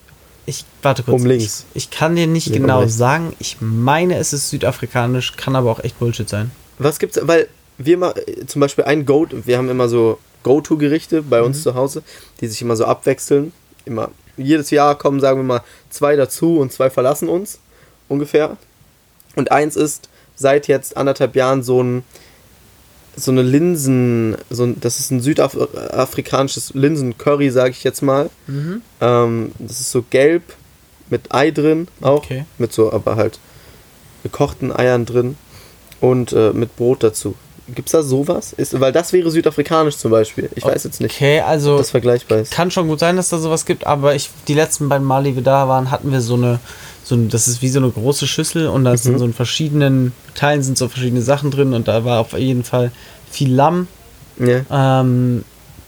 ich 0.46 0.64
warte 0.82 1.02
kurz. 1.02 1.14
Oben 1.14 1.26
links. 1.26 1.64
Ich, 1.74 1.84
ich 1.84 1.90
kann 1.90 2.16
dir 2.16 2.26
nicht 2.26 2.48
Nee, 2.50 2.58
genau 2.58 2.80
rechts. 2.80 2.96
sagen. 2.96 3.34
Ich 3.38 3.56
meine, 3.60 4.16
es 4.18 4.32
ist 4.32 4.50
südafrikanisch, 4.50 5.36
kann 5.36 5.56
aber 5.56 5.70
auch 5.70 5.80
echt 5.82 5.98
Bullshit 5.98 6.28
sein. 6.28 6.50
Was 6.78 6.98
gibt's? 6.98 7.18
Weil 7.22 7.48
wir 7.78 7.96
mal 7.98 8.14
zum 8.46 8.60
Beispiel 8.60 8.84
ein 8.84 9.06
Go, 9.06 9.26
wir 9.30 9.56
haben 9.56 9.70
immer 9.70 9.88
so 9.88 10.18
Go-To-Gerichte 10.42 11.22
bei 11.22 11.40
Mhm. 11.40 11.46
uns 11.46 11.62
zu 11.62 11.74
Hause, 11.74 12.02
die 12.40 12.46
sich 12.46 12.60
immer 12.62 12.76
so 12.76 12.84
abwechseln. 12.84 13.52
Immer 13.86 14.10
jedes 14.36 14.70
Jahr 14.70 14.96
kommen, 14.98 15.20
sagen 15.20 15.38
wir 15.40 15.44
mal, 15.44 15.62
zwei 15.90 16.16
dazu 16.16 16.58
und 16.58 16.72
zwei 16.72 16.90
verlassen 16.90 17.28
uns 17.28 17.58
ungefähr. 18.08 18.56
Und 19.36 19.50
eins 19.52 19.76
ist 19.76 20.08
seit 20.40 20.68
jetzt 20.68 20.96
anderthalb 20.96 21.36
Jahren 21.36 21.62
so 21.62 21.82
ein 21.82 22.02
so 23.16 23.30
eine 23.32 23.42
Linsen, 23.42 24.36
so 24.48 24.64
ein, 24.64 24.80
das 24.80 24.98
ist 24.98 25.10
ein 25.10 25.20
südafrikanisches 25.20 26.72
Linsen-Curry, 26.74 27.50
sage 27.50 27.70
ich 27.70 27.84
jetzt 27.84 28.02
mal. 28.02 28.30
Mhm. 28.46 28.82
Ähm, 29.00 29.52
das 29.58 29.80
ist 29.80 29.90
so 29.90 30.04
gelb 30.08 30.42
mit 31.10 31.34
Ei 31.34 31.50
drin 31.50 31.88
auch. 32.00 32.18
Okay. 32.18 32.44
Mit 32.56 32.72
so, 32.72 32.92
aber 32.92 33.16
halt 33.16 33.38
gekochten 34.22 34.74
Eiern 34.74 35.04
drin 35.06 35.36
und 36.00 36.32
äh, 36.32 36.52
mit 36.52 36.76
Brot 36.76 37.02
dazu. 37.02 37.34
Gibt's 37.74 37.92
da 37.92 38.02
sowas? 38.02 38.52
Ist, 38.52 38.80
weil 38.80 38.92
das 38.92 39.12
wäre 39.12 39.30
südafrikanisch 39.30 39.96
zum 39.96 40.10
Beispiel. 40.10 40.48
Ich 40.54 40.64
weiß 40.64 40.84
jetzt 40.84 41.00
nicht, 41.00 41.14
Okay, 41.14 41.40
also 41.40 41.78
das 41.78 41.90
vergleichbar 41.90 42.38
ist. 42.38 42.52
kann 42.52 42.70
schon 42.70 42.88
gut 42.88 43.00
sein, 43.00 43.16
dass 43.16 43.28
da 43.28 43.38
sowas 43.38 43.64
gibt, 43.66 43.86
aber 43.86 44.14
ich 44.14 44.30
die 44.48 44.54
letzten 44.54 44.88
beiden 44.88 45.06
Male, 45.06 45.24
die 45.30 45.34
wir 45.36 45.42
da 45.42 45.68
waren, 45.68 45.90
hatten 45.90 46.10
wir 46.10 46.20
so 46.20 46.34
eine, 46.34 46.58
so 47.04 47.14
ein, 47.14 47.28
das 47.28 47.48
ist 47.48 47.62
wie 47.62 47.68
so 47.68 47.78
eine 47.80 47.90
große 47.90 48.26
Schüssel 48.26 48.68
und 48.68 48.84
da 48.84 48.96
sind 48.96 49.18
so 49.18 49.24
in 49.24 49.32
verschiedenen 49.34 50.12
Teilen 50.34 50.62
sind 50.62 50.78
so 50.78 50.88
verschiedene 50.88 51.22
Sachen 51.22 51.50
drin 51.50 51.72
und 51.74 51.88
da 51.88 52.04
war 52.04 52.20
auf 52.20 52.32
jeden 52.38 52.64
Fall 52.64 52.92
viel 53.30 53.52
Lamm, 53.52 53.88
Ja. 54.38 55.00
ähm, 55.00 55.44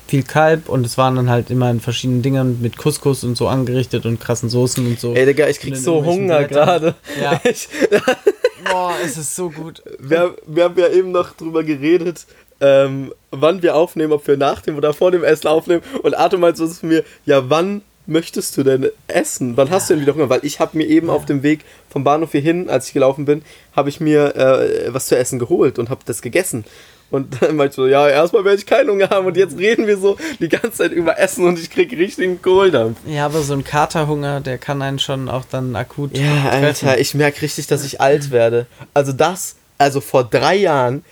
viel 0.09 0.23
Kalb 0.25 0.69
und 0.69 0.85
es 0.85 0.99
waren 0.99 1.17
dann 1.17 1.31
halt 1.31 1.51
immer 1.51 1.71
in 1.71 1.81
verschiedenen 1.81 2.23
Dingern 2.23 2.59
mit 2.61 2.77
Couscous 2.77 3.25
und 3.25 3.37
so 3.37 3.49
angerichtet 3.49 4.05
und 4.05 4.21
krassen 4.21 4.49
Soßen 4.51 4.87
und 4.87 5.01
so. 5.01 5.15
Ey, 5.15 5.25
Digga, 5.27 5.49
ich 5.49 5.59
krieg 5.61 5.77
so 5.77 6.05
Hunger 6.05 6.45
gerade. 6.45 6.95
Ja. 7.21 7.41
Ich, 7.51 7.69
Boah, 8.71 8.93
es 9.05 9.17
ist 9.17 9.35
so 9.35 9.51
gut. 9.51 9.83
wir, 9.99 10.37
wir 10.47 10.65
haben 10.65 10.79
ja 10.79 10.89
eben 10.89 11.11
noch 11.13 11.33
drüber 11.35 11.65
geredet, 11.65 12.27
ähm, 12.61 13.13
wann 13.33 13.61
wir 13.63 13.75
aufnehmen, 13.75 14.13
ob 14.13 14.27
wir 14.29 14.37
nach 14.37 14.61
dem 14.61 14.77
oder 14.77 14.93
vor 14.95 15.11
dem 15.11 15.25
Essen 15.25 15.49
aufnehmen. 15.49 15.83
Und 16.03 16.15
Arthur 16.17 16.39
meint 16.39 16.57
so 16.57 16.67
zu 16.69 16.87
mir, 16.87 17.03
ja, 17.27 17.49
wann 17.51 17.83
möchtest 18.13 18.57
du 18.57 18.63
denn 18.63 18.89
essen? 19.09 19.57
Wann 19.57 19.71
hast 19.71 19.91
du 19.91 19.95
denn 19.95 20.03
wieder 20.03 20.15
Hunger? 20.15 20.29
Weil 20.29 20.45
ich 20.45 20.61
habe 20.61 20.77
mir 20.77 20.87
eben 20.87 21.11
auf 21.11 21.27
dem 21.27 21.43
Weg 21.43 21.61
vom 21.91 22.05
Bahnhof 22.05 22.33
hier 22.33 22.41
hin, 22.41 22.69
als 22.71 22.89
ich 22.89 22.93
gelaufen 22.93 23.25
bin, 23.25 23.43
habe 23.75 23.89
ich 23.89 24.01
mir 24.01 24.37
äh, 24.37 24.95
was 24.95 25.07
zu 25.07 25.17
essen 25.17 25.39
geholt 25.39 25.79
und 25.79 25.91
habe 25.91 26.03
das 26.05 26.23
gegessen. 26.23 26.65
Und 27.11 27.37
dann 27.43 27.57
meinte 27.57 27.73
ich 27.73 27.77
so, 27.77 27.87
ja, 27.87 28.09
erstmal 28.09 28.45
werde 28.45 28.59
ich 28.59 28.67
keinen 28.67 28.89
Hunger 28.91 29.11
haben 29.11 29.27
und 29.27 29.37
jetzt 29.37 29.59
reden 29.59 29.87
wir 29.87 29.99
so 29.99 30.17
die 30.41 30.49
ganze 30.49 30.73
Zeit 30.73 30.93
über 30.93 31.19
Essen 31.19 31.45
und 31.45 31.59
ich 31.59 31.71
krieg 31.71 31.93
richtigen 31.93 32.41
Kohldampf. 32.41 32.99
Ja, 33.07 33.27
aber 33.27 33.43
so 33.43 33.53
ein 33.53 33.65
Katerhunger, 33.65 34.41
der 34.41 34.59
kann 34.59 34.81
einen 34.81 34.99
schon 34.99 35.29
auch 35.29 35.45
dann 35.45 35.77
akut 35.77 36.17
Ja, 36.17 36.49
treffen. 36.49 36.65
Alter, 36.65 36.99
ich 37.01 37.15
merke 37.15 37.43
richtig, 37.43 37.67
dass 37.67 37.85
ich 37.85 38.01
alt 38.01 38.31
werde. 38.31 38.67
Also 38.95 39.13
das, 39.13 39.57
also 39.79 40.01
vor 40.01 40.25
drei 40.25 40.57
Jahren 40.57 41.05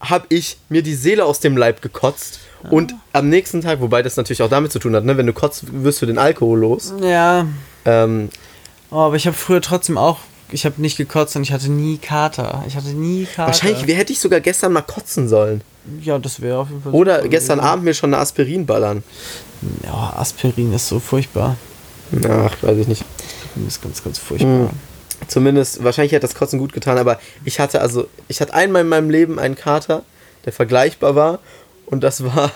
habe 0.00 0.26
ich 0.28 0.58
mir 0.68 0.82
die 0.82 0.94
Seele 0.94 1.24
aus 1.24 1.40
dem 1.40 1.56
Leib 1.56 1.80
gekotzt 1.80 2.40
und 2.70 2.94
am 3.12 3.28
nächsten 3.28 3.60
Tag, 3.60 3.80
wobei 3.80 4.02
das 4.02 4.16
natürlich 4.16 4.42
auch 4.42 4.50
damit 4.50 4.72
zu 4.72 4.78
tun 4.78 4.94
hat, 4.94 5.04
ne, 5.04 5.16
wenn 5.16 5.26
du 5.26 5.32
kotzt, 5.32 5.64
wirst 5.84 6.02
du 6.02 6.06
den 6.06 6.18
Alkohol 6.18 6.58
los. 6.60 6.92
Ja, 7.02 7.46
Ähm, 7.84 8.28
oh, 8.90 8.98
aber 8.98 9.16
ich 9.16 9.26
habe 9.26 9.36
früher 9.36 9.60
trotzdem 9.60 9.98
auch, 9.98 10.18
ich 10.52 10.64
habe 10.64 10.80
nicht 10.80 10.96
gekotzt 10.96 11.34
und 11.36 11.42
ich 11.42 11.52
hatte 11.52 11.70
nie 11.70 11.98
Kater. 11.98 12.62
Ich 12.68 12.76
hatte 12.76 12.90
nie 12.90 13.24
Kater. 13.24 13.48
wahrscheinlich 13.48 13.86
wie 13.86 13.94
hätte 13.94 14.12
ich 14.12 14.20
sogar 14.20 14.40
gestern 14.40 14.72
mal 14.72 14.82
kotzen 14.82 15.28
sollen. 15.28 15.62
Ja, 16.00 16.18
das 16.18 16.40
wäre 16.40 16.58
auf 16.58 16.68
jeden 16.68 16.82
Fall. 16.82 16.92
Oder 16.92 17.26
gestern 17.26 17.58
gewesen. 17.58 17.70
Abend 17.72 17.84
mir 17.84 17.94
schon 17.94 18.14
eine 18.14 18.22
Aspirin 18.22 18.66
ballern. 18.66 19.02
Ja, 19.84 20.12
Aspirin 20.16 20.72
ist 20.72 20.86
so 20.88 21.00
furchtbar. 21.00 21.56
Ach, 22.28 22.54
weiß 22.62 22.78
ich 22.78 22.88
nicht. 22.88 23.04
Das 23.56 23.66
ist 23.66 23.82
ganz, 23.82 24.04
ganz 24.04 24.18
furchtbar. 24.18 24.48
Mhm. 24.50 24.70
Zumindest, 25.28 25.82
wahrscheinlich 25.82 26.14
hat 26.14 26.22
das 26.22 26.34
Kotzen 26.34 26.58
gut 26.58 26.72
getan, 26.72 26.98
aber 26.98 27.18
ich 27.44 27.58
hatte 27.60 27.80
also, 27.80 28.08
ich 28.28 28.40
hatte 28.40 28.54
einmal 28.54 28.82
in 28.82 28.88
meinem 28.88 29.10
Leben 29.10 29.38
einen 29.38 29.54
Kater, 29.54 30.02
der 30.44 30.52
vergleichbar 30.52 31.14
war. 31.14 31.38
Und 31.92 32.00
das 32.02 32.24
war 32.24 32.50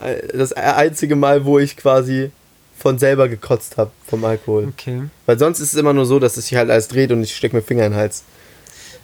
äh, 0.00 0.28
das 0.36 0.52
einzige 0.52 1.16
Mal, 1.16 1.44
wo 1.46 1.58
ich 1.58 1.76
quasi 1.76 2.30
von 2.78 2.98
selber 2.98 3.28
gekotzt 3.28 3.78
habe 3.78 3.90
vom 4.06 4.24
Alkohol. 4.24 4.68
Okay. 4.68 5.04
Weil 5.24 5.38
sonst 5.38 5.58
ist 5.60 5.72
es 5.72 5.78
immer 5.78 5.94
nur 5.94 6.04
so, 6.04 6.18
dass 6.18 6.36
es 6.36 6.48
sich 6.48 6.56
halt 6.58 6.70
alles 6.70 6.88
dreht 6.88 7.10
und 7.10 7.22
ich 7.22 7.34
stecke 7.34 7.56
mir 7.56 7.62
Finger 7.62 7.86
in 7.86 7.92
den 7.92 7.98
Hals. 7.98 8.24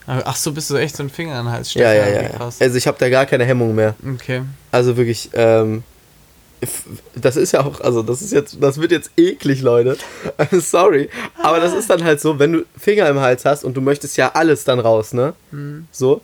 Ach 0.06 0.36
so, 0.36 0.52
bist 0.52 0.68
du 0.70 0.76
echt 0.76 0.96
so 0.96 1.02
ein 1.02 1.08
Finger 1.08 1.38
in 1.38 1.46
den 1.46 1.52
Hals 1.52 1.72
Ja, 1.74 1.92
ja, 1.94 2.02
stecken? 2.02 2.14
ja. 2.16 2.20
Wie 2.20 2.32
ja. 2.32 2.36
Krass. 2.38 2.60
Also 2.60 2.76
ich 2.76 2.86
habe 2.86 2.98
da 2.98 3.08
gar 3.08 3.24
keine 3.26 3.44
Hemmung 3.44 3.74
mehr. 3.74 3.94
Okay. 4.16 4.42
Also 4.70 4.96
wirklich, 4.96 5.30
ähm, 5.34 5.82
das 7.14 7.36
ist 7.36 7.52
ja 7.52 7.60
auch, 7.64 7.80
also 7.80 8.02
das 8.02 8.20
ist 8.20 8.32
jetzt, 8.32 8.58
das 8.60 8.78
wird 8.80 8.92
jetzt 8.92 9.12
eklig, 9.16 9.62
Leute. 9.62 9.96
Sorry. 10.52 11.08
Aber 11.42 11.60
das 11.60 11.72
ist 11.72 11.88
dann 11.88 12.04
halt 12.04 12.20
so, 12.20 12.38
wenn 12.38 12.52
du 12.52 12.64
Finger 12.76 13.08
im 13.08 13.20
Hals 13.20 13.44
hast 13.46 13.64
und 13.64 13.74
du 13.74 13.80
möchtest 13.80 14.16
ja 14.18 14.32
alles 14.34 14.64
dann 14.64 14.78
raus, 14.80 15.12
ne? 15.14 15.32
So. 15.90 16.20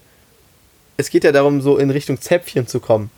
Es 0.98 1.08
geht 1.10 1.24
ja 1.24 1.32
darum, 1.32 1.60
so 1.62 1.78
in 1.78 1.90
Richtung 1.90 2.20
Zäpfchen 2.20 2.66
zu 2.66 2.80
kommen. 2.80 3.10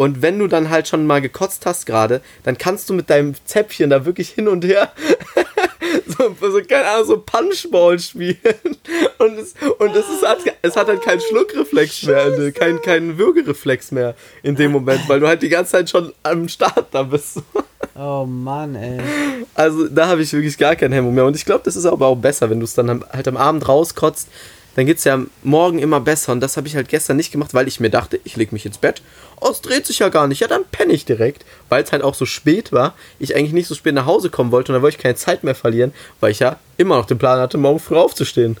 Und 0.00 0.22
wenn 0.22 0.38
du 0.38 0.46
dann 0.46 0.70
halt 0.70 0.88
schon 0.88 1.06
mal 1.06 1.20
gekotzt 1.20 1.66
hast 1.66 1.84
gerade, 1.84 2.22
dann 2.42 2.56
kannst 2.56 2.88
du 2.88 2.94
mit 2.94 3.10
deinem 3.10 3.34
Zäpfchen 3.44 3.90
da 3.90 4.06
wirklich 4.06 4.30
hin 4.30 4.48
und 4.48 4.64
her 4.64 4.90
so, 6.06 6.34
so 6.40 6.62
keine 6.66 6.86
Ahnung, 6.86 7.06
so 7.06 7.18
Punchball 7.18 7.98
spielen. 7.98 8.38
Und 9.18 9.38
es, 9.38 9.54
und 9.78 9.94
es, 9.94 10.08
ist, 10.08 10.26
hat, 10.26 10.38
es 10.62 10.74
hat 10.74 10.88
halt 10.88 11.02
keinen 11.02 11.20
Schluckreflex 11.20 12.04
mehr, 12.04 12.30
ne, 12.30 12.52
keinen 12.52 12.80
keinen 12.80 13.18
Würgereflex 13.18 13.92
mehr 13.92 14.14
in 14.42 14.56
dem 14.56 14.72
Moment, 14.72 15.06
weil 15.08 15.20
du 15.20 15.28
halt 15.28 15.42
die 15.42 15.50
ganze 15.50 15.72
Zeit 15.72 15.90
schon 15.90 16.14
am 16.22 16.48
Start 16.48 16.86
da 16.92 17.02
bist. 17.02 17.42
Oh 17.94 18.24
Mann, 18.24 18.76
ey. 18.76 18.98
Also 19.54 19.88
da 19.88 20.08
habe 20.08 20.22
ich 20.22 20.32
wirklich 20.32 20.56
gar 20.56 20.74
keinen 20.76 20.92
Hemmung 20.92 21.14
mehr. 21.14 21.26
Und 21.26 21.36
ich 21.36 21.44
glaube, 21.44 21.62
das 21.64 21.76
ist 21.76 21.84
aber 21.84 22.06
auch 22.06 22.16
besser, 22.16 22.48
wenn 22.48 22.60
du 22.60 22.64
es 22.64 22.72
dann 22.72 23.04
halt 23.12 23.28
am 23.28 23.36
Abend 23.36 23.68
rauskotzt. 23.68 24.28
Dann 24.76 24.86
geht 24.86 24.98
es 24.98 25.04
ja 25.04 25.18
morgen 25.42 25.78
immer 25.78 26.00
besser. 26.00 26.32
Und 26.32 26.40
das 26.40 26.56
habe 26.56 26.68
ich 26.68 26.76
halt 26.76 26.88
gestern 26.88 27.16
nicht 27.16 27.32
gemacht, 27.32 27.54
weil 27.54 27.68
ich 27.68 27.80
mir 27.80 27.90
dachte, 27.90 28.20
ich 28.24 28.36
lege 28.36 28.54
mich 28.54 28.66
ins 28.66 28.78
Bett. 28.78 29.02
Oh, 29.40 29.48
es 29.50 29.60
dreht 29.60 29.86
sich 29.86 29.98
ja 29.98 30.08
gar 30.08 30.26
nicht. 30.28 30.40
Ja, 30.40 30.48
dann 30.48 30.64
penne 30.70 30.92
ich 30.92 31.04
direkt. 31.04 31.44
Weil 31.68 31.82
es 31.82 31.92
halt 31.92 32.02
auch 32.02 32.14
so 32.14 32.26
spät 32.26 32.72
war. 32.72 32.94
Ich 33.18 33.34
eigentlich 33.34 33.52
nicht 33.52 33.68
so 33.68 33.74
spät 33.74 33.94
nach 33.94 34.06
Hause 34.06 34.30
kommen 34.30 34.52
wollte. 34.52 34.72
Und 34.72 34.78
da 34.78 34.82
wollte 34.82 34.96
ich 34.96 35.02
keine 35.02 35.16
Zeit 35.16 35.44
mehr 35.44 35.54
verlieren, 35.54 35.92
weil 36.20 36.30
ich 36.32 36.38
ja 36.38 36.58
immer 36.76 36.96
noch 36.96 37.06
den 37.06 37.18
Plan 37.18 37.40
hatte, 37.40 37.58
morgen 37.58 37.80
früh 37.80 37.96
aufzustehen. 37.96 38.56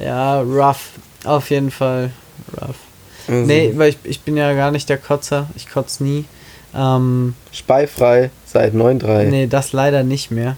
Ja, 0.00 0.40
rough. 0.40 0.90
Auf 1.24 1.50
jeden 1.50 1.70
Fall 1.70 2.10
rough. 2.60 2.76
Also, 3.28 3.40
Nee, 3.40 3.72
weil 3.76 3.90
ich, 3.90 3.98
ich 4.04 4.20
bin 4.20 4.36
ja 4.36 4.52
gar 4.52 4.70
nicht 4.70 4.88
der 4.88 4.98
Kotzer. 4.98 5.48
Ich 5.56 5.68
kotze 5.68 6.04
nie. 6.04 6.24
Ähm, 6.76 7.34
Speifrei 7.52 8.30
seit 8.44 8.74
9.3. 8.74 9.24
nee, 9.24 9.46
das 9.46 9.72
leider 9.72 10.02
nicht 10.02 10.30
mehr. 10.30 10.56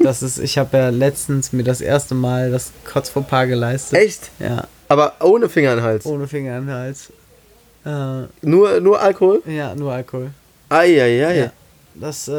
Das 0.00 0.22
ist, 0.22 0.38
ich 0.38 0.58
habe 0.58 0.76
ja 0.76 0.88
letztens 0.90 1.52
mir 1.52 1.62
das 1.64 1.80
erste 1.80 2.14
Mal 2.14 2.50
das 2.50 2.72
Kotzfauxpas 2.84 3.46
geleistet. 3.46 3.98
Echt? 3.98 4.30
Ja, 4.38 4.64
Aber 4.88 5.14
ohne 5.20 5.48
Finger 5.48 5.70
in 5.72 5.78
den 5.78 5.84
Hals. 5.84 6.04
ohne 6.06 6.26
Finger 6.28 6.58
in 6.58 6.66
den 6.66 6.74
Hals. 6.74 7.10
Äh, 7.86 8.26
Nur, 8.42 8.80
nur 8.80 9.00
Alkohol? 9.00 9.40
ja, 9.46 9.74
nur 9.74 9.92
Alkohol. 9.92 10.30
Eieiei. 10.68 11.36
Ja. 11.38 11.52
Das 11.94 12.26
äh, 12.28 12.32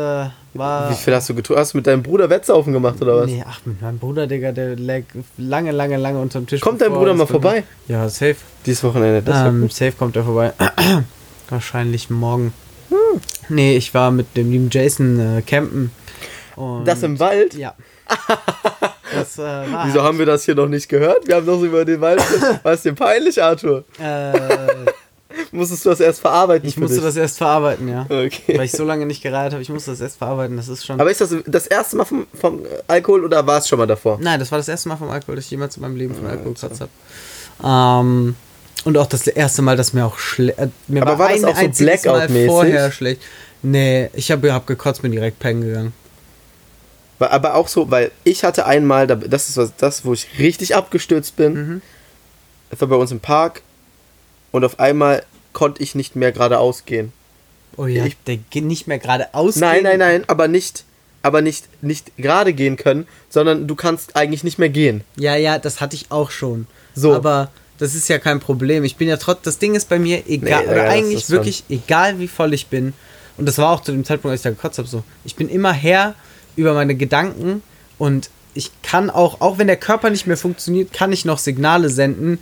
war. 0.53 0.89
Wie 0.91 0.95
viel 0.95 1.15
hast 1.15 1.29
du 1.29 1.33
getrunken? 1.35 1.61
Hast 1.61 1.73
du 1.73 1.77
mit 1.77 1.87
deinem 1.87 2.03
Bruder 2.03 2.29
Wettsaufen 2.29 2.73
gemacht 2.73 3.01
oder 3.01 3.21
was? 3.21 3.27
Nee, 3.27 3.43
ach, 3.47 3.61
mit 3.65 3.81
meinem 3.81 3.97
Bruder, 3.99 4.27
Digga, 4.27 4.51
der 4.51 4.75
lag 4.75 5.03
lange, 5.37 5.71
lange, 5.71 5.95
lange 5.97 6.19
unterm 6.19 6.45
Tisch. 6.45 6.59
Kommt 6.61 6.81
dein 6.81 6.91
Bruder 6.91 7.13
mal 7.13 7.25
vorbei? 7.25 7.63
Ja, 7.87 8.09
safe. 8.09 8.35
Dieses 8.65 8.83
Wochenende. 8.83 9.21
Das 9.21 9.47
Ähm, 9.47 9.69
safe 9.69 9.93
kommt 9.93 10.15
er 10.17 10.23
vorbei. 10.25 10.51
Wahrscheinlich 11.49 12.09
morgen. 12.09 12.53
Hm. 13.13 13.21
Nee, 13.49 13.77
ich 13.77 13.93
war 13.93 14.11
mit 14.11 14.35
dem 14.35 14.51
lieben 14.51 14.69
Jason 14.71 15.19
äh, 15.19 15.41
campen. 15.41 15.91
Das 16.85 17.03
im 17.03 17.19
Wald? 17.19 17.53
Ja. 17.53 17.73
Das 19.13 19.37
äh, 19.37 19.41
war 19.41 19.87
Wieso 19.87 20.03
haben 20.03 20.17
wir 20.19 20.25
das 20.25 20.43
hier 20.45 20.55
noch 20.55 20.67
nicht 20.67 20.89
gehört? 20.89 21.27
Wir 21.27 21.35
haben 21.35 21.45
doch 21.45 21.59
so 21.59 21.65
über 21.65 21.85
den 21.85 22.01
Wald. 22.01 22.19
War 22.63 22.73
es 22.73 22.81
dir 22.81 22.93
peinlich, 22.93 23.41
Arthur? 23.41 23.83
äh, 23.99 24.33
Musstest 25.51 25.85
du 25.85 25.89
das 25.89 25.99
erst 25.99 26.21
verarbeiten? 26.21 26.67
Ich 26.67 26.77
musste 26.77 26.95
dich? 26.95 27.05
das 27.05 27.15
erst 27.15 27.37
verarbeiten, 27.37 27.87
ja. 27.87 28.05
Okay. 28.09 28.57
Weil 28.57 28.65
ich 28.65 28.71
so 28.71 28.83
lange 28.83 29.05
nicht 29.05 29.21
gereiht 29.21 29.53
habe, 29.53 29.61
ich 29.61 29.69
musste 29.69 29.91
das 29.91 30.01
erst 30.01 30.17
verarbeiten. 30.17 30.57
Das 30.57 30.67
ist 30.67 30.85
schon. 30.85 30.99
Aber 30.99 31.11
ist 31.11 31.21
das 31.21 31.35
das 31.45 31.67
erste 31.67 31.97
Mal 31.97 32.05
vom, 32.05 32.25
vom 32.33 32.63
Alkohol 32.87 33.23
oder 33.23 33.45
war 33.45 33.59
es 33.59 33.67
schon 33.67 33.79
mal 33.79 33.85
davor? 33.85 34.17
Nein, 34.21 34.39
das 34.39 34.51
war 34.51 34.57
das 34.57 34.67
erste 34.67 34.89
Mal 34.89 34.97
vom 34.97 35.09
Alkohol, 35.09 35.35
dass 35.35 35.45
ich 35.45 35.51
jemals 35.51 35.75
in 35.77 35.81
meinem 35.81 35.95
Leben 35.95 36.15
von 36.15 36.25
Alkohol 36.25 36.53
gekotzt 36.53 36.81
habe. 36.81 36.89
Ähm, 37.63 38.35
und 38.85 38.97
auch 38.97 39.07
das 39.07 39.27
erste 39.27 39.61
Mal, 39.61 39.75
dass 39.75 39.91
mir 39.93 40.05
auch 40.05 40.17
schlecht. 40.17 40.57
Äh, 40.59 40.69
mir 40.87 41.01
Aber 41.01 41.19
war 41.19 41.29
das 41.29 41.43
ein 41.43 41.49
auch 41.69 41.73
so 41.73 41.83
Blackout-mäßig? 41.83 42.47
vorher 42.47 42.91
schlecht. 42.91 43.21
Nee, 43.61 44.09
ich 44.13 44.31
habe 44.31 44.53
hab 44.53 44.65
gekotzt, 44.67 45.01
bin 45.01 45.11
direkt 45.11 45.39
pennen 45.39 45.61
gegangen. 45.61 45.93
Aber 47.19 47.55
auch 47.55 47.67
so, 47.67 47.89
weil 47.89 48.11
ich 48.23 48.43
hatte 48.43 48.65
einmal, 48.65 49.07
da- 49.07 49.15
das 49.15 49.49
ist 49.49 49.57
was, 49.57 49.73
das, 49.77 50.05
wo 50.05 50.13
ich 50.13 50.27
richtig 50.37 50.75
abgestürzt 50.75 51.35
bin. 51.35 51.53
Mhm. 51.53 51.81
Das 52.69 52.81
war 52.81 52.87
bei 52.89 52.95
uns 52.95 53.11
im 53.11 53.19
Park 53.21 53.61
und 54.51 54.63
auf 54.65 54.79
einmal 54.79 55.23
konnte 55.53 55.81
ich 55.81 55.95
nicht 55.95 56.15
mehr 56.15 56.31
geradeaus 56.33 56.85
gehen. 56.85 57.13
Oh 57.77 57.85
ja, 57.87 58.05
Ich- 58.05 58.17
der 58.27 58.37
geht 58.37 58.65
nicht 58.65 58.87
mehr 58.87 58.99
geradeaus. 58.99 59.55
Nein, 59.55 59.75
gehen. 59.75 59.83
nein, 59.83 59.99
nein, 59.99 60.23
aber 60.27 60.47
nicht, 60.49 60.83
aber 61.23 61.41
nicht, 61.41 61.67
nicht 61.81 62.11
gerade 62.17 62.53
gehen 62.53 62.75
können, 62.75 63.07
sondern 63.29 63.65
du 63.67 63.75
kannst 63.75 64.15
eigentlich 64.17 64.43
nicht 64.43 64.59
mehr 64.59 64.69
gehen. 64.69 65.03
Ja, 65.15 65.35
ja, 65.35 65.57
das 65.57 65.79
hatte 65.81 65.95
ich 65.95 66.11
auch 66.11 66.31
schon. 66.31 66.67
So. 66.95 67.13
Aber 67.15 67.49
das 67.77 67.95
ist 67.95 68.07
ja 68.07 68.19
kein 68.19 68.39
Problem. 68.39 68.83
Ich 68.83 68.95
bin 68.95 69.07
ja 69.07 69.17
trotz. 69.17 69.39
Das 69.43 69.57
Ding 69.59 69.75
ist 69.75 69.89
bei 69.89 69.99
mir 69.99 70.23
egal. 70.29 70.63
Nee, 70.65 70.71
oder 70.71 70.83
ja, 70.85 70.89
eigentlich 70.91 71.15
ist 71.19 71.27
schon- 71.27 71.35
wirklich 71.37 71.63
egal, 71.69 72.19
wie 72.19 72.27
voll 72.27 72.53
ich 72.53 72.67
bin. 72.67 72.93
Und 73.37 73.45
das 73.47 73.57
war 73.57 73.71
auch 73.71 73.81
zu 73.81 73.91
dem 73.91 74.05
Zeitpunkt, 74.05 74.31
als 74.31 74.39
ich 74.41 74.43
da 74.43 74.49
gekotzt 74.51 74.77
habe, 74.77 74.87
so. 74.87 75.03
Ich 75.25 75.35
bin 75.35 75.49
immer 75.49 75.73
Herr 75.73 76.15
über 76.55 76.73
meine 76.73 76.95
Gedanken 76.95 77.61
und 77.97 78.29
ich 78.53 78.71
kann 78.81 79.09
auch, 79.09 79.41
auch 79.41 79.57
wenn 79.57 79.67
der 79.67 79.75
Körper 79.75 80.09
nicht 80.09 80.25
mehr 80.25 80.37
funktioniert, 80.37 80.93
kann 80.93 81.11
ich 81.11 81.25
noch 81.25 81.37
Signale 81.37 81.89
senden 81.89 82.39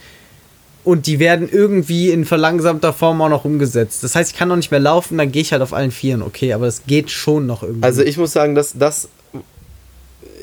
und 0.83 1.07
die 1.07 1.17
werden 1.17 1.49
irgendwie 1.51 2.11
in 2.11 2.25
verlangsamter 2.25 2.93
Form 2.93 3.19
auch 3.23 3.29
noch 3.29 3.43
umgesetzt. 3.45 4.03
Das 4.03 4.13
heißt, 4.15 4.33
ich 4.33 4.37
kann 4.37 4.49
noch 4.49 4.55
nicht 4.55 4.69
mehr 4.69 4.79
laufen, 4.79 5.17
dann 5.17 5.31
gehe 5.31 5.41
ich 5.41 5.51
halt 5.51 5.63
auf 5.63 5.73
allen 5.73 5.89
Vieren, 5.89 6.21
okay, 6.21 6.53
aber 6.53 6.67
das 6.67 6.83
geht 6.85 7.09
schon 7.09 7.47
noch 7.47 7.63
irgendwie. 7.63 7.83
Also 7.83 8.03
ich 8.03 8.17
muss 8.17 8.31
sagen, 8.33 8.53
dass 8.53 8.73
das, 8.77 9.07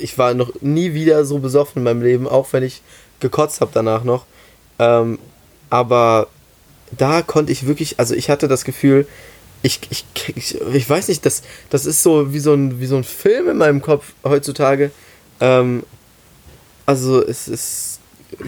ich 0.01 0.19
war 0.19 0.35
noch 0.35 0.51
nie 0.61 0.95
wieder 0.95 1.25
so 1.25 1.39
besoffen 1.39 1.79
in 1.81 1.85
meinem 1.85 2.03
Leben, 2.03 2.27
auch 2.27 2.53
wenn 2.53 2.65
ich 2.65 2.83
gekotzt 3.21 3.61
habe 3.61 3.71
danach 3.73 4.03
noch. 4.03 4.25
Ähm, 4.81 5.19
aber 5.69 6.29
da 6.97 7.23
konnte 7.23 7.53
ich 7.53 7.67
wirklich, 7.67 8.01
also 8.01 8.15
ich 8.15 8.31
hatte 8.31 8.49
das 8.49 8.65
Gefühl, 8.65 9.07
ich, 9.63 9.81
ich, 9.91 10.05
ich, 10.35 10.61
ich 10.73 10.89
weiß 10.89 11.09
nicht, 11.09 11.25
das, 11.27 11.43
das 11.69 11.85
ist 11.85 12.03
so 12.03 12.33
wie 12.33 12.41
so, 12.41 12.55
ein, 12.55 12.81
wie 12.81 12.87
so 12.87 12.97
ein 12.97 13.05
Film 13.05 13.51
in 13.51 13.59
meinem 13.59 13.83
Kopf 13.83 14.13
heutzutage. 14.25 14.91
Ähm, 15.39 15.83
also 16.87 17.23
es, 17.23 17.47
es 17.47 18.01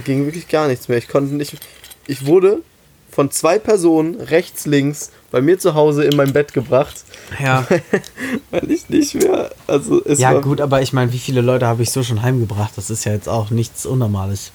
ging 0.04 0.24
wirklich 0.24 0.48
gar 0.48 0.68
nichts 0.68 0.88
mehr. 0.88 0.96
Ich 0.96 1.08
konnte 1.08 1.34
nicht, 1.34 1.58
ich 2.06 2.24
wurde 2.24 2.62
von 3.10 3.30
zwei 3.30 3.58
Personen 3.58 4.18
rechts, 4.18 4.64
links 4.64 5.10
bei 5.30 5.42
mir 5.42 5.58
zu 5.58 5.74
Hause 5.74 6.04
in 6.04 6.16
mein 6.16 6.32
Bett 6.32 6.54
gebracht, 6.54 7.04
ja. 7.38 7.66
weil 8.50 8.70
ich 8.70 8.88
nicht 8.88 9.14
mehr, 9.16 9.50
also 9.66 10.02
es 10.02 10.18
Ja, 10.18 10.32
gut, 10.40 10.62
aber 10.62 10.80
ich 10.80 10.94
meine, 10.94 11.12
wie 11.12 11.18
viele 11.18 11.42
Leute 11.42 11.66
habe 11.66 11.82
ich 11.82 11.90
so 11.90 12.02
schon 12.02 12.22
heimgebracht? 12.22 12.72
Das 12.76 12.88
ist 12.88 13.04
ja 13.04 13.12
jetzt 13.12 13.28
auch 13.28 13.50
nichts 13.50 13.84
Unnormales. 13.84 14.50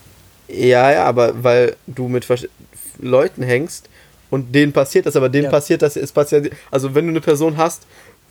Ja, 0.48 0.92
ja, 0.92 1.04
aber 1.06 1.44
weil 1.44 1.76
du 1.88 2.08
mit 2.08 2.26
Versch- 2.26 2.50
Leuten 3.00 3.44
hängst 3.44 3.90
und 4.30 4.54
denen 4.56 4.74
passiert 4.74 5.06
das, 5.06 5.16
aber 5.16 5.30
denen 5.30 5.46
Ja. 5.46 5.52
passiert 5.52 5.82
das, 5.82 5.96
es 5.96 6.12
passiert, 6.12 6.52
also 6.72 6.96
wenn 6.96 7.06
du 7.06 7.12
eine 7.12 7.22
Person 7.22 7.58
hast, 7.58 7.84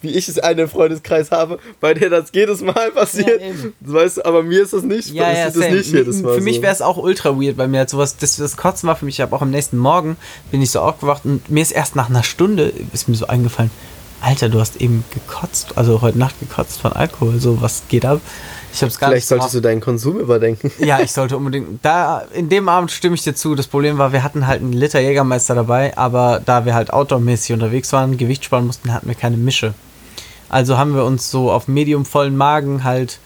wie 0.03 0.11
ich 0.11 0.29
es 0.29 0.39
einen 0.39 0.59
im 0.61 0.69
Freundeskreis 0.69 1.31
habe, 1.31 1.59
bei 1.81 1.95
der 1.95 2.11
das 2.11 2.31
jedes 2.35 2.61
Mal 2.61 2.91
passiert, 2.95 3.41
Ja, 3.41 3.47
weißt 3.81 4.19
du, 4.19 4.25
aber 4.27 4.43
mir 4.43 4.62
ist 4.62 4.73
das 4.75 4.83
nicht, 4.83 5.11
Ja, 5.12 5.33
ja, 5.33 5.47
das 5.47 5.57
nicht 5.57 5.93
jedes 5.93 6.21
Mal 6.23 6.35
Für 6.35 6.41
mich 6.43 6.61
wäre 6.61 6.73
es 6.73 6.83
auch 6.83 6.99
ultra 6.99 7.31
weird, 7.41 7.57
weil 7.57 7.69
mir 7.69 7.79
halt 7.79 7.91
sowas, 7.91 8.17
das, 8.17 8.37
das 8.37 8.57
Kotzen 8.59 8.87
war 8.89 8.97
für 8.97 9.05
mich, 9.07 9.17
ich 9.17 9.21
habe 9.23 9.35
auch 9.35 9.41
am 9.43 9.51
nächsten 9.51 9.79
Morgen, 9.79 10.17
bin 10.51 10.61
ich 10.61 10.71
so 10.71 10.81
aufgewacht 10.81 11.23
und 11.25 11.49
mir 11.51 11.62
ist 11.62 11.71
erst 11.73 11.97
nach 11.97 12.11
einer 12.11 12.23
Stunde, 12.23 12.73
ist 12.93 13.09
mir 13.09 13.14
so 13.17 13.27
eingefallen, 13.27 13.71
Alter, 14.21 14.49
du 14.49 14.61
hast 14.61 14.81
eben 14.81 15.05
gekotzt, 15.12 15.77
also 15.77 16.01
heute 16.01 16.19
Nacht 16.19 16.41
gekotzt 16.41 16.81
von 16.81 16.93
Alkohol, 16.93 17.39
so, 17.39 17.61
was 17.61 17.83
geht 17.89 18.05
ab? 18.05 18.21
Ich 18.73 18.83
habe 18.83 18.91
es 18.91 18.99
gar 18.99 19.09
Vielleicht 19.09 19.23
nicht 19.23 19.29
solltest 19.29 19.55
du 19.55 19.61
deinen 19.61 19.81
Konsum 19.81 20.19
überdenken. 20.21 20.71
Ja, 20.79 21.01
ich 21.01 21.12
sollte 21.12 21.37
unbedingt. 21.37 21.83
Da, 21.83 22.25
in 22.35 22.49
dem 22.49 22.69
Abend 22.69 22.91
stimme 22.91 23.14
ich 23.14 23.23
dir 23.23 23.35
zu. 23.35 23.55
Das 23.55 23.67
Problem 23.67 23.97
war, 23.97 24.12
wir 24.12 24.23
hatten 24.23 24.47
halt 24.47 24.61
einen 24.61 24.73
Liter 24.73 25.01
Jägermeister 25.01 25.55
dabei, 25.55 25.97
aber 25.97 26.43
da 26.45 26.67
wir 26.67 26.75
halt 26.75 26.93
outdoormäßig 26.93 27.55
unterwegs 27.55 27.93
waren, 27.93 28.19
Gewicht 28.19 28.45
sparen 28.45 28.67
mussten, 28.67 28.93
hatten 28.93 29.09
wir 29.09 29.14
keine 29.14 29.39
Mische. 29.39 29.73
Also 30.49 30.77
haben 30.77 30.95
wir 30.95 31.05
uns 31.05 31.31
so 31.31 31.51
auf 31.51 31.69
medium 31.69 32.05
vollen 32.05 32.37
Magen 32.37 32.85
halt 32.85 33.19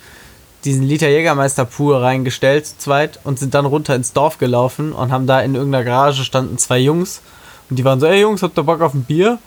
diesen 0.65 0.85
Liter 0.85 1.09
Jägermeister 1.09 1.65
pur 1.65 2.01
reingestellt, 2.03 2.67
zu 2.67 2.79
zweit, 2.79 3.19
und 3.25 3.39
sind 3.39 3.55
dann 3.55 3.67
runter 3.67 3.95
ins 3.95 4.13
Dorf 4.13 4.39
gelaufen 4.39 4.93
und 4.93 5.11
haben 5.11 5.27
da 5.27 5.41
in 5.41 5.55
irgendeiner 5.55 5.85
Garage 5.85 6.25
standen 6.25 6.59
zwei 6.59 6.79
Jungs 6.79 7.23
und 7.71 7.79
die 7.79 7.85
waren 7.85 8.01
so, 8.01 8.07
ey 8.07 8.21
Jungs, 8.21 8.43
habt 8.43 8.59
ihr 8.59 8.65
Bock 8.65 8.81
auf 8.83 8.95
ein 8.95 9.05
Bier? 9.05 9.39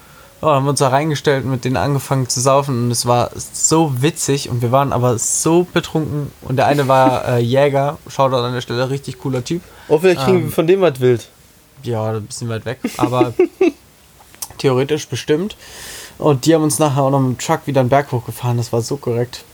Ja, 0.44 0.56
haben 0.56 0.66
wir 0.66 0.72
uns 0.72 0.80
da 0.80 0.90
reingestellt 0.90 1.46
und 1.46 1.52
mit 1.52 1.64
denen 1.64 1.78
angefangen 1.78 2.28
zu 2.28 2.42
saufen 2.42 2.84
und 2.84 2.92
es 2.92 3.06
war 3.06 3.32
so 3.34 4.02
witzig 4.02 4.50
und 4.50 4.62
wir 4.62 4.74
waren 4.74 4.92
aber 4.92 5.18
so 5.18 5.66
betrunken 5.72 6.34
und 6.42 6.58
der 6.58 6.68
eine 6.68 6.90
war 6.90 7.26
äh, 7.26 7.40
Jäger, 7.40 7.98
schaut 8.10 8.34
an 8.34 8.54
der 8.54 8.60
Stelle, 8.60 8.90
richtig 8.90 9.20
cooler 9.20 9.46
Typ. 9.46 9.62
Oh, 9.88 10.00
vielleicht 10.00 10.20
kriegen 10.20 10.40
Ähm. 10.40 10.44
wir 10.44 10.52
von 10.52 10.68
dem 10.68 10.82
was 10.82 11.00
wild. 11.00 11.30
Ja, 11.84 12.12
ein 12.12 12.26
bisschen 12.26 12.50
weit 12.50 12.66
weg, 12.66 12.80
aber 12.98 13.34
theoretisch 14.58 15.08
bestimmt. 15.08 15.56
Und 16.18 16.46
die 16.46 16.54
haben 16.54 16.64
uns 16.64 16.78
nachher 16.78 17.04
auch 17.04 17.10
noch 17.10 17.22
mit 17.22 17.38
dem 17.38 17.42
Truck 17.42 17.62
wieder 17.66 17.80
einen 17.80 17.90
Berg 17.90 18.12
hochgefahren, 18.12 18.58
das 18.58 18.74
war 18.74 18.82
so 18.82 18.98
korrekt. 18.98 19.46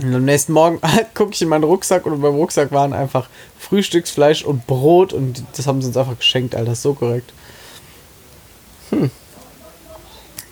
Und 0.00 0.14
am 0.14 0.24
nächsten 0.24 0.52
Morgen 0.52 0.80
gucke 1.14 1.32
ich 1.32 1.42
in 1.42 1.48
meinen 1.48 1.64
Rucksack 1.64 2.06
und 2.06 2.20
beim 2.22 2.34
Rucksack 2.36 2.70
waren 2.70 2.92
einfach 2.92 3.28
Frühstücksfleisch 3.58 4.44
und 4.44 4.68
Brot 4.68 5.12
und 5.12 5.42
das 5.56 5.66
haben 5.66 5.82
sie 5.82 5.88
uns 5.88 5.96
einfach 5.96 6.18
geschenkt, 6.18 6.54
Alter, 6.54 6.76
so 6.76 6.94
korrekt. 6.94 7.32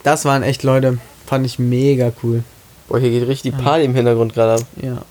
Das 0.04 0.24
waren 0.24 0.44
echt 0.44 0.62
Leute, 0.62 0.98
fand 1.26 1.44
ich 1.44 1.58
mega 1.58 2.12
cool. 2.22 2.44
Boah, 2.88 3.00
hier 3.00 3.10
geht 3.10 3.26
richtig 3.26 3.56
Party 3.56 3.84
im 3.84 3.94
Hintergrund 3.94 4.34
gerade 4.34 4.62
ab. 4.62 4.68
Ja. 4.80 5.02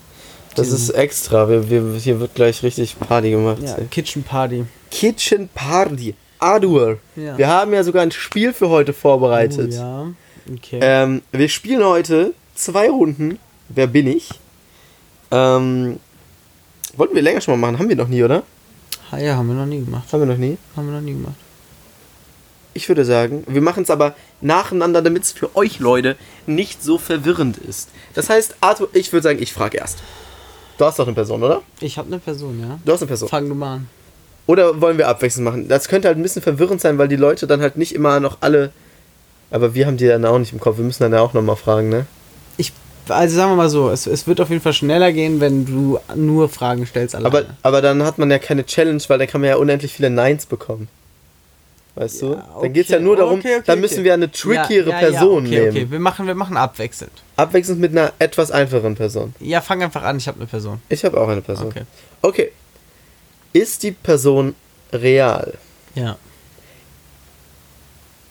Das 0.54 0.68
ist 0.68 0.90
extra. 0.90 1.48
Wir, 1.48 1.68
wir, 1.68 1.98
hier 1.98 2.20
wird 2.20 2.36
gleich 2.36 2.62
richtig 2.62 2.96
Party 2.98 3.30
gemacht. 3.32 3.58
Ja, 3.60 3.76
Kitchen 3.90 4.22
Party. 4.22 4.64
Kitchen 4.90 5.48
Party. 5.52 6.14
Adur. 6.38 6.98
Ja. 7.16 7.36
Wir 7.36 7.48
haben 7.48 7.72
ja 7.72 7.82
sogar 7.82 8.02
ein 8.02 8.12
Spiel 8.12 8.52
für 8.52 8.68
heute 8.68 8.92
vorbereitet. 8.92 9.72
Oh, 9.72 9.74
ja. 9.74 10.06
Okay. 10.54 10.78
Ähm, 10.80 11.22
wir 11.32 11.48
spielen 11.48 11.84
heute 11.84 12.32
zwei 12.54 12.88
Runden. 12.88 13.40
Wer 13.68 13.88
bin 13.88 14.06
ich? 14.06 14.30
Ähm, 15.32 15.98
wollten 16.96 17.16
wir 17.16 17.22
länger 17.22 17.40
schon 17.40 17.58
mal 17.58 17.66
machen. 17.66 17.80
Haben 17.80 17.88
wir 17.88 17.96
noch 17.96 18.08
nie, 18.08 18.22
oder? 18.22 18.44
Ja, 19.10 19.36
haben 19.36 19.48
wir 19.48 19.54
noch 19.54 19.66
nie 19.66 19.84
gemacht. 19.84 20.12
Haben 20.12 20.20
wir 20.20 20.26
noch 20.26 20.36
nie. 20.36 20.56
Haben 20.76 20.86
wir 20.86 20.94
noch 20.94 21.00
nie 21.00 21.14
gemacht. 21.14 21.34
Ich 22.74 22.88
würde 22.88 23.04
sagen, 23.04 23.44
wir 23.46 23.60
machen 23.62 23.84
es 23.84 23.90
aber 23.90 24.14
nacheinander, 24.40 25.00
damit 25.00 25.22
es 25.22 25.32
für 25.32 25.54
euch 25.54 25.78
Leute 25.78 26.16
nicht 26.46 26.82
so 26.82 26.98
verwirrend 26.98 27.56
ist. 27.56 27.88
Das 28.14 28.28
heißt, 28.28 28.56
Arthur, 28.60 28.88
ich 28.92 29.12
würde 29.12 29.22
sagen, 29.22 29.40
ich 29.40 29.52
frage 29.52 29.78
erst. 29.78 29.98
Du 30.76 30.84
hast 30.84 30.98
doch 30.98 31.06
eine 31.06 31.14
Person, 31.14 31.42
oder? 31.42 31.62
Ich 31.80 31.98
habe 31.98 32.08
eine 32.08 32.18
Person, 32.18 32.60
ja. 32.60 32.78
Du 32.84 32.92
hast 32.92 33.00
eine 33.00 33.06
Person. 33.06 33.28
Fang 33.28 33.48
du 33.48 33.54
mal 33.54 33.76
an. 33.76 33.88
Oder 34.46 34.80
wollen 34.80 34.98
wir 34.98 35.08
abwechselnd 35.08 35.44
machen? 35.44 35.68
Das 35.68 35.88
könnte 35.88 36.08
halt 36.08 36.18
ein 36.18 36.22
bisschen 36.22 36.42
verwirrend 36.42 36.80
sein, 36.80 36.98
weil 36.98 37.08
die 37.08 37.16
Leute 37.16 37.46
dann 37.46 37.60
halt 37.60 37.76
nicht 37.76 37.94
immer 37.94 38.18
noch 38.18 38.38
alle. 38.40 38.70
Aber 39.50 39.74
wir 39.74 39.86
haben 39.86 39.96
die 39.96 40.06
dann 40.06 40.24
auch 40.24 40.38
nicht 40.38 40.52
im 40.52 40.60
Kopf. 40.60 40.76
Wir 40.78 40.84
müssen 40.84 41.04
dann 41.04 41.12
ja 41.12 41.20
auch 41.20 41.32
nochmal 41.32 41.56
fragen, 41.56 41.88
ne? 41.88 42.06
Ich, 42.56 42.72
also 43.08 43.36
sagen 43.36 43.52
wir 43.52 43.56
mal 43.56 43.70
so, 43.70 43.88
es, 43.88 44.06
es 44.08 44.26
wird 44.26 44.40
auf 44.40 44.50
jeden 44.50 44.60
Fall 44.60 44.72
schneller 44.72 45.12
gehen, 45.12 45.40
wenn 45.40 45.64
du 45.64 45.98
nur 46.16 46.48
Fragen 46.48 46.84
stellst 46.86 47.14
alleine. 47.14 47.36
Aber, 47.38 47.46
aber 47.62 47.80
dann 47.80 48.02
hat 48.02 48.18
man 48.18 48.30
ja 48.30 48.38
keine 48.38 48.66
Challenge, 48.66 49.02
weil 49.06 49.18
dann 49.18 49.28
kann 49.28 49.40
man 49.40 49.50
ja 49.50 49.56
unendlich 49.56 49.92
viele 49.92 50.10
Neins 50.10 50.44
bekommen. 50.44 50.88
Weißt 51.96 52.22
du? 52.22 52.32
Ja, 52.32 52.58
Dann 52.60 52.72
geht 52.72 52.86
es 52.86 52.90
ja 52.90 52.96
okay, 52.96 53.04
nur 53.04 53.16
darum, 53.16 53.38
okay, 53.38 53.56
okay, 53.56 53.62
dann 53.66 53.78
okay. 53.78 53.80
müssen 53.82 54.04
wir 54.04 54.14
eine 54.14 54.30
trickiere 54.30 54.90
Ja, 54.90 55.00
ja, 55.00 55.10
Person 55.10 55.46
okay, 55.46 55.60
nehmen. 55.60 55.68
Okay, 55.68 55.90
wir 55.90 56.00
machen, 56.00 56.26
wir 56.26 56.34
machen 56.34 56.56
abwechselnd. 56.56 57.12
Abwechselnd 57.36 57.80
mit 57.80 57.92
einer 57.92 58.12
etwas 58.18 58.50
einfacheren 58.50 58.96
Person. 58.96 59.34
Ja, 59.38 59.60
fang 59.60 59.82
einfach 59.82 60.02
an, 60.02 60.16
ich 60.16 60.26
habe 60.26 60.38
eine 60.38 60.46
Person. 60.48 60.82
Ich 60.88 61.04
habe 61.04 61.20
auch 61.20 61.28
eine 61.28 61.40
Person. 61.40 61.68
Okay. 61.68 61.82
okay. 62.22 62.52
Ist 63.52 63.84
die 63.84 63.92
Person 63.92 64.56
real? 64.92 65.54
Ja. 65.94 66.16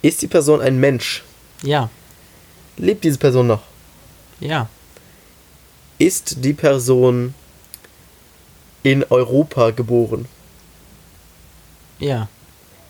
Ist 0.01 0.21
die 0.21 0.27
Person 0.27 0.59
ein 0.59 0.77
Mensch? 0.81 1.23
Ja. 1.61 1.89
Lebt 2.75 3.05
diese 3.05 3.17
Person 3.17 3.47
noch? 3.47 3.61
Ja. 4.41 4.67
Ist 5.97 6.43
die 6.43 6.53
Person 6.53 7.33
in 8.83 9.05
Europa 9.09 9.71
geboren? 9.71 10.25
Ja. 11.99 12.27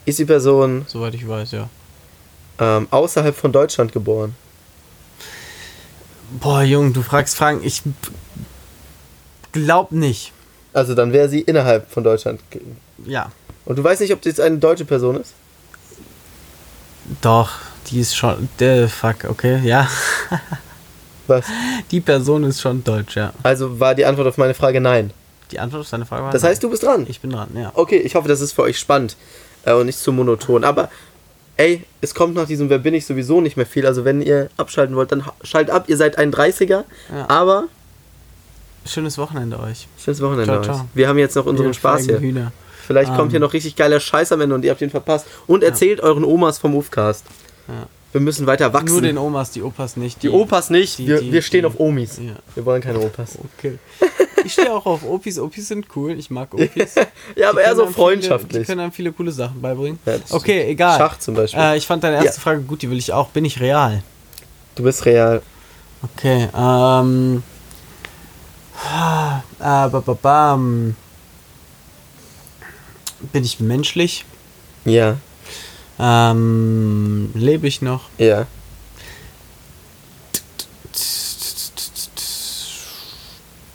Ist 0.05 0.19
die 0.19 0.25
Person 0.25 0.85
Soweit 0.87 1.13
ich 1.15 1.27
weiß, 1.27 1.51
ja. 1.51 1.69
ähm, 2.59 2.87
außerhalb 2.91 3.35
von 3.35 3.51
Deutschland 3.51 3.91
geboren? 3.91 4.35
Boah, 6.39 6.63
Junge, 6.63 6.91
du 6.91 7.01
fragst 7.01 7.37
Fragen. 7.37 7.61
Ich 7.63 7.81
glaub 9.51 9.91
nicht. 9.91 10.31
Also 10.73 10.95
dann 10.95 11.13
wäre 11.13 11.29
sie 11.29 11.41
innerhalb 11.41 11.89
von 11.91 12.03
Deutschland. 12.03 12.41
Ja. 13.05 13.31
Und 13.65 13.77
du 13.77 13.83
weißt 13.83 14.01
nicht, 14.01 14.11
ob 14.11 14.21
das 14.21 14.31
jetzt 14.31 14.41
eine 14.41 14.57
deutsche 14.57 14.85
Person 14.85 15.21
ist? 15.21 15.33
Doch, 17.21 17.51
die 17.87 17.99
ist 17.99 18.15
schon. 18.15 18.49
Der 18.59 18.89
fuck, 18.89 19.25
okay, 19.29 19.61
ja. 19.63 19.87
Was? 21.27 21.45
Die 21.91 22.01
Person 22.01 22.43
ist 22.43 22.59
schon 22.59 22.83
deutsch, 22.83 23.15
ja. 23.15 23.31
Also 23.43 23.79
war 23.79 23.95
die 23.95 24.05
Antwort 24.05 24.27
auf 24.27 24.37
meine 24.37 24.53
Frage 24.53 24.81
nein. 24.81 25.11
Die 25.51 25.59
Antwort 25.59 25.81
auf 25.81 25.89
deine 25.89 26.05
Frage 26.05 26.23
war 26.23 26.31
Das 26.31 26.41
nein. 26.41 26.51
heißt, 26.51 26.63
du 26.63 26.69
bist 26.69 26.83
dran. 26.83 27.05
Ich 27.07 27.21
bin 27.21 27.29
dran, 27.29 27.49
ja. 27.55 27.71
Okay, 27.75 27.97
ich 27.97 28.15
hoffe, 28.15 28.27
das 28.27 28.41
ist 28.41 28.53
für 28.53 28.63
euch 28.63 28.79
spannend 28.79 29.15
äh, 29.65 29.73
und 29.73 29.85
nicht 29.87 29.99
zu 29.99 30.11
monoton. 30.11 30.63
Aber 30.63 30.89
ey, 31.57 31.83
es 32.01 32.13
kommt 32.15 32.35
nach 32.35 32.47
diesem 32.47 32.69
Wer 32.69 32.79
bin 32.79 32.93
ich 32.93 33.05
sowieso 33.05 33.41
nicht 33.41 33.57
mehr 33.57 33.65
viel. 33.65 33.85
Also 33.85 34.05
wenn 34.05 34.21
ihr 34.21 34.49
abschalten 34.57 34.95
wollt, 34.95 35.11
dann 35.11 35.25
ha- 35.25 35.33
schaltet 35.43 35.73
ab. 35.73 35.85
Ihr 35.87 35.97
seid 35.97 36.17
ein 36.17 36.31
30er, 36.31 36.83
Ja. 37.13 37.25
aber 37.29 37.65
Schönes 38.85 39.17
Wochenende 39.17 39.59
euch. 39.59 39.87
schönes 39.97 40.19
Wochenende 40.21 40.45
Ciao, 40.45 40.59
euch. 40.59 40.65
ciao. 40.65 40.85
Wir 40.93 41.07
haben 41.07 41.17
jetzt 41.17 41.35
noch 41.35 41.45
unseren 41.45 41.67
Ihr 41.67 41.73
Spaß 41.73 42.03
hier. 42.05 42.19
Hühner. 42.19 42.51
Vielleicht 42.85 43.11
kommt 43.11 43.27
Ähm. 43.27 43.29
hier 43.31 43.39
noch 43.39 43.53
richtig 43.53 43.77
geiler 43.77 44.01
Scheiß 44.01 44.33
am 44.33 44.41
Ende 44.41 44.55
und 44.55 44.65
ihr 44.65 44.71
habt 44.71 44.81
ihn 44.81 44.89
verpasst. 44.89 45.25
Und 45.47 45.63
erzählt 45.63 46.01
euren 46.01 46.25
Omas 46.25 46.57
vom 46.57 46.75
Ufcast. 46.75 47.23
Ja. 47.69 47.87
Wir 48.11 48.19
müssen 48.21 48.45
weiter 48.45 48.73
wachsen. 48.73 48.89
Nur 48.91 49.01
den 49.01 49.17
Omas, 49.17 49.51
die 49.51 49.61
Opas 49.63 49.95
nicht. 49.95 50.21
die 50.21 50.29
Opas 50.29 50.69
nicht, 50.69 50.97
die- 50.99 51.07
wir, 51.07 51.21
die- 51.21 51.31
wir 51.31 51.41
stehen 51.41 51.61
die- 51.61 51.67
auf 51.67 51.79
Omis. 51.79 52.17
Ja. 52.17 52.33
Wir 52.55 52.65
wollen 52.65 52.81
keine 52.81 52.99
Opas. 52.99 53.37
Okay. 53.57 53.79
Ich 54.45 54.53
stehe 54.53 54.71
auch 54.73 54.85
auf 54.85 55.03
Opis. 55.03 55.39
Opis 55.39 55.67
sind 55.67 55.87
cool. 55.95 56.17
Ich 56.19 56.29
mag 56.29 56.53
Opis. 56.53 56.95
Ja, 57.35 57.49
aber 57.49 57.61
eher 57.63 57.75
so 57.75 57.83
einem 57.83 57.93
Viele, 57.93 58.05
die 58.17 58.27
freundschaftlich. 58.27 58.67
können 58.67 58.81
einem 58.81 58.91
viele 58.91 59.11
coole 59.11 59.31
Sachen 59.31 59.61
beibringen. 59.61 59.99
Ja, 60.05 60.15
okay, 60.29 60.59
stimmt. 60.59 60.69
egal. 60.71 60.97
Schach 60.99 61.19
zum 61.19 61.35
Beispiel. 61.35 61.59
Äh, 61.61 61.77
ich 61.77 61.87
fand 61.87 62.03
deine 62.03 62.17
erste 62.17 62.37
Ja. 62.37 62.41
Frage 62.41 62.61
gut, 62.61 62.81
die 62.81 62.89
will 62.89 62.97
ich 62.97 63.11
auch. 63.13 63.29
Bin 63.29 63.45
ich 63.45 63.59
real? 63.59 64.03
Du 64.75 64.83
bist 64.83 65.05
real. 65.05 65.41
Okay, 66.17 66.49
ähm. 66.57 67.43
Äh, 68.85 69.39
ba, 69.59 69.87
ba, 69.87 70.17
bam. 70.21 70.95
Bin 73.31 73.43
ich 73.43 73.59
menschlich? 73.61 74.25
Ja, 74.85 75.15
Ähm, 75.99 77.29
lebe 77.33 77.67
ich 77.67 77.81
noch? 77.81 78.09
ja. 78.17 78.47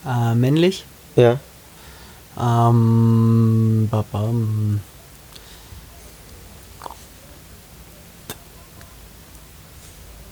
Äh, 0.08 0.34
männlich? 0.34 0.84
Ja. 1.16 1.38
Ähm, 2.40 3.88
ba, 3.90 4.04
bam. 4.10 4.80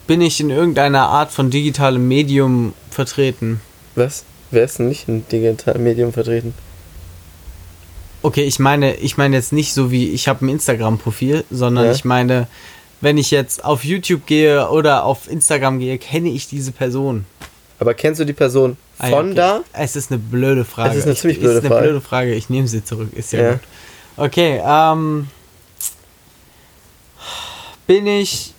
Bin 0.07 0.20
ich 0.20 0.41
in 0.41 0.51
irgendeiner 0.51 1.09
Art 1.09 1.33
von 1.33 1.51
digitalem 1.51 2.07
Medium 2.07 2.74
vertreten? 2.91 3.61
Was? 3.97 4.24
Wer 4.51 4.64
ist 4.64 4.79
denn 4.79 4.89
nicht 4.89 5.09
im 5.09 5.27
digitalen 5.29 5.83
Medium 5.83 6.12
vertreten? 6.12 6.55
Okay, 8.22 8.45
ich 8.45 8.59
meine, 8.59 8.95
ich 8.97 9.16
meine 9.16 9.37
jetzt 9.37 9.53
nicht 9.53 9.72
so 9.72 9.91
wie 9.91 10.11
ich 10.11 10.29
habe 10.29 10.45
ein 10.45 10.49
Instagram-Profil, 10.49 11.45
sondern 11.51 11.87
Ja. 11.87 11.93
ich 11.93 12.05
meine, 12.05 12.47
wenn 13.01 13.18
ich 13.18 13.31
jetzt 13.31 13.64
auf 13.64 13.85
YouTube 13.85 14.27
gehe 14.27 14.68
oder 14.70 15.05
auf 15.05 15.29
Instagram 15.31 15.81
gehe, 15.81 15.99
kenne 15.99 16.29
ich 16.31 16.49
diese 16.49 16.72
Person. 16.72 17.27
Aber 17.79 17.93
kennst 17.95 18.20
du 18.20 18.24
die 18.24 18.33
Person 18.33 18.77
Ah, 18.99 19.09
von 19.11 19.26
okay. 19.26 19.34
da? 19.34 19.61
Es 19.72 19.94
ist 19.97 20.11
eine 20.11 20.18
blöde 20.18 20.64
Frage. 20.64 20.90
Es 20.90 20.97
ist 20.99 21.05
eine 21.05 21.12
Ich- 21.12 21.20
ziemlich 21.20 21.38
blöde 21.40 21.59
ist 21.59 21.64
eine 21.64 21.68
Frage. 21.68 21.82
blöde 21.86 22.01
Frage. 22.01 22.34
Ich 22.34 22.49
nehme 22.51 22.66
sie 22.68 22.82
zurück. 22.84 23.12
Ist 23.12 23.32
ja, 23.32 23.40
Ja. 23.42 23.53
gut. 23.53 23.61
Okay, 24.16 24.62
ähm. 24.64 25.28
Bin 27.86 28.07
ich 28.07 28.53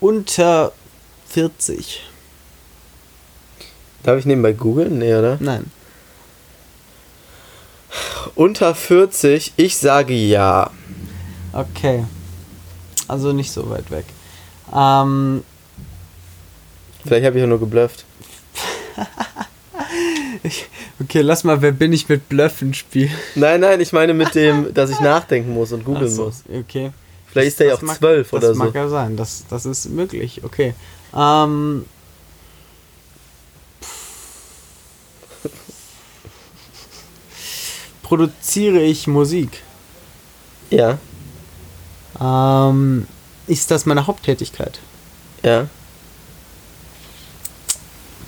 unter 0.00 0.72
40? 1.28 2.02
Darf 4.02 4.18
ich 4.18 4.26
nebenbei 4.26 4.52
googeln? 4.52 4.98
Nee, 4.98 5.14
oder? 5.14 5.36
Nein. 5.40 5.70
Unter 8.34 8.74
40, 8.74 9.52
ich 9.56 9.76
sage 9.76 10.14
ja. 10.14 10.70
Okay. 11.52 12.04
Also 13.08 13.32
nicht 13.32 13.52
so 13.52 13.70
weit 13.70 13.90
weg. 13.90 14.04
Ähm, 14.74 15.44
Vielleicht 17.06 17.26
habe 17.26 17.38
ich 17.38 17.44
auch 17.44 17.48
nur 17.48 17.60
geblufft. 17.60 18.04
okay, 21.00 21.20
lass 21.20 21.44
mal, 21.44 21.60
wer 21.62 21.72
bin 21.72 21.92
ich 21.92 22.08
mit 22.08 22.28
Bluffen 22.28 22.74
spielen? 22.74 23.10
Nein, 23.34 23.60
nein, 23.60 23.80
ich 23.80 23.92
meine 23.92 24.14
mit 24.14 24.34
dem, 24.34 24.72
dass 24.74 24.90
ich 24.90 25.00
nachdenken 25.00 25.52
muss 25.54 25.72
und 25.72 25.84
googeln 25.84 26.08
so, 26.10 26.24
muss. 26.26 26.42
Okay. 26.52 26.92
Vielleicht 27.26 27.48
ist 27.48 27.60
der 27.60 27.66
ja 27.68 27.72
Das 27.74 27.80
auch 27.82 27.86
mag- 27.86 27.98
12 27.98 28.30
das 28.30 28.38
oder 28.38 28.54
so. 28.54 28.58
mag 28.58 28.74
ja 28.74 28.88
sein, 28.88 29.16
das, 29.16 29.44
das 29.50 29.66
ist 29.66 29.86
möglich, 29.90 30.42
okay. 30.44 30.74
Ähm, 31.14 31.84
produziere 38.02 38.80
ich 38.82 39.06
Musik? 39.06 39.62
Ja, 40.70 40.98
Ähm, 42.20 43.06
ist 43.46 43.70
das 43.70 43.86
meine 43.86 44.06
Haupttätigkeit? 44.06 44.78
ja, 45.42 45.68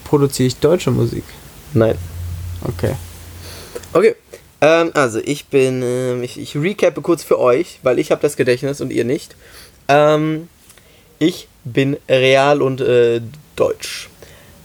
Produziere 0.09 0.47
ich 0.47 0.57
deutsche 0.57 0.91
Musik? 0.91 1.25
nein. 1.75 1.99
Okay. 2.63 2.95
Okay. 3.93 4.17
Ähm, 4.61 4.91
also 4.95 5.21
ich 5.23 5.47
bin, 5.47 5.83
ähm, 5.83 6.23
ich, 6.23 6.39
ich 6.39 6.57
recappe 6.57 7.03
kurz 7.03 7.23
für 7.23 7.39
euch, 7.39 7.79
weil 7.83 7.99
ich 7.99 8.11
habe 8.11 8.23
das 8.23 8.37
Gedächtnis 8.37 8.81
und 8.81 8.91
ihr 8.91 9.05
nicht. 9.05 9.37
Ähm, 9.87 10.49
ich 11.19 11.49
bin 11.65 11.99
real 12.09 12.63
und 12.63 12.81
äh, 12.81 13.21
deutsch. 13.55 14.09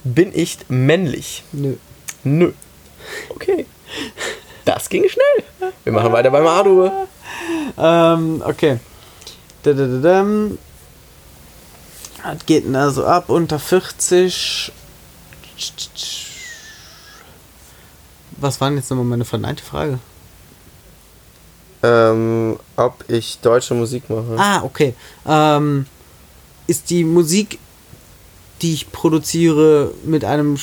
Bin 0.03 0.31
ich 0.33 0.57
männlich? 0.69 1.43
Nö. 1.51 1.75
Nö. 2.23 2.53
Okay. 3.29 3.65
Das 4.65 4.87
ging 4.89 5.07
schnell. 5.09 5.71
Wir 5.83 5.91
machen 5.91 6.13
weiter 6.13 6.31
beim 6.31 6.47
Adu. 6.47 6.89
Ähm, 7.77 8.41
okay. 8.45 8.79
Dadadadam. 9.63 10.57
Was 12.23 12.45
geht 12.45 12.65
denn 12.65 12.73
da 12.73 12.89
so 12.89 13.05
ab? 13.05 13.29
Unter 13.29 13.59
40. 13.59 14.71
Was 18.37 18.59
war 18.59 18.69
denn 18.69 18.77
jetzt 18.77 18.89
nochmal 18.89 19.05
meine 19.05 19.25
verneinte 19.25 19.63
Frage? 19.63 19.99
Ähm, 21.83 22.57
ob 22.77 23.03
ich 23.09 23.39
deutsche 23.39 23.73
Musik 23.73 24.09
mache. 24.09 24.35
Ah, 24.37 24.63
okay. 24.63 24.95
Ähm, 25.25 25.85
ist 26.65 26.89
die 26.89 27.03
Musik, 27.03 27.59
die 28.61 28.73
ich 28.73 28.91
produziere, 28.91 29.91
mit 30.03 30.25
einem. 30.25 30.57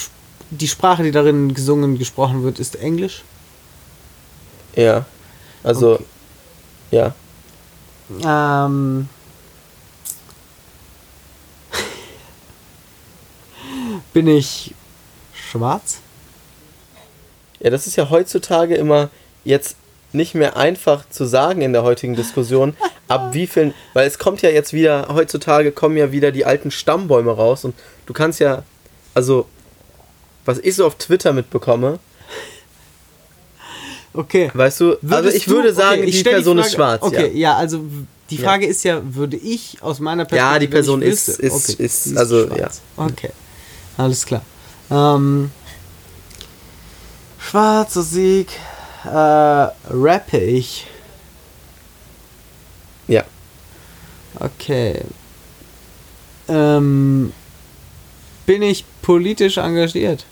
Die 0.53 0.66
Sprache, 0.66 1.05
die 1.05 1.12
darin 1.12 1.55
gesungen, 1.55 1.97
gesprochen 1.97 2.43
wird, 2.43 2.59
ist 2.59 2.74
Englisch? 2.76 3.22
Ja. 4.74 5.05
Also, 5.62 5.95
Okay. 5.95 6.05
ja. 6.91 7.14
Ähm. 8.66 9.09
Bin 14.12 14.26
ich 14.26 14.74
schwarz? 15.51 15.98
Ja, 17.61 17.70
das 17.70 17.86
ist 17.86 17.96
ja 17.96 18.09
heutzutage 18.11 18.74
immer 18.76 19.11
jetzt 19.44 19.76
nicht 20.12 20.34
mehr 20.34 20.57
einfach 20.57 21.09
zu 21.09 21.24
sagen 21.24 21.62
in 21.62 21.72
der 21.72 21.82
heutigen 21.82 22.16
Diskussion, 22.16 22.74
ab 23.07 23.32
wie 23.32 23.46
vielen, 23.46 23.74
weil 23.92 24.07
es 24.09 24.18
kommt 24.18 24.42
ja 24.42 24.51
jetzt 24.51 24.72
wieder, 24.72 25.09
heutzutage 25.12 25.70
kommen 25.72 25.96
ja 25.96 26.11
wieder 26.11 26.32
die 26.32 26.44
alten 26.44 26.70
Stammbäume 26.70 27.30
raus 27.32 27.64
und 27.64 27.74
du 28.07 28.12
kannst 28.12 28.40
ja, 28.40 28.62
also, 29.14 29.46
was 30.44 30.59
ich 30.59 30.74
so 30.74 30.86
auf 30.86 30.96
Twitter 30.96 31.32
mitbekomme, 31.32 31.98
Okay. 34.12 34.51
weißt 34.53 34.80
du, 34.80 34.86
also 34.94 34.98
Würdest 35.03 35.36
ich 35.36 35.44
du- 35.44 35.51
würde 35.53 35.72
sagen, 35.72 36.01
okay, 36.01 36.11
ich 36.11 36.22
die 36.24 36.28
Person 36.30 36.59
ist 36.59 36.74
Frage- 36.74 36.98
schwarz. 36.98 37.03
Okay, 37.03 37.28
Ja. 37.28 37.53
ja, 37.53 37.57
also 37.57 37.84
die 38.30 38.36
Ja. 38.36 38.44
Frage 38.48 38.66
ist 38.66 38.82
ja, 38.84 39.01
würde 39.05 39.36
ich 39.36 39.78
aus 39.80 40.01
meiner 40.01 40.24
Perspektive. 40.24 40.53
Ja, 40.55 40.59
die 40.59 40.66
Person 40.66 41.03
ist- 41.03 41.28
wüsste- 41.28 41.42
ist- 41.42 41.70
okay, 41.70 41.82
ist- 41.84 42.16
also, 42.16 42.46
schwarz. 42.48 42.80
Okay, 42.96 43.30
alles 43.96 44.26
klar. 44.26 44.42
Ähm, 44.91 45.51
schwarzer 47.38 48.03
Sieg. 48.03 48.49
Äh, 49.05 49.09
rappe 49.09 50.38
ich. 50.38 50.86
Ja. 53.09 53.24
Okay. 54.38 55.03
Ähm, 56.49 57.32
bin 58.47 58.62
ich 58.62 58.84
politisch 59.03 59.57
engagiert? 59.59 60.26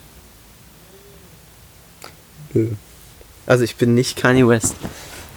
Nö. 2.53 2.71
Also 3.45 3.63
ich 3.63 3.75
bin 3.75 3.95
nicht 3.95 4.17
Kanye 4.17 4.47
West. 4.47 4.75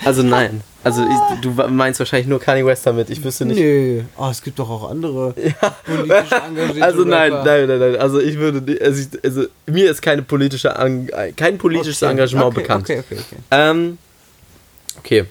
Also 0.05 0.23
nein. 0.23 0.63
Also 0.85 1.03
ich, 1.05 1.41
du 1.41 1.51
meinst 1.51 2.01
wahrscheinlich 2.01 2.27
nur 2.27 2.41
Kanye 2.41 2.67
West 2.67 2.87
damit. 2.87 3.09
Ich 3.09 3.23
wüsste 3.23 3.45
nicht. 3.45 3.59
Nö. 3.59 4.03
Oh, 4.17 4.29
es 4.31 4.43
gibt 4.43 4.59
doch 4.59 4.69
auch 4.69 4.91
andere 4.91 5.33
politisch 5.87 6.33
engagierte 6.33 6.83
Also 6.83 7.05
nein, 7.05 7.31
nein, 7.31 7.69
nein, 7.69 7.79
nein. 7.79 7.97
Also 7.97 8.21
ich 8.21 8.37
würde 8.37 8.61
nicht, 8.63 8.83
also, 8.83 9.01
ich, 9.01 9.25
also 9.25 9.45
mir 9.67 9.91
ist 9.91 10.03
keine 10.03 10.23
politische 10.23 10.77
An 10.77 11.09
kein 11.37 11.59
politisches 11.59 12.03
Okay, 12.03 12.11
Engagement 12.11 12.47
okay, 12.47 12.61
bekannt. 12.61 12.85
Okay, 12.85 12.99
okay, 12.99 13.19
okay. 13.21 13.37
Ähm, 13.51 13.99
okay. 14.99 15.25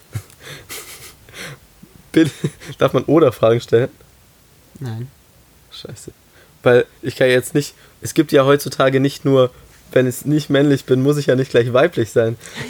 Darf 2.78 2.94
man 2.94 3.04
oder 3.04 3.32
Fragen 3.32 3.60
stellen? 3.62 3.90
Nein. 4.80 5.10
Scheiße. 5.72 6.12
Weil 6.64 6.86
ich 7.02 7.16
kann 7.16 7.28
jetzt 7.28 7.56
nicht. 7.56 7.74
Es 8.02 8.14
gibt 8.14 8.32
ja 8.32 8.46
heutzutage 8.46 9.00
nicht 9.00 9.26
nur, 9.26 9.52
wenn 9.92 10.08
ich 10.08 10.26
nicht 10.26 10.50
männlich 10.50 10.86
bin, 10.86 11.02
muss 11.04 11.18
ich 11.18 11.26
ja 11.28 11.36
nicht 11.36 11.52
gleich 11.52 11.72
weiblich 11.74 12.12
sein. 12.12 12.38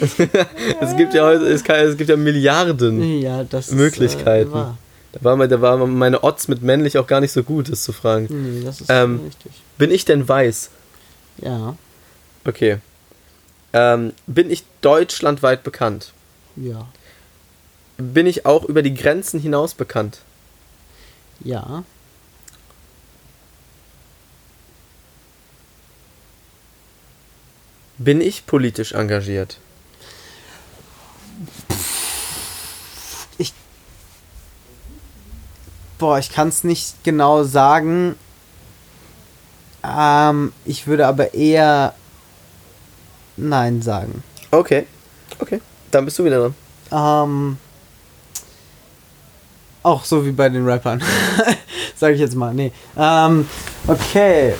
es 0.80 0.96
gibt 0.96 1.14
ja 1.14 1.24
heute, 1.24 1.44
es, 1.46 1.62
kann, 1.64 1.76
es 1.80 1.96
gibt 1.96 2.10
ja 2.10 2.16
Milliarden. 2.16 3.20
Ja, 3.20 3.44
Möglichkeiten. 3.70 4.50
Ist, 4.50 4.56
äh. 4.56 4.72
Da 5.12 5.24
war, 5.24 5.36
mal- 5.36 5.48
da 5.48 5.60
war 5.60 5.76
meine 5.86 6.24
Odds 6.24 6.48
mit 6.48 6.62
männlich 6.62 6.96
auch 6.98 7.06
gar 7.06 7.20
nicht 7.20 7.32
so 7.32 7.42
gut, 7.42 7.70
das 7.70 7.84
zu 7.84 7.92
fragen. 7.92 8.28
Nee, 8.30 8.64
das 8.64 8.80
ist 8.80 8.88
Ähm, 8.90 9.20
richtig. 9.26 9.52
Bin 9.78 9.90
ich 9.90 10.04
denn 10.04 10.26
weiß? 10.28 10.70
Ja, 11.38 11.76
Okay. 12.44 12.78
Ähm, 13.74 14.12
bin 14.26 14.50
ich 14.50 14.64
deutschlandweit 14.80 15.62
bekannt? 15.62 16.12
ja, 16.56 16.86
Bin 17.98 18.26
ich 18.26 18.44
auch 18.46 18.64
über 18.64 18.82
die 18.82 18.94
Grenzen 18.94 19.38
hinaus 19.40 19.74
bekannt? 19.74 20.18
ja. 21.44 21.84
Bin 27.98 28.20
ich 28.20 28.46
politisch 28.46 28.92
engagiert? 28.92 29.58
Boah, 36.02 36.18
ich 36.18 36.32
kann 36.32 36.48
es 36.48 36.64
nicht 36.64 37.04
genau 37.04 37.44
sagen. 37.44 38.16
Ähm, 39.84 40.52
ich 40.64 40.88
würde 40.88 41.06
aber 41.06 41.32
eher 41.32 41.94
Nein 43.36 43.82
sagen. 43.82 44.24
Okay. 44.50 44.88
Okay. 45.38 45.60
Dann 45.92 46.04
bist 46.04 46.18
du 46.18 46.24
wieder 46.24 46.40
dran. 46.40 46.54
Ähm, 46.90 47.56
auch 49.84 50.04
so 50.04 50.26
wie 50.26 50.32
bei 50.32 50.48
den 50.48 50.68
Rappern. 50.68 51.00
Sag 51.94 52.14
ich 52.14 52.20
jetzt 52.20 52.34
mal. 52.34 52.52
Nee. 52.52 52.72
Ähm, 52.96 53.48
okay. 53.86 54.54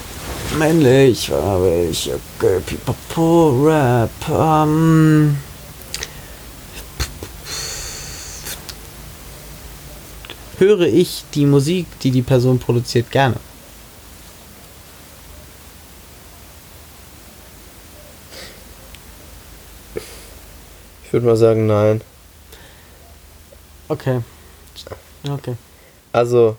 Männlich, 0.58 1.30
weiblich, 1.30 2.10
okay, 2.38 2.60
pipapo, 2.60 3.64
Rap. 3.64 4.10
Ähm, 4.28 5.36
höre 10.58 10.86
ich 10.86 11.24
die 11.34 11.46
Musik, 11.46 11.86
die 12.00 12.10
die 12.10 12.22
Person 12.22 12.58
produziert, 12.58 13.10
gerne? 13.10 13.36
Ich 21.04 21.12
würde 21.12 21.26
mal 21.26 21.36
sagen, 21.36 21.66
nein. 21.66 22.00
Okay. 23.88 24.20
Okay. 25.28 25.56
Also, 26.12 26.56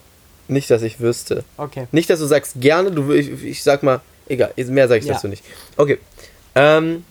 nicht, 0.47 0.69
dass 0.69 0.81
ich 0.81 0.99
wüsste. 0.99 1.43
Okay. 1.57 1.87
Nicht, 1.91 2.09
dass 2.09 2.19
du 2.19 2.25
sagst 2.25 2.59
gerne, 2.59 2.91
du, 2.91 3.11
ich, 3.11 3.43
ich 3.43 3.63
sag 3.63 3.83
mal, 3.83 4.01
egal, 4.27 4.53
mehr 4.57 4.87
sage 4.87 4.99
ich 4.99 5.05
Ja. 5.05 5.13
dazu 5.13 5.27
nicht. 5.27 5.43
Okay. 5.77 5.99
Ähm. 6.55 7.05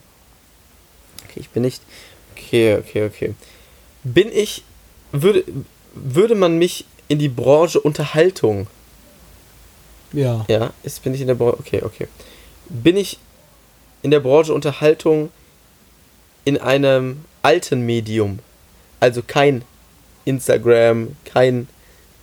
Okay, 1.24 1.40
ich 1.40 1.50
bin 1.50 1.62
nicht. 1.62 1.82
Okay, 2.36 2.76
okay, 2.76 3.06
okay. 3.06 3.34
Bin 4.04 4.30
ich. 4.32 4.64
Würde, 5.12 5.44
würde 5.94 6.34
man 6.34 6.56
mich 6.58 6.86
in 7.08 7.18
die 7.18 7.28
Branche 7.28 7.80
Unterhaltung. 7.80 8.66
Ja. 10.12 10.44
Ja, 10.48 10.72
ist, 10.82 11.02
bin 11.02 11.14
ich 11.14 11.20
in 11.20 11.26
der 11.26 11.34
Branche. 11.34 11.58
Okay, 11.60 11.82
okay. 11.82 12.08
Bin 12.68 12.96
ich 12.96 13.18
in 14.02 14.10
der 14.10 14.20
Branche 14.20 14.54
Unterhaltung 14.54 15.30
in 16.44 16.58
einem 16.58 17.24
alten 17.42 17.82
Medium? 17.84 18.38
Also 19.00 19.22
kein 19.26 19.62
Instagram, 20.24 21.16
kein 21.24 21.68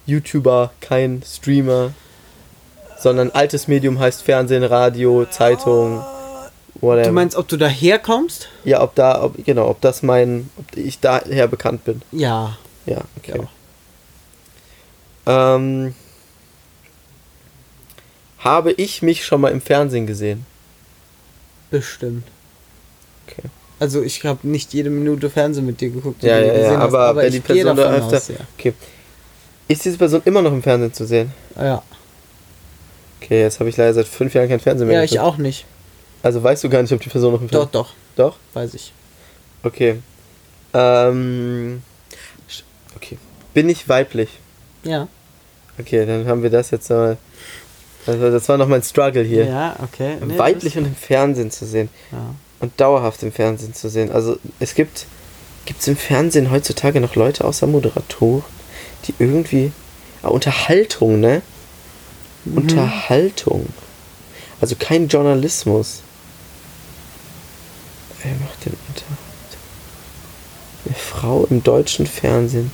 YouTuber, 0.09 0.71
kein 0.81 1.21
Streamer, 1.25 1.93
sondern 2.99 3.31
altes 3.31 3.67
Medium 3.67 3.99
heißt 3.99 4.23
Fernsehen, 4.23 4.63
Radio, 4.63 5.25
Zeitung, 5.25 6.03
whatever. 6.75 7.07
Du 7.07 7.11
meinst, 7.13 7.37
ob 7.37 7.47
du 7.47 7.57
daherkommst? 7.57 8.49
ja, 8.63 8.81
ob 8.81 8.95
da, 8.95 9.23
ob, 9.23 9.43
genau, 9.45 9.69
ob 9.69 9.81
das 9.81 10.03
mein, 10.03 10.49
ob 10.57 10.77
ich 10.77 10.99
daher 10.99 11.47
bekannt 11.47 11.85
bin. 11.85 12.01
Ja. 12.11 12.57
Ja, 12.85 13.01
okay. 13.17 13.47
Ähm, 15.25 15.93
habe 18.39 18.71
ich 18.71 19.01
mich 19.01 19.25
schon 19.25 19.41
mal 19.41 19.51
im 19.51 19.61
Fernsehen 19.61 20.07
gesehen? 20.07 20.45
Bestimmt. 21.69 22.25
Okay. 23.27 23.49
Also 23.79 24.01
ich 24.01 24.23
habe 24.25 24.47
nicht 24.47 24.73
jede 24.73 24.89
Minute 24.89 25.29
Fernsehen 25.29 25.65
mit 25.65 25.79
dir 25.81 25.89
geguckt. 25.89 26.23
Ja, 26.23 26.39
ja, 26.39 26.53
ja, 26.53 26.69
hast, 26.77 26.93
aber, 26.93 27.15
wenn 27.15 27.31
die 27.31 27.39
Person 27.39 27.77
da 27.77 27.91
öfter. 27.91 28.33
ja. 28.33 28.39
Okay. 28.57 28.73
Ist 29.69 29.85
diese 29.85 29.97
Person 29.97 30.21
immer 30.25 30.41
noch 30.41 30.51
im 30.51 30.61
Fernsehen 30.61 30.91
zu 30.93 31.05
sehen? 31.05 31.31
Ah, 31.55 31.63
ja. 31.65 31.83
Okay, 33.21 33.41
jetzt 33.41 33.59
habe 33.59 33.69
ich 33.69 33.77
leider 33.77 33.93
seit 33.93 34.07
fünf 34.07 34.33
Jahren 34.33 34.49
kein 34.49 34.59
Fernsehen 34.59 34.87
mehr 34.87 34.97
Ja, 34.97 35.03
ich 35.03 35.11
geguckt. 35.11 35.27
auch 35.33 35.37
nicht. 35.37 35.65
Also 36.23 36.43
weißt 36.43 36.63
du 36.63 36.69
gar 36.69 36.81
nicht, 36.81 36.91
ob 36.91 36.99
die 37.01 37.09
Person 37.09 37.31
noch 37.33 37.39
im 37.41 37.47
Doch, 37.47 37.69
Fernsehen 37.69 37.71
doch, 37.71 37.93
Doch? 38.15 38.35
weiß 38.53 38.73
ich. 38.73 38.91
Okay. 39.63 39.99
Ähm. 40.73 41.81
Okay. 42.95 43.17
Bin 43.53 43.69
ich 43.69 43.87
weiblich? 43.87 44.29
Ja. 44.83 45.07
Okay, 45.79 46.05
dann 46.05 46.27
haben 46.27 46.43
wir 46.43 46.49
das 46.49 46.71
jetzt 46.71 46.89
mal. 46.89 47.17
Also 48.07 48.31
das 48.31 48.49
war 48.49 48.57
noch 48.57 48.67
mein 48.67 48.81
Struggle 48.83 49.23
hier. 49.23 49.45
Ja, 49.45 49.75
okay. 49.83 50.17
Nee, 50.25 50.37
weiblich 50.37 50.77
und 50.77 50.85
im 50.85 50.95
Fernsehen 50.95 51.51
zu 51.51 51.65
sehen. 51.65 51.89
Ja. 52.11 52.33
Und 52.59 52.79
dauerhaft 52.79 53.21
im 53.23 53.31
Fernsehen 53.31 53.73
zu 53.73 53.87
sehen. 53.89 54.11
Also 54.11 54.37
es 54.59 54.73
gibt. 54.73 55.05
Gibt 55.65 55.81
es 55.81 55.87
im 55.87 55.97
Fernsehen 55.97 56.49
heutzutage 56.49 56.99
noch 56.99 57.15
Leute 57.15 57.45
außer 57.45 57.67
Moderatoren, 57.67 58.43
die 59.05 59.13
irgendwie. 59.19 59.71
Ah, 60.21 60.29
Unterhaltung, 60.29 61.19
ne? 61.19 61.41
Mhm. 62.45 62.57
Unterhaltung. 62.57 63.67
Also 64.61 64.75
kein 64.75 65.07
Journalismus. 65.07 66.01
Wer 68.21 68.33
macht 68.35 68.65
denn 68.65 68.75
Unterhaltung? 68.87 69.17
Eine 70.85 70.95
Frau 70.95 71.45
im 71.49 71.63
deutschen 71.63 72.07
Fernsehen, 72.07 72.71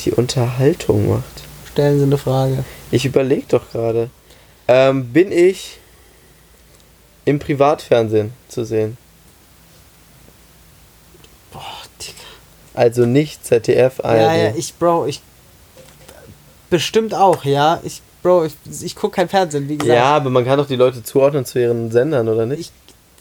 die 0.00 0.12
Unterhaltung 0.12 1.08
macht. 1.08 1.42
Stellen 1.70 1.98
Sie 1.98 2.04
eine 2.04 2.18
Frage. 2.18 2.64
Ich 2.90 3.04
überlege 3.04 3.46
doch 3.48 3.70
gerade. 3.70 4.10
Ähm, 4.66 5.12
bin 5.12 5.30
ich 5.30 5.78
im 7.24 7.38
Privatfernsehen 7.38 8.32
zu 8.48 8.64
sehen? 8.64 8.96
Boah, 11.52 11.62
Digga. 12.00 12.14
Also 12.74 13.06
nicht 13.06 13.44
ZDF, 13.44 14.00
ARD. 14.04 14.20
Ja, 14.20 14.34
ja, 14.34 14.54
ich, 14.56 14.74
Bro, 14.74 15.06
ich. 15.06 15.20
Bestimmt 16.70 17.14
auch, 17.14 17.44
ja. 17.44 17.80
Ich, 17.84 18.02
Bro, 18.22 18.46
ich, 18.46 18.54
ich 18.82 18.96
gucke 18.96 19.16
kein 19.16 19.28
Fernsehen, 19.28 19.68
wie 19.68 19.76
gesagt. 19.76 19.96
Ja, 19.96 20.16
aber 20.16 20.30
man 20.30 20.44
kann 20.44 20.58
doch 20.58 20.66
die 20.66 20.76
Leute 20.76 21.02
zuordnen 21.02 21.44
zu 21.44 21.60
ihren 21.60 21.90
Sendern, 21.90 22.28
oder 22.28 22.46
nicht? 22.46 22.72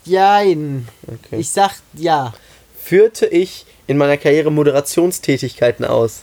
Jein. 0.06 0.88
Okay. 1.08 1.39
Ich 1.39 1.50
sag 1.50 1.76
ja. 1.94 2.34
Führte 2.82 3.26
ich 3.26 3.66
in 3.88 3.98
meiner 3.98 4.18
Karriere 4.18 4.52
Moderationstätigkeiten 4.52 5.86
aus? 5.86 6.22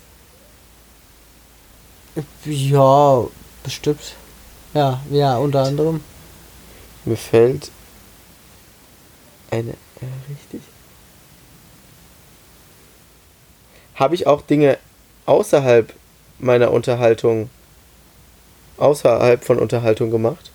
Ja, 2.44 3.26
bestimmt. 3.62 4.14
Ja, 4.74 5.00
ja, 5.10 5.36
unter 5.36 5.62
anderem. 5.62 6.02
Mir 7.04 7.16
fällt 7.16 7.70
eine. 9.50 9.70
Äh, 9.70 10.06
richtig. 10.30 10.62
Habe 13.94 14.14
ich 14.14 14.26
auch 14.26 14.42
Dinge 14.42 14.78
außerhalb 15.26 15.92
meiner 16.42 16.70
Unterhaltung, 16.72 17.50
außerhalb 18.78 19.44
von 19.44 19.58
Unterhaltung 19.58 20.10
gemacht? 20.10 20.50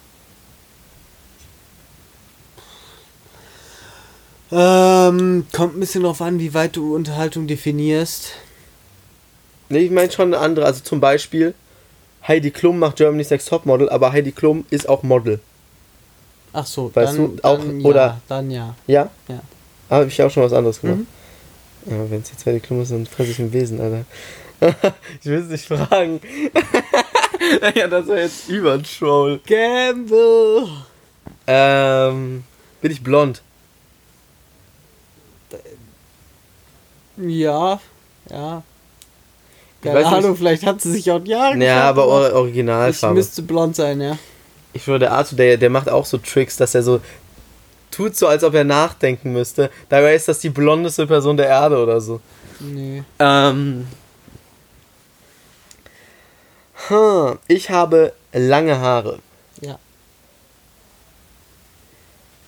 Ähm, 4.51 5.45
kommt 5.51 5.75
ein 5.75 5.79
bisschen 5.79 6.03
drauf 6.03 6.21
an, 6.21 6.39
wie 6.39 6.53
weit 6.53 6.75
du 6.75 6.95
Unterhaltung 6.95 7.47
definierst. 7.47 8.31
Nee, 9.69 9.79
ich 9.79 9.91
meine 9.91 10.11
schon 10.11 10.33
eine 10.33 10.41
andere. 10.43 10.65
Also 10.65 10.81
zum 10.83 10.99
Beispiel, 10.99 11.55
Heidi 12.27 12.51
Klum 12.51 12.77
macht 12.79 12.97
Germany's 12.97 13.31
Next 13.31 13.49
Topmodel, 13.49 13.89
aber 13.89 14.11
Heidi 14.11 14.31
Klum 14.31 14.65
ist 14.69 14.87
auch 14.87 15.01
Model. 15.03 15.39
Ach 16.53 16.65
so, 16.65 16.91
Weißt 16.93 17.17
dann, 17.17 17.35
du, 17.37 17.43
auch- 17.43 17.57
dann 17.57 17.79
ja, 17.81 17.85
oder- 17.87 18.21
dann 18.27 18.51
ja. 18.51 18.75
Ja? 18.87 19.09
Ja. 19.27 19.41
Habe 19.89 20.07
ich 20.07 20.21
auch 20.21 20.29
schon 20.29 20.43
was 20.43 20.53
anderes 20.53 20.79
gemacht. 20.79 20.99
Mhm. 20.99 21.91
Ja, 21.91 22.09
wenn 22.09 22.21
es 22.21 22.31
jetzt 22.31 22.45
Heidi 22.45 22.59
Klum 22.59 22.81
ist, 22.81 22.91
dann 22.91 23.05
fresse 23.07 23.31
ich 23.31 23.39
ein 23.39 23.51
Wesen, 23.51 23.81
Alter. 23.81 24.05
ich 25.21 25.25
will 25.25 25.39
es 25.39 25.47
nicht 25.47 25.65
fragen. 25.67 26.19
ja, 27.75 27.87
das 27.87 28.07
war 28.07 28.17
jetzt 28.17 28.49
über 28.49 28.73
ein 28.73 28.83
Troll. 28.83 29.39
Gamble. 29.45 30.67
Ähm, 31.47 32.43
bin 32.81 32.91
ich 32.91 33.03
blond? 33.03 33.41
Ja, 37.17 37.79
ja. 38.29 38.63
Ich 39.81 39.81
Keine 39.83 39.99
weiß 39.99 40.05
nicht- 40.05 40.17
Ahnung, 40.17 40.35
vielleicht 40.37 40.65
hat 40.65 40.81
sie 40.81 40.91
sich 40.91 41.11
auch 41.11 41.23
Jahre 41.25 41.57
Ja, 41.63 41.83
aber 41.89 42.07
or 42.07 42.27
Ich 42.29 42.33
Originalfarbe. 42.33 43.15
müsste 43.15 43.41
blond 43.43 43.75
sein, 43.75 44.01
ja. 44.01 44.17
Ich 44.73 44.83
schwöre, 44.83 44.99
der 44.99 45.11
Arthur, 45.13 45.37
der, 45.37 45.57
der 45.57 45.69
macht 45.69 45.89
auch 45.89 46.05
so 46.05 46.17
Tricks, 46.17 46.57
dass 46.57 46.75
er 46.75 46.83
so 46.83 46.99
tut 47.91 48.15
so, 48.17 48.27
als 48.27 48.43
ob 48.43 48.53
er 48.55 48.65
nachdenken 48.65 49.31
müsste. 49.31 49.69
Dabei 49.87 50.15
ist 50.15 50.27
das 50.27 50.39
die 50.39 50.49
blondeste 50.49 51.07
Person 51.07 51.37
der 51.37 51.47
Erde 51.47 51.81
oder 51.81 52.01
so. 52.01 52.19
Nee. 52.59 53.03
Ähm. 53.19 53.87
Hm, 56.87 57.39
ich 57.47 57.69
habe 57.69 58.13
lange 58.33 58.79
Haare. 58.79 59.19
Ja. 59.61 59.79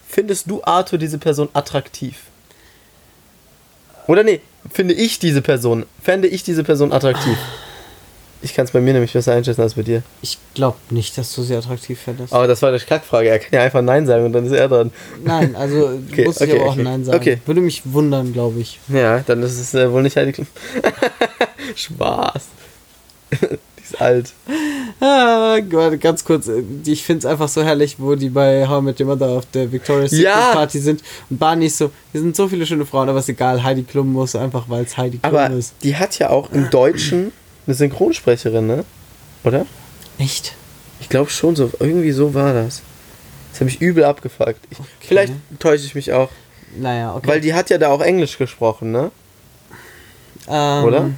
Findest 0.08 0.50
du 0.50 0.64
Arthur 0.64 1.00
diese 1.00 1.18
Person 1.18 1.50
attraktiv? 1.54 2.18
Oder 4.08 4.24
nee, 4.24 4.42
finde 4.72 4.94
ich 4.94 5.20
diese 5.20 5.42
Person, 5.42 5.86
fände 6.02 6.28
ich 6.28 6.44
diese 6.44 6.64
Person 6.64 6.92
attraktiv? 6.94 7.38
Ich 8.42 8.54
kann 8.54 8.66
es 8.66 8.72
bei 8.72 8.80
mir 8.80 8.94
nämlich 8.94 9.14
besser 9.14 9.34
einschätzen 9.34 9.62
als 9.62 9.74
bei 9.74 9.82
dir. 9.82 10.04
Ich 10.22 10.38
glaube 10.54 10.78
nicht, 10.92 11.18
dass 11.18 11.34
du 11.34 11.42
sie 11.42 11.56
attraktiv 11.56 12.00
findest. 12.00 12.34
Aber 12.34 12.46
das 12.48 12.62
war 12.62 12.70
eine 12.70 12.80
Kackfrage. 12.80 13.30
Er 13.30 13.40
kann 13.40 13.50
ja 13.52 13.64
einfach 13.64 13.82
Nein 13.82 14.06
sagen 14.06 14.26
und 14.26 14.34
dann 14.34 14.46
ist 14.46 14.52
er 14.52 14.68
dran. 14.70 14.92
Nein, 15.24 15.56
also 15.56 15.90
Okay, 16.12 16.26
muss 16.26 16.40
ich 16.40 16.50
okay, 16.50 16.60
aber 16.60 16.70
auch 16.70 16.74
okay. 16.74 16.84
Nein 16.84 17.04
sagen. 17.04 17.18
Okay. 17.18 17.42
Würde 17.46 17.62
mich 17.62 17.82
wundern, 17.86 18.34
glaube 18.34 18.60
ich. 18.60 18.80
Ja, 18.90 19.20
dann 19.20 19.42
ist 19.42 19.60
es 19.60 19.74
äh, 19.74 19.92
wohl 19.92 20.04
nicht 20.04 20.16
Heidi 20.16 20.34
Klum. 20.34 20.48
Spaß. 21.76 22.44
Ist 23.92 24.02
alt. 24.02 24.34
Ah, 25.00 25.60
ganz 26.00 26.26
kurz, 26.26 26.48
äh, 26.48 26.64
ich 26.86 27.04
finde 27.04 27.20
es 27.20 27.26
einfach 27.26 27.48
so 27.48 27.64
herrlich, 27.64 27.96
wo 28.00 28.16
die 28.16 28.30
bei 28.30 28.68
How 28.68 28.82
I 28.82 28.86
Met 28.86 29.00
Your 29.00 29.08
Mother 29.08 29.30
auf 29.30 29.46
der 29.54 29.72
Victoria's 29.72 30.10
Secret 30.12 30.26
Ja. 30.26 30.54
Party 30.54 30.80
sind 30.80 31.04
und 31.30 31.38
Barney 31.38 31.68
ist 31.68 31.78
so, 31.78 31.92
hier 32.12 32.22
sind 32.22 32.36
so 32.36 32.48
viele 32.48 32.66
schöne 32.66 32.86
Frauen, 32.86 33.08
aber 33.10 33.20
ist 33.20 33.30
egal, 33.30 33.62
Heidi 33.64 33.84
Klum 33.84 34.12
muss 34.12 34.36
einfach, 34.36 34.66
weil 34.70 34.84
es 34.86 34.98
Heidi 34.98 35.20
Klum 35.20 35.36
Aber 35.36 35.54
ist. 35.56 35.76
die 35.84 35.96
hat 35.96 36.18
ja 36.20 36.30
auch 36.32 36.52
im 36.52 36.70
Deutschen 36.72 37.32
eine 37.68 37.76
Synchronsprecherin, 37.76 38.66
ne? 38.66 38.86
Oder? 39.44 39.66
Echt? 40.18 40.56
Ich 41.00 41.10
glaube 41.10 41.30
schon 41.30 41.56
so. 41.56 41.70
Irgendwie 41.80 42.12
so 42.12 42.34
war 42.34 42.54
das. 42.54 42.82
Das 43.52 43.62
hat 43.62 43.66
mich 43.66 43.80
übel 43.82 44.04
abgefuckt. 44.04 44.56
Ich, 44.72 44.78
Vielleicht 45.02 45.34
täusche 45.60 45.86
ich 45.86 45.94
mich 45.94 46.12
auch. 46.14 46.30
Naja, 46.76 47.16
okay. 47.16 47.28
Weil 47.28 47.42
die 47.42 47.54
hat 47.54 47.70
ja 47.70 47.78
da 47.78 47.90
auch 47.90 48.02
Englisch 48.02 48.38
gesprochen, 48.38 48.92
ne? 48.92 49.12
ähm, 50.50 50.84
Oder? 50.86 51.10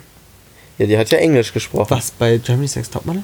Ja, 0.80 0.88
die 0.88 0.98
hat 0.98 1.12
ja 1.12 1.18
Englisch 1.18 1.54
gesprochen. 1.54 1.88
Was, 1.90 2.12
bei 2.12 2.38
Germany's 2.38 2.76
Next 2.76 2.94
Topmodel? 2.94 3.24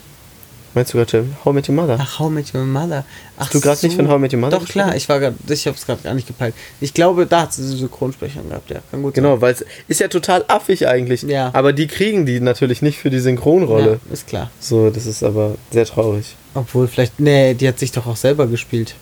Meinst 0.73 0.93
du 0.93 0.97
gerade 0.97 1.25
How 1.45 1.53
Met 1.53 1.69
Your 1.69 1.75
Mother? 1.75 1.97
Ach, 2.01 2.19
How 2.19 2.29
Met 2.29 2.53
Your 2.53 2.65
Mother. 2.65 3.05
Ach 3.37 3.49
du 3.49 3.61
grad 3.61 3.81
nicht 3.81 3.95
von 3.95 4.09
How 4.09 4.19
Met 4.19 4.33
Your 4.33 4.41
Mother 4.41 4.59
Doch, 4.59 4.67
klar, 4.67 4.93
ich 4.93 5.07
war 5.07 5.21
grad, 5.21 5.35
ich 5.47 5.65
hab's 5.67 5.85
gerade 5.85 6.01
gar 6.01 6.13
nicht 6.13 6.27
gepeilt. 6.27 6.53
Ich 6.81 6.93
glaube, 6.93 7.25
da 7.25 7.43
hat 7.43 7.53
sie 7.53 7.61
eine 7.61 7.77
Synchronsprecherin 7.77 8.49
gehabt, 8.49 8.69
ja, 8.69 8.81
kann 8.91 9.01
gut 9.01 9.13
Genau, 9.13 9.39
weil 9.39 9.53
es 9.53 9.63
ist 9.87 10.01
ja 10.01 10.09
total 10.09 10.43
affig 10.49 10.85
eigentlich. 10.85 11.21
Ja. 11.23 11.49
Aber 11.53 11.71
die 11.71 11.87
kriegen 11.87 12.25
die 12.25 12.41
natürlich 12.41 12.81
nicht 12.81 12.99
für 12.99 13.09
die. 13.09 13.19
Synchronrolle. 13.19 14.01
Ja, 14.05 14.13
ist 14.13 14.27
klar. 14.27 14.51
So, 14.59 14.89
das 14.89 15.05
ist 15.05 15.23
aber 15.23 15.55
sehr 15.71 15.85
traurig. 15.85 16.35
Obwohl, 16.53 16.89
vielleicht, 16.89 17.21
nee, 17.21 17.53
die 17.53 17.69
hat 17.69 17.79
sich 17.79 17.93
doch 17.93 18.05
auch 18.05 18.17
selber 18.17 18.45
gespielt. 18.45 18.95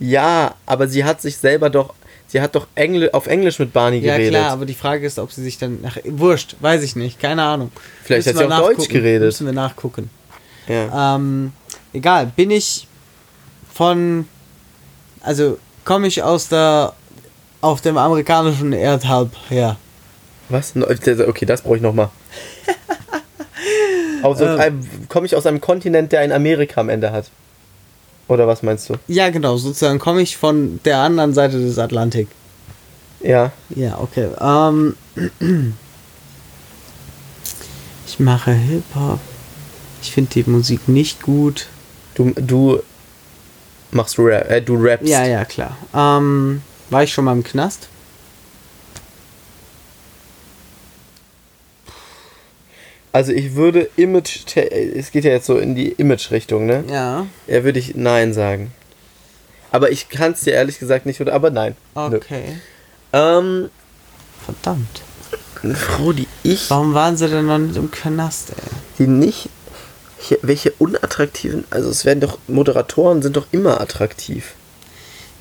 Ja, 0.00 0.56
aber 0.66 0.88
sie 0.88 1.04
hat 1.04 1.22
sich 1.22 1.36
selber 1.36 1.70
doch, 1.70 1.94
sie 2.28 2.40
hat 2.40 2.54
doch 2.54 2.66
Engl 2.74 3.10
auf 3.12 3.26
Englisch 3.26 3.58
mit 3.58 3.72
Barney 3.72 3.98
Ja, 3.98 4.16
geredet. 4.16 4.38
klar, 4.40 4.50
aber 4.52 4.66
die 4.66 4.74
Frage 4.74 5.06
ist, 5.06 5.18
ob 5.18 5.32
sie 5.32 5.42
sich 5.42 5.58
dann. 5.58 5.78
Ach, 5.86 5.96
wurscht, 6.04 6.56
weiß 6.60 6.82
ich 6.82 6.96
nicht, 6.96 7.20
keine 7.20 7.42
Ahnung. 7.42 7.70
Vielleicht 8.04 8.26
Müssen 8.26 8.38
hat 8.40 8.48
sie 8.48 8.54
auch 8.54 8.68
Deutsch 8.76 8.88
geredet. 8.88 9.26
Müssen 9.26 9.46
wir 9.46 9.52
nachgucken. 9.52 10.10
Ja. 10.68 11.16
Ähm, 11.16 11.52
egal, 11.92 12.32
bin 12.34 12.50
ich 12.50 12.86
von. 13.72 14.26
Also, 15.20 15.58
komme 15.84 16.06
ich 16.06 16.22
aus 16.22 16.48
der. 16.48 16.92
auf 17.60 17.80
dem 17.80 17.96
amerikanischen 17.96 18.72
Erdhalb 18.72 19.30
her. 19.48 19.76
Was? 20.48 20.74
Okay, 20.76 21.44
das 21.46 21.62
brauche 21.62 21.76
ich 21.76 21.82
nochmal. 21.82 22.10
Also, 24.22 24.44
Ähm. 24.58 24.80
Komme 25.08 25.26
ich 25.26 25.34
aus 25.36 25.46
einem 25.46 25.60
Kontinent, 25.60 26.12
der 26.12 26.20
ein 26.20 26.32
Amerika 26.32 26.80
am 26.80 26.88
Ende 26.88 27.12
hat? 27.12 27.26
Oder 28.28 28.46
was 28.46 28.62
meinst 28.62 28.88
du? 28.88 28.94
Ja, 29.06 29.30
genau, 29.30 29.56
sozusagen 29.56 29.98
komme 29.98 30.22
ich 30.22 30.36
von 30.36 30.80
der 30.84 30.98
anderen 30.98 31.32
Seite 31.32 31.58
des 31.60 31.78
Atlantik. 31.78 32.28
Ja. 33.20 33.52
Ja, 33.70 33.98
okay. 33.98 34.28
Ähm, 34.40 34.96
ich 38.06 38.18
mache 38.18 38.52
Hip-Hop. 38.52 39.20
Ich 40.02 40.12
finde 40.12 40.30
die 40.32 40.50
Musik 40.50 40.88
nicht 40.88 41.22
gut. 41.22 41.66
Du, 42.14 42.32
du 42.36 42.80
machst 43.90 44.18
Rap, 44.18 44.50
äh, 44.50 44.60
du 44.60 44.76
rappst. 44.76 45.08
Ja, 45.08 45.24
ja, 45.24 45.44
klar. 45.44 45.76
Ähm, 45.94 46.62
war 46.90 47.02
ich 47.02 47.12
schon 47.12 47.24
mal 47.24 47.32
im 47.32 47.44
Knast? 47.44 47.88
Also 53.16 53.32
ich 53.32 53.54
würde 53.54 53.88
Image, 53.96 54.44
es 54.94 55.10
geht 55.10 55.24
ja 55.24 55.30
jetzt 55.30 55.46
so 55.46 55.56
in 55.56 55.74
die 55.74 55.88
Image-Richtung, 55.92 56.66
ne? 56.66 56.84
Ja. 56.90 57.26
Ja, 57.46 57.64
würde 57.64 57.78
ich 57.78 57.94
Nein 57.94 58.34
sagen. 58.34 58.72
Aber 59.72 59.90
ich 59.90 60.10
kann 60.10 60.32
es 60.32 60.40
dir 60.42 60.52
ehrlich 60.52 60.78
gesagt 60.78 61.06
nicht? 61.06 61.18
Aber 61.26 61.48
nein. 61.48 61.76
Nö. 61.94 62.16
Okay. 62.16 62.58
Ähm, 63.14 63.70
Verdammt. 64.44 65.00
eine 65.62 65.74
Frau, 65.74 66.12
die 66.12 66.28
ich, 66.42 66.68
Warum 66.68 66.92
waren 66.92 67.16
sie 67.16 67.26
denn 67.28 67.46
noch 67.46 67.56
nicht 67.56 67.76
im 67.78 67.90
Knast, 67.90 68.50
ey? 68.50 68.56
die 68.98 69.06
nicht, 69.06 69.48
welche, 70.18 70.38
welche 70.42 70.72
unattraktiven, 70.72 71.64
also 71.70 71.88
es 71.88 72.04
werden 72.04 72.20
doch, 72.20 72.36
Moderatoren 72.48 73.22
sind 73.22 73.34
doch 73.38 73.46
immer 73.50 73.80
attraktiv. 73.80 74.52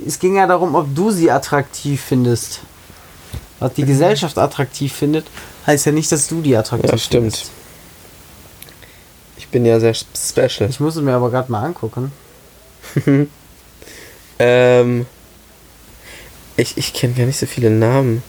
Es 0.08 0.20
ging 0.20 0.38
ja 0.38 0.48
darum, 0.48 0.76
ob 0.76 0.96
du 0.96 1.12
sie 1.12 1.30
attraktiv 1.30 2.02
findest. 2.02 2.62
Was 3.60 3.74
die 3.74 3.84
Gesellschaft 3.84 4.38
attraktiv 4.38 4.94
findet, 4.94 5.26
heißt 5.68 5.86
ja 5.88 5.92
nicht, 5.92 6.10
dass 6.14 6.28
du 6.28 6.42
die 6.42 6.56
attraktiv 6.56 6.90
Ja, 6.90 6.98
stimmt. 6.98 7.36
findest. 7.36 7.52
Ich 9.56 9.58
bin 9.58 9.66
ja 9.66 9.80
sehr 9.80 9.94
special. 9.94 10.70
Ich 10.70 10.82
muss 10.82 10.98
es 10.98 11.02
mir 11.02 11.14
aber 11.14 11.32
gerade 11.32 11.50
mal 11.50 11.64
angucken. 11.64 12.12
Ähm, 14.38 15.06
ich 16.58 16.78
ich 16.78 16.94
kenne 16.94 17.14
gar 17.14 17.26
nicht 17.26 17.38
so 17.38 17.46
viele 17.46 17.70
Namen. 17.70 18.22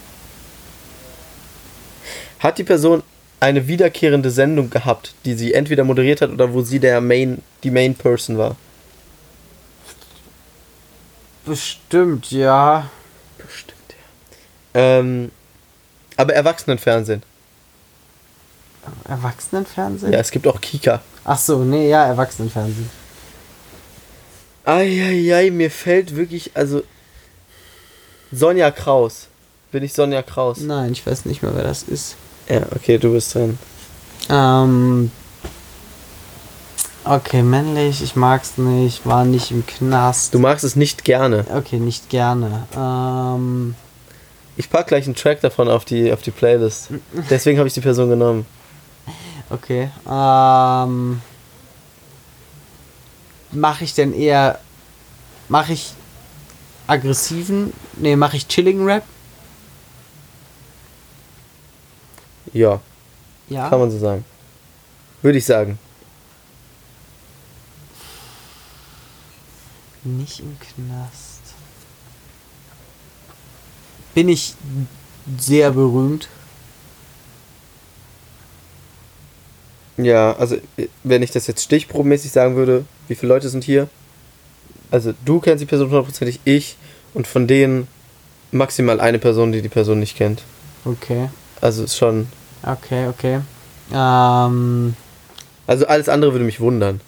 Hat 2.39 2.59
die 2.59 2.63
Person 2.63 3.03
eine 3.41 3.67
wiederkehrende 3.67 4.31
Sendung 4.31 4.71
gehabt, 4.71 5.17
die 5.25 5.35
sie 5.35 5.53
entweder 5.53 5.83
moderiert 5.83 6.21
hat 6.21 6.31
oder 6.31 6.55
wo 6.55 6.63
sie 6.63 6.79
der 6.79 7.01
Main, 7.01 7.43
die 7.65 7.73
Main 7.73 7.97
Person 7.97 8.39
war? 8.39 8.55
Bestimmt, 11.45 12.31
ja. 12.31 12.89
Bestimmt, 13.37 13.97
ja. 14.75 14.81
Ähm, 14.81 15.33
aber 16.17 16.35
Erwachsenenfernsehen. 16.35 17.25
Erwachsenenfernsehen? 19.09 20.13
Ja, 20.13 20.21
es 20.21 20.31
gibt 20.31 20.47
auch 20.47 20.61
Kika. 20.61 21.03
Ach 21.29 21.39
so, 21.39 21.65
nee, 21.65 21.89
ja, 21.89 22.07
Erwachsenenfernsehen. 22.07 22.89
Eieiei, 24.65 25.51
mir 25.51 25.73
fällt 25.73 26.15
wirklich, 26.15 26.53
also. 26.55 26.85
Sonja 28.31 28.71
Kraus. 28.71 29.27
Bin 29.73 29.83
ich 29.83 29.93
Sonja 29.93 30.23
Kraus? 30.23 30.61
Nein, 30.61 30.93
ich 30.93 31.05
weiß 31.05 31.25
nicht 31.25 31.43
mehr, 31.43 31.53
wer 31.57 31.65
das 31.65 31.83
ist. 31.83 32.15
Ja, 32.49 32.63
okay, 32.77 32.99
du 32.99 33.13
bist 33.13 33.35
dran. 33.35 33.59
Ähm. 34.31 35.11
Okay, 37.05 37.43
männlich, 37.43 38.03
ich 38.03 38.15
mag's 38.15 38.57
nicht, 38.57 39.05
war 39.05 39.25
nicht 39.25 39.51
im 39.51 39.67
Knast. 39.67 40.33
Du 40.33 40.39
magst 40.39 40.65
es 40.65 40.77
nicht 40.77 41.05
gerne. 41.05 41.45
Okay, 41.53 41.81
nicht 41.81 42.09
gerne. 42.09 42.69
Ähm. 42.77 43.75
Ich 44.57 44.71
pack 44.71 44.87
gleich 44.87 45.07
einen 45.07 45.17
Track 45.17 45.41
davon 45.41 45.69
auf 45.69 45.85
die, 45.85 46.13
auf 46.13 46.23
die 46.23 46.31
Playlist. 46.31 46.89
Deswegen 47.31 47.59
habe 47.59 47.67
ich 47.67 47.75
die 47.75 47.81
Person 47.81 48.09
genommen. 48.09 48.47
Okay. 49.51 49.91
Ähm. 50.09 51.21
Mache 53.53 53.85
ich 53.85 53.95
denn 53.95 54.13
eher. 54.13 54.59
Mache 55.49 55.73
ich 55.73 55.93
aggressiven. 56.87 57.73
Nee, 57.97 58.17
mache 58.17 58.37
ich 58.37 58.49
chilligen 58.49 58.85
Rap? 58.85 59.05
Ja, 62.53 62.81
Ja. 63.49 63.69
kann 63.69 63.81
man 63.81 63.91
so 63.91 63.99
sagen. 63.99 64.25
Würde 65.23 65.39
ich 65.39 65.45
sagen. 65.45 65.79
Nicht 70.05 70.41
im 70.41 70.57
Knast. 70.59 71.41
Bin 74.15 74.29
ich 74.29 74.55
sehr 75.39 75.71
berühmt? 75.73 76.29
Ja, 79.97 80.37
also 80.37 80.57
äh, 80.77 80.89
wenn 81.05 81.23
ich 81.23 81.31
das 81.31 81.47
jetzt 81.47 81.63
stichprobenmäßig 81.63 82.33
sagen 82.33 82.57
würde, 82.57 82.85
wie 83.09 83.15
viele 83.15 83.33
Leute 83.33 83.49
sind 83.49 83.65
hier? 83.65 83.89
Also 84.91 85.15
du 85.25 85.41
kennst 85.41 85.63
die 85.63 85.67
Person 85.67 85.89
hundertprozentig, 85.89 86.41
ich 86.45 86.77
und 87.15 87.27
von 87.27 87.47
denen 87.47 87.89
maximal 88.53 89.01
eine 89.01 89.19
Person, 89.19 89.53
die 89.53 89.63
die 89.63 89.69
Person 89.69 90.01
nicht 90.01 90.17
kennt. 90.17 90.43
Okay. 90.85 91.29
Also 91.61 91.85
ist 91.85 91.97
schon. 91.97 92.29
Okay, 92.63 93.09
okay. 93.09 93.41
Ähm. 93.93 94.95
Also 95.67 95.87
alles 95.87 96.09
andere 96.09 96.33
würde 96.33 96.45
mich 96.45 96.61
wundern. 96.61 97.01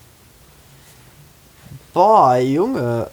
Boah, 1.93 2.37
Junge. 2.37 3.09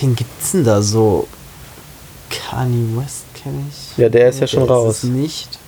Wen 0.00 0.16
gibt's 0.16 0.52
denn 0.52 0.64
da 0.64 0.82
so? 0.82 1.28
Kanye 2.30 2.96
West 2.96 3.24
kenne 3.34 3.64
ich. 3.68 3.98
Ja, 3.98 4.08
der 4.08 4.28
ist 4.28 4.36
ja 4.36 4.40
Der 4.40 4.46
schon 4.48 4.62
ist 4.64 4.70
raus. 4.70 4.96
Es 4.98 5.02
nicht. 5.04 5.58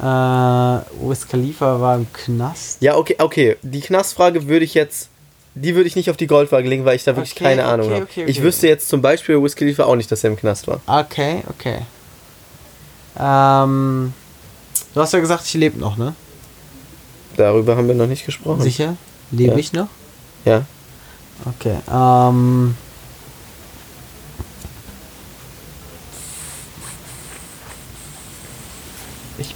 Äh, 0.00 0.02
Wiz 0.04 1.26
Khalifa 1.28 1.80
war 1.80 1.96
im 1.96 2.06
Knast. 2.12 2.80
Ja, 2.82 2.96
okay, 2.96 3.16
okay. 3.18 3.56
Die 3.62 3.80
Knastfrage 3.80 4.46
würde 4.46 4.64
ich 4.64 4.74
jetzt. 4.74 5.08
Die 5.54 5.74
würde 5.74 5.88
ich 5.88 5.96
nicht 5.96 6.08
auf 6.08 6.16
die 6.16 6.28
Goldwaage 6.28 6.68
legen, 6.68 6.84
weil 6.84 6.94
ich 6.94 7.02
da 7.02 7.16
wirklich 7.16 7.32
Okay, 7.32 7.42
keine 7.44 7.64
Ahnung 7.64 7.86
okay, 7.86 7.94
habe. 7.96 8.04
okay, 8.04 8.24
Ich 8.26 8.38
okay. 8.38 8.46
wüsste 8.46 8.68
jetzt 8.68 8.88
zum 8.88 9.02
Beispiel 9.02 9.42
Wiz 9.42 9.56
Khalifa 9.56 9.84
auch 9.84 9.96
nicht, 9.96 10.10
dass 10.12 10.22
er 10.22 10.30
im 10.30 10.36
Knast 10.36 10.68
war. 10.68 10.80
Okay, 10.86 11.42
okay. 11.50 11.78
Ähm, 13.18 14.12
du 14.94 15.00
hast 15.00 15.12
ja 15.12 15.18
gesagt, 15.18 15.44
ich 15.46 15.54
lebe 15.54 15.78
noch, 15.80 15.96
ne? 15.96 16.14
Darüber 17.36 17.76
haben 17.76 17.88
wir 17.88 17.94
noch 17.94 18.06
nicht 18.06 18.24
gesprochen. 18.24 18.62
Sicher? 18.62 18.96
Lebe 19.32 19.52
Ja. 19.52 19.58
ich 19.58 19.72
noch? 19.72 19.88
Ja. 20.44 20.62
Okay. 21.44 21.76
Ähm, 21.92 22.76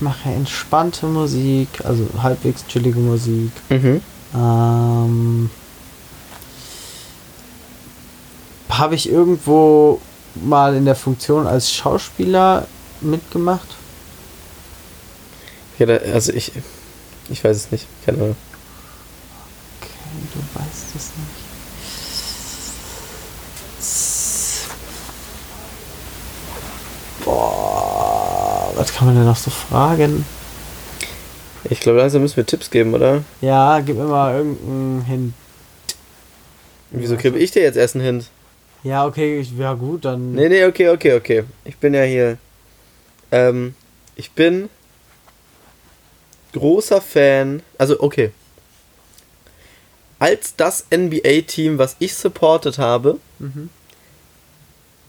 mache 0.02 0.28
entspannte 0.28 1.06
Musik, 1.06 1.68
also 1.84 2.06
halbwegs 2.22 2.66
chillige 2.66 2.98
Musik. 2.98 3.52
Mhm. 3.70 4.02
Ähm, 4.34 5.50
Habe 8.68 8.94
ich 8.94 9.08
irgendwo 9.08 10.00
mal 10.34 10.74
in 10.74 10.86
der 10.86 10.96
Funktion 10.96 11.46
als 11.46 11.72
Schauspieler 11.72 12.66
mitgemacht? 13.00 13.68
Ja, 15.78 15.86
also 15.86 16.32
ich. 16.32 16.52
Ich 17.28 17.44
weiß 17.44 17.56
es 17.56 17.70
nicht. 17.70 17.86
Keine 18.04 18.18
Ahnung. 18.18 18.36
Okay, 19.80 19.90
du 20.34 20.40
weißt 20.58 20.96
es 20.96 21.10
nicht. 21.16 21.42
Boah, 27.24 28.21
was 28.74 28.92
kann 28.94 29.06
man 29.06 29.16
denn 29.16 29.24
noch 29.24 29.36
so 29.36 29.50
fragen? 29.50 30.24
Ich 31.64 31.80
glaube, 31.80 31.98
langsam 31.98 32.22
müssen 32.22 32.36
wir 32.36 32.46
Tipps 32.46 32.70
geben, 32.70 32.94
oder? 32.94 33.22
Ja, 33.40 33.80
gib 33.80 33.96
mir 33.96 34.04
mal 34.04 34.34
irgendeinen 34.36 35.02
hin. 35.04 35.34
Wieso 36.90 37.16
gebe 37.16 37.38
ich 37.38 37.50
dir 37.52 37.62
jetzt 37.62 37.76
erst 37.76 37.94
einen 37.94 38.04
Hint? 38.04 38.26
Ja, 38.82 39.06
okay, 39.06 39.38
ich- 39.40 39.56
ja 39.56 39.74
gut, 39.74 40.04
dann. 40.04 40.32
Nee, 40.32 40.48
nee, 40.48 40.64
okay, 40.64 40.88
okay, 40.90 41.14
okay. 41.14 41.44
Ich 41.64 41.76
bin 41.78 41.94
ja 41.94 42.02
hier. 42.02 42.36
Ähm, 43.30 43.74
ich 44.16 44.32
bin 44.32 44.68
großer 46.52 47.00
Fan. 47.00 47.62
Also, 47.78 48.00
okay. 48.00 48.32
Als 50.18 50.54
das 50.56 50.84
NBA-Team, 50.90 51.78
was 51.78 51.96
ich 51.98 52.14
supportet 52.14 52.78
habe, 52.78 53.18
Mhm. 53.38 53.70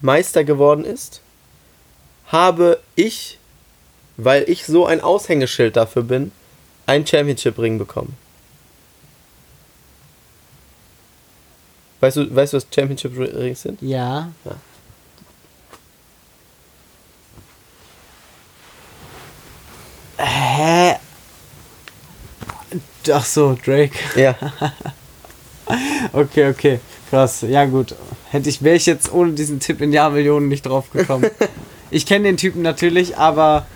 Meister 0.00 0.44
geworden 0.44 0.84
ist, 0.84 1.20
habe 2.28 2.80
ich, 2.96 3.38
weil 4.16 4.48
ich 4.48 4.64
so 4.64 4.86
ein 4.86 5.00
Aushängeschild 5.00 5.76
dafür 5.76 6.02
bin, 6.02 6.32
ein 6.86 7.06
Championship-Ring 7.06 7.78
bekommen. 7.78 8.16
Weißt 12.00 12.18
du, 12.18 12.34
weißt 12.34 12.52
du, 12.52 12.56
was 12.58 12.66
Championship-Rings 12.74 13.62
sind? 13.62 13.80
Ja. 13.80 14.30
Ja. 14.44 14.56
Hä? 20.18 20.96
Ach 23.10 23.24
so, 23.24 23.56
Drake. 23.64 23.92
Ja. 24.16 24.36
Okay, 26.12 26.50
okay. 26.50 26.80
Krass. 27.10 27.42
Ja, 27.42 27.64
gut. 27.64 27.94
Hätte 28.30 28.48
ich, 28.48 28.62
wäre 28.62 28.76
ich 28.76 28.86
jetzt 28.86 29.12
ohne 29.12 29.32
diesen 29.32 29.60
Tipp 29.60 29.80
in 29.80 29.92
Jahrmillionen 29.92 30.48
nicht 30.48 30.66
drauf 30.66 30.90
gekommen. 30.90 31.30
ich 31.90 32.06
kenne 32.06 32.24
den 32.24 32.36
Typen 32.36 32.62
natürlich, 32.62 33.16
aber 33.16 33.66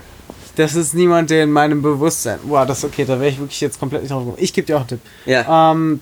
das 0.59 0.75
ist 0.75 0.93
niemand, 0.93 1.31
der 1.31 1.45
in 1.45 1.53
meinem 1.53 1.83
Bewusstsein. 1.83 2.41
Boah, 2.43 2.67
das 2.67 2.79
ist 2.79 2.85
okay, 2.85 3.05
da 3.05 3.21
wäre 3.21 3.31
ich 3.31 3.39
wirklich 3.39 3.61
jetzt 3.61 3.79
komplett 3.79 4.03
nicht 4.03 4.11
drauf 4.11 4.25
gekommen. 4.25 4.43
Ich 4.43 4.53
gebe 4.53 4.67
dir 4.67 4.77
auch 4.77 4.81
einen 4.81 4.89
Tipp. 4.89 5.01
Ja. 5.25 5.71
Ähm, 5.73 6.01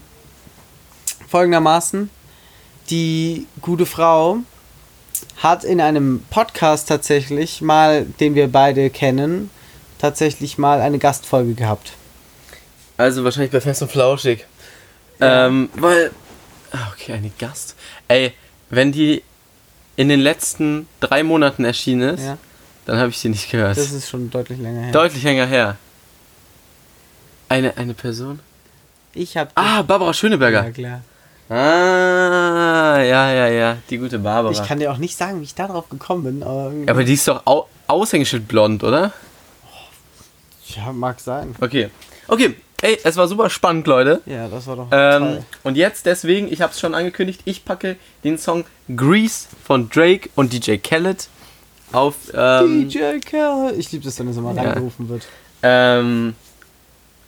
folgendermaßen: 1.28 2.09
Die 2.88 3.46
gute 3.61 3.84
Frau 3.84 4.38
hat 5.36 5.64
in 5.64 5.80
einem 5.80 6.22
Podcast 6.30 6.88
tatsächlich 6.88 7.61
mal, 7.61 8.04
den 8.20 8.34
wir 8.34 8.50
beide 8.50 8.88
kennen, 8.88 9.50
tatsächlich 9.98 10.57
mal 10.57 10.80
eine 10.80 10.98
Gastfolge 10.98 11.52
gehabt. 11.54 11.92
Also 12.96 13.24
wahrscheinlich 13.24 13.52
bei 13.52 13.61
Fest 13.61 13.82
und 13.82 13.90
Flauschig. 13.92 14.46
Ja. 15.20 15.46
Ähm, 15.46 15.68
weil. 15.74 16.11
Ah, 16.72 16.92
Okay, 16.92 17.12
eine 17.12 17.30
Gast. 17.38 17.76
Ey, 18.09 18.32
wenn 18.70 18.90
die 18.90 19.22
in 19.96 20.09
den 20.09 20.20
letzten 20.20 20.88
drei 21.00 21.22
Monaten 21.22 21.64
erschienen 21.64 22.14
ist, 22.14 22.24
Ja, 22.24 22.38
dann 22.87 22.99
habe 22.99 23.11
ich 23.11 23.18
sie 23.18 23.28
nicht 23.28 23.51
gehört. 23.51 23.76
das 23.76 23.93
ist 23.93 24.09
schon 24.09 24.30
deutlich 24.30 24.59
länger 24.59 24.82
her. 24.82 24.93
Deutlich 24.93 25.22
länger 25.22 25.47
her. 25.47 25.76
Eine, 27.49 27.76
eine 27.76 27.95
Person? 27.95 28.41
ich 29.14 29.37
habe 29.37 29.51
Ah, 29.55 29.82
Barbara 29.82 30.11
ja 30.11 30.14
Schöneberger. 30.14 30.70
klar. 30.72 31.01
Ah, 31.49 32.99
ja, 33.03 33.30
ja, 33.32 33.47
ja. 33.49 33.76
Die 33.89 33.99
gute 33.99 34.18
Barbara. 34.18 34.53
Ich 34.53 34.62
kann 34.66 34.78
dir 34.78 34.91
auch 34.93 34.99
nicht 34.99 35.16
sagen, 35.16 35.41
wie 35.41 35.45
ich 35.45 35.55
da 35.55 35.68
drauf 35.68 35.89
gekommen 35.89 36.24
bin, 36.24 36.43
aber 36.43 36.64
irgendwie. 36.66 36.89
Aber 36.91 37.05
die 37.05 37.14
ist 37.14 37.26
doch 37.28 37.43
au 37.47 37.68
Aushängeschild 37.87 38.49
blond, 38.49 38.82
oder? 38.82 39.12
ja, 40.74 40.93
mag 40.93 41.20
sein. 41.20 41.55
Okay. 41.61 41.89
Okay, 42.28 42.57
ey, 42.82 42.99
es 43.05 43.16
war 43.16 43.28
super 43.28 43.49
spannend, 43.49 43.87
Leute. 43.87 44.20
Ja, 44.26 44.49
das 44.49 44.66
war 44.66 44.74
doch 44.76 44.89
Ähm, 44.91 45.22
toll. 45.22 45.43
und 45.62 45.76
jetzt 45.76 46.05
deswegen, 46.07 46.53
ich 46.53 46.61
habe 46.61 46.72
es 46.72 46.80
schon 46.80 46.95
angekündigt, 46.95 47.41
ich 47.45 47.64
packe 47.64 47.97
den 48.24 48.37
Song 48.39 48.64
Grease 48.95 49.47
von 49.64 49.89
Drake 49.89 50.28
und 50.34 50.53
DJ 50.53 50.76
Khaled 50.78 51.28
auf, 51.93 52.14
ähm, 52.34 52.89
DJ 52.89 53.18
Kerl. 53.24 53.74
Ich 53.78 53.91
liebe 53.93 54.05
das, 54.05 54.18
wenn 54.18 54.28
es 54.28 54.37
immer 54.37 54.53
Ja. 54.55 54.62
reingerufen 54.62 55.09
wird. 55.09 55.26
ähm, 55.62 56.34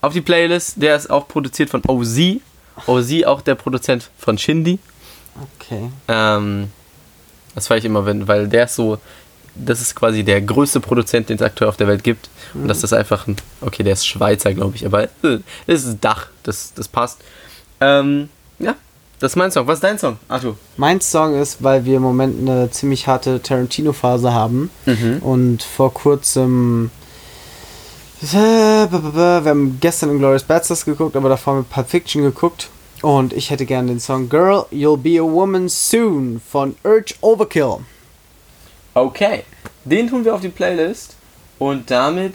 auf 0.01 0.13
die 0.13 0.21
Playlist. 0.21 0.75
Der 0.81 0.95
ist 0.97 1.11
auch 1.11 1.27
produziert 1.29 1.71
von 1.71 1.83
OZ. 1.87 2.41
OZ 2.87 3.25
auch 3.25 3.41
der 3.41 3.55
Produzent 3.57 4.11
von 4.19 4.39
Shindy. 4.39 4.79
Okay. 5.61 5.91
Ähm, 6.09 6.71
das 7.55 7.67
feiere 7.67 7.79
ich 7.79 7.85
immer, 7.85 8.07
wenn, 8.07 8.29
weil 8.29 8.47
der 8.49 8.65
ist 8.65 8.77
so, 8.77 8.99
das 9.57 9.81
ist 9.81 9.95
quasi 9.97 10.23
der 10.23 10.41
größte 10.41 10.79
Produzent, 10.81 11.29
den 11.29 11.37
es 11.37 11.43
aktuell 11.43 11.69
auf 11.69 11.77
der 11.77 11.89
Welt 11.89 12.05
gibt. 12.05 12.29
Und 12.55 12.69
das 12.69 12.85
ist 12.85 12.93
einfach 12.93 13.27
ein, 13.27 13.37
okay, 13.61 13.83
der 13.83 13.95
ist 13.95 14.07
Schweizer, 14.07 14.55
glaube 14.55 14.77
ich, 14.77 14.87
aber 14.87 15.05
äh, 15.05 15.09
das 15.67 15.85
ist 15.85 15.99
Dach, 16.01 16.29
das, 16.45 16.73
das 16.75 16.87
passt. 16.87 17.21
Ähm, 17.81 18.29
ja, 18.61 18.75
das 19.21 19.33
ist 19.33 19.37
mein 19.37 19.51
Song. 19.51 19.67
Was 19.67 19.75
ist 19.79 19.85
dein 19.85 19.99
Song, 19.99 20.17
Arthur? 20.29 20.57
Mein 20.77 21.01
Song 21.01 21.35
ist, 21.41 21.63
weil 21.63 21.85
wir 21.85 21.97
im 21.97 22.03
Moment 22.03 22.41
eine 22.49 22.71
ziemlich 22.71 23.07
harte 23.07 23.43
Tarantino-Phase 23.43 24.33
haben 24.33 24.71
Mhm. 24.87 25.19
und 25.23 25.63
vor 25.63 25.93
kurzem. 25.95 26.91
Wir 28.21 28.89
haben 28.91 29.79
gestern 29.81 30.11
Inglourious 30.11 30.43
Basterds 30.43 30.85
geguckt, 30.85 31.15
aber 31.17 31.29
davor 31.29 31.55
haben 31.55 31.61
wir 31.61 31.75
Pulp 31.75 31.89
Fiction 31.89 32.23
geguckt. 32.23 32.69
Und 33.03 33.33
ich 33.33 33.51
hätte 33.51 33.65
gerne 33.65 33.89
den 33.89 34.01
Song 34.01 34.29
Girl, 34.29 34.65
You'll 34.73 34.97
Be 34.97 35.21
a 35.21 35.23
Woman 35.23 35.69
Soon 35.69 36.41
von 36.51 36.75
Urge 36.83 37.15
Overkill. 37.21 37.77
Okay, 38.95 39.45
den 39.85 40.09
tun 40.09 40.25
wir 40.25 40.35
auf 40.35 40.41
die 40.41 40.49
Playlist 40.49 41.15
und 41.61 41.89
damit 41.93 42.35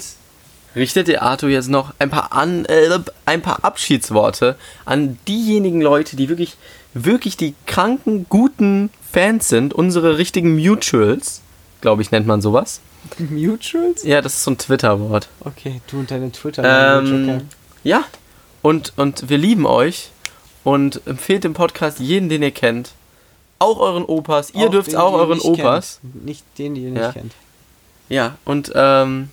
richtet 0.76 1.08
der 1.08 1.22
Arthur 1.22 1.50
jetzt 1.50 1.70
noch 1.70 1.94
ein 2.00 2.10
paar, 2.10 2.34
an, 2.34 2.66
äh, 2.66 2.90
ein 3.26 3.42
paar 3.42 3.64
Abschiedsworte 3.64 4.56
an 4.86 5.18
diejenigen 5.28 5.82
Leute, 5.82 6.16
die 6.16 6.30
wirklich, 6.30 6.56
wirklich 6.94 7.38
die 7.38 7.54
kranken, 7.66 8.26
guten 8.30 8.90
Fans 9.12 9.48
sind, 9.50 9.74
unsere 9.74 10.18
richtigen 10.18 10.56
Mutuals, 10.56 11.42
glaube 11.82 12.02
ich, 12.02 12.12
nennt 12.12 12.26
man 12.28 12.42
sowas. 12.42 12.80
Mutuals? 13.20 14.04
Ja, 14.04 14.22
das 14.22 14.34
ist 14.36 14.44
so 14.44 14.52
ein 14.52 14.58
Twitter-Wort. 14.58 15.28
Okay, 15.42 15.82
du 15.88 16.00
und 16.00 16.10
deine 16.10 16.32
twitter 16.32 17.00
Ähm, 17.00 17.30
okay. 17.30 17.42
Ja, 17.84 18.04
und, 18.62 18.94
und 18.96 19.30
wir 19.30 19.38
lieben 19.38 19.66
euch 19.66 20.10
und 20.64 21.02
empfehlt 21.06 21.44
den 21.44 21.54
Podcast 21.54 22.00
jeden, 22.00 22.30
den 22.30 22.42
ihr 22.42 22.52
kennt. 22.52 22.92
Auch 23.60 23.78
euren 23.80 24.06
Opas. 24.06 24.52
Ihr 24.52 24.68
Auch 24.68 24.72
dürft 24.72 24.92
den, 24.94 24.98
auch 24.98 25.12
den 25.12 25.20
euren 25.20 25.40
Opas. 25.42 26.00
Kennt. 26.02 26.26
Nicht 26.26 26.46
den, 26.58 26.76
die 26.76 26.82
ihr 26.84 26.92
nicht 26.92 27.02
Ja. 27.02 27.12
kennt. 27.12 27.34
Ja, 28.10 28.38
und 28.46 28.72
ähm, 28.76 29.30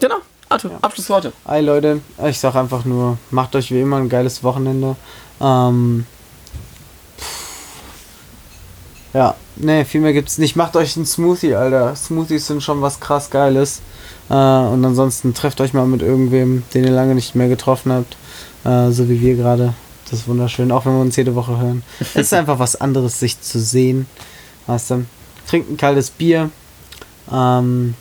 genau, 0.00 0.16
Arthur, 0.48 0.70
Ja. 0.72 0.78
Abschlussworte. 0.80 1.32
Hi 1.46 1.60
Leute, 1.60 2.00
ich 2.26 2.38
sag 2.38 2.54
einfach 2.54 2.84
nur, 2.84 3.18
macht 3.30 3.54
euch 3.54 3.70
wie 3.70 3.80
immer 3.80 3.96
ein 3.98 4.08
geiles 4.08 4.42
Wochenende. 4.42 4.96
Ähm, 5.40 6.06
ja, 9.14 9.34
nee, 9.56 9.84
viel 9.84 10.00
mehr 10.00 10.12
gibt's 10.12 10.38
nicht. 10.38 10.56
Macht 10.56 10.76
euch 10.76 10.96
einen 10.96 11.06
Smoothie, 11.06 11.54
Alter. 11.54 11.94
Smoothies 11.94 12.46
sind 12.46 12.62
schon 12.62 12.80
was 12.82 13.00
krass 13.00 13.30
Geiles. 13.30 13.80
Äh, 14.30 14.34
und 14.34 14.84
ansonsten 14.84 15.34
trefft 15.34 15.60
euch 15.60 15.72
mal 15.72 15.86
mit 15.86 16.02
irgendwem, 16.02 16.62
den 16.74 16.84
ihr 16.84 16.90
lange 16.90 17.14
nicht 17.14 17.34
mehr 17.34 17.48
getroffen 17.48 17.92
habt. 17.92 18.16
Äh, 18.64 18.90
so 18.92 19.08
wie 19.08 19.20
wir 19.20 19.36
gerade. 19.36 19.74
Das 20.10 20.20
ist 20.20 20.28
wunderschön, 20.28 20.72
auch 20.72 20.86
wenn 20.86 20.94
wir 20.94 21.00
uns 21.02 21.16
jede 21.16 21.34
Woche 21.34 21.58
hören. 21.58 21.82
Es 22.00 22.16
ist 22.16 22.32
einfach 22.34 22.58
was 22.58 22.76
anderes, 22.80 23.20
sich 23.20 23.40
zu 23.40 23.60
sehen. 23.60 24.06
Weißt 24.66 24.90
du? 24.90 25.04
Trinkt 25.46 25.70
ein 25.70 25.76
kaltes 25.76 26.10
Bier. 26.10 26.50
Ähm, 27.30 27.94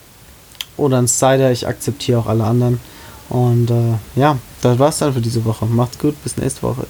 oder 0.77 0.97
ein 0.99 1.07
Cider. 1.07 1.51
Ich 1.51 1.67
akzeptiere 1.67 2.19
auch 2.19 2.27
alle 2.27 2.43
anderen. 2.43 2.79
Und 3.29 3.69
äh, 3.71 4.19
ja, 4.19 4.37
das 4.61 4.79
war's 4.79 4.99
dann 4.99 5.13
für 5.13 5.21
diese 5.21 5.43
Woche. 5.43 5.65
Macht's 5.65 5.99
gut, 5.99 6.21
bis 6.23 6.37
nächste 6.37 6.63
Woche. 6.63 6.87